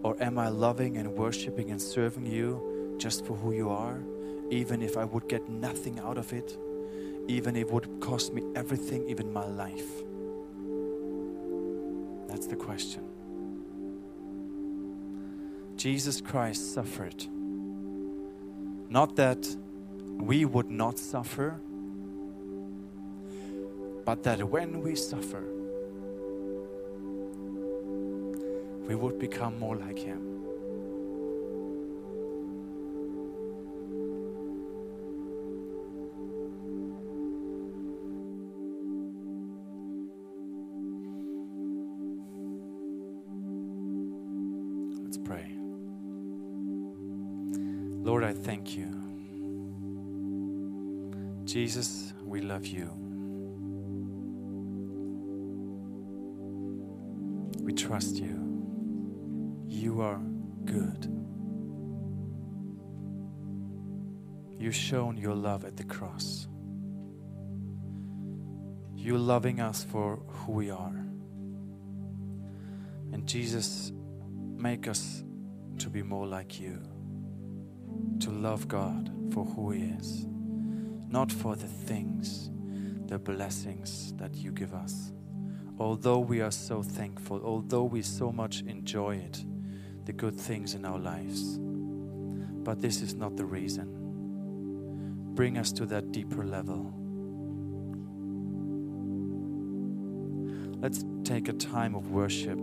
Or 0.02 0.20
am 0.20 0.40
I 0.40 0.48
loving 0.50 0.98
and 0.98 1.14
worshiping 1.14 1.70
and 1.70 1.80
serving 1.80 2.26
you 2.26 2.96
just 2.98 3.28
for 3.28 3.36
who 3.38 3.52
you 3.52 3.70
are, 3.70 4.00
even 4.50 4.82
if 4.82 4.98
I 4.98 5.06
would 5.06 5.30
get 5.30 5.48
nothing 5.50 6.00
out 6.00 6.18
of 6.18 6.34
it? 6.34 6.58
Even 7.28 7.56
if 7.56 7.68
it 7.68 7.72
would 7.72 8.00
cost 8.00 8.34
me 8.34 8.44
everything, 8.56 9.08
even 9.10 9.32
my 9.32 9.46
life? 9.46 10.04
That's 12.28 12.48
the 12.48 12.56
question. 12.56 13.04
Jesus 15.76 16.22
Christ 16.22 16.74
suffered. 16.74 17.26
Not 18.90 19.16
that 19.16 19.56
we 20.18 20.46
would 20.46 20.70
not 20.70 21.00
suffer, 21.00 21.60
but 24.06 24.24
that 24.24 24.44
when 24.44 24.82
we 24.82 24.96
suffer, 24.96 25.44
we 28.88 28.96
would 28.96 29.20
become 29.20 29.58
more 29.58 29.76
like 29.76 29.98
Him. 29.98 30.31
Pray. 45.18 45.58
Lord, 48.04 48.24
I 48.24 48.34
thank 48.34 48.76
you. 48.76 49.02
Jesus, 51.46 52.14
we 52.24 52.42
love 52.42 52.66
you. 52.66 52.90
We 57.62 57.74
trust 57.74 58.16
you. 58.18 58.38
You 59.68 60.02
are 60.02 60.20
good. 60.66 61.08
You've 64.58 64.76
shown 64.76 65.18
your 65.18 65.36
love 65.36 65.66
at 65.66 65.78
the 65.78 65.84
cross. 65.84 66.48
You're 68.96 69.18
loving 69.18 69.60
us 69.60 69.84
for 69.84 70.18
who 70.28 70.52
we 70.54 70.70
are. 70.70 71.06
And 73.12 73.26
Jesus, 73.26 73.92
make 74.62 74.88
us 74.88 75.24
to 75.80 75.90
be 75.90 76.04
more 76.04 76.28
like 76.28 76.60
you, 76.60 76.80
to 78.20 78.30
love 78.30 78.68
God 78.68 79.12
for 79.34 79.44
who 79.44 79.72
He 79.72 79.82
is, 79.82 80.28
not 81.10 81.32
for 81.32 81.56
the 81.56 81.68
things, 81.68 82.52
the 83.08 83.18
blessings 83.18 84.14
that 84.18 84.36
you 84.36 84.52
give 84.52 84.74
us. 84.74 85.12
Although 85.80 86.20
we 86.20 86.42
are 86.42 86.52
so 86.52 86.84
thankful, 86.84 87.42
although 87.44 87.86
we 87.86 88.04
so 88.04 88.32
much 88.32 88.62
enjoy 88.62 89.16
it, 89.16 89.44
the 90.06 90.14
good 90.14 90.40
things 90.40 90.76
in 90.76 90.86
our 90.86 91.00
lives. 91.00 91.58
But 91.60 92.82
this 92.82 93.02
is 93.02 93.16
not 93.16 93.36
the 93.38 93.46
reason. 93.46 95.34
Bring 95.34 95.58
us 95.58 95.72
to 95.74 95.88
that 95.88 96.12
deeper 96.12 96.46
level. 96.46 96.94
Let's 100.80 101.04
take 101.24 101.48
a 101.48 101.54
time 101.54 101.96
of 101.96 102.12
worship 102.12 102.60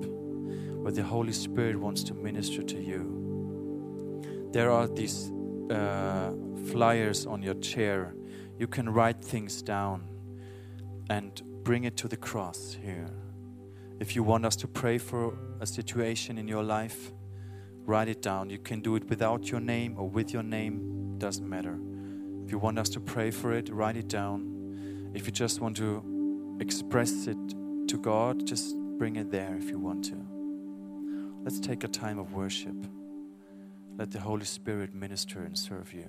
the 0.91 1.03
Holy 1.03 1.33
Spirit 1.33 1.77
wants 1.77 2.03
to 2.05 2.15
minister 2.15 2.63
to 2.63 2.81
you. 2.81 4.51
There 4.53 4.71
are 4.71 4.87
these 4.87 5.31
uh, 5.71 6.33
flyers 6.71 7.27
on 7.27 7.43
your 7.43 7.55
chair. 7.55 8.15
You 8.59 8.67
can 8.67 8.89
write 8.89 9.23
things 9.23 9.63
down 9.63 10.09
and 11.11 11.43
bring 11.63 11.85
it 11.85 11.97
to 11.99 12.09
the 12.09 12.17
cross 12.17 12.77
here. 12.83 13.11
If 14.01 14.15
you 14.15 14.23
want 14.23 14.47
us 14.47 14.57
to 14.57 14.69
pray 14.69 14.99
for 14.99 15.37
a 15.61 15.67
situation 15.67 16.39
in 16.39 16.49
your 16.49 16.63
life, 16.63 17.13
write 17.85 18.09
it 18.09 18.23
down. 18.23 18.49
You 18.49 18.59
can 18.59 18.81
do 18.81 18.97
it 18.97 19.09
without 19.09 19.51
your 19.51 19.61
name 19.61 19.97
or 19.99 20.09
with 20.09 20.33
your 20.33 20.43
name, 20.43 21.19
doesn't 21.19 21.49
matter. 21.49 21.79
If 22.45 22.53
you 22.53 22.59
want 22.59 22.79
us 22.79 22.89
to 22.91 23.01
pray 23.01 23.31
for 23.31 23.53
it, 23.53 23.69
write 23.69 23.97
it 23.97 24.09
down. 24.09 25.11
If 25.15 25.27
you 25.27 25.33
just 25.33 25.61
want 25.61 25.77
to 25.79 26.57
express 26.61 27.27
it 27.27 27.37
to 27.89 27.99
God, 27.99 28.47
just 28.47 28.77
bring 28.99 29.17
it 29.17 29.31
there 29.31 29.57
if 29.57 29.69
you 29.69 29.79
want 29.79 30.05
to. 30.07 30.38
Let's 31.49 31.61
take 31.61 31.83
a 31.83 31.89
time 31.89 32.19
of 32.19 32.35
worship. 32.35 32.77
Let 33.97 34.11
the 34.11 34.21
Holy 34.21 34.45
Spirit 34.45 34.95
minister 34.95 35.45
and 35.45 35.57
serve 35.57 35.95
you. 35.95 36.05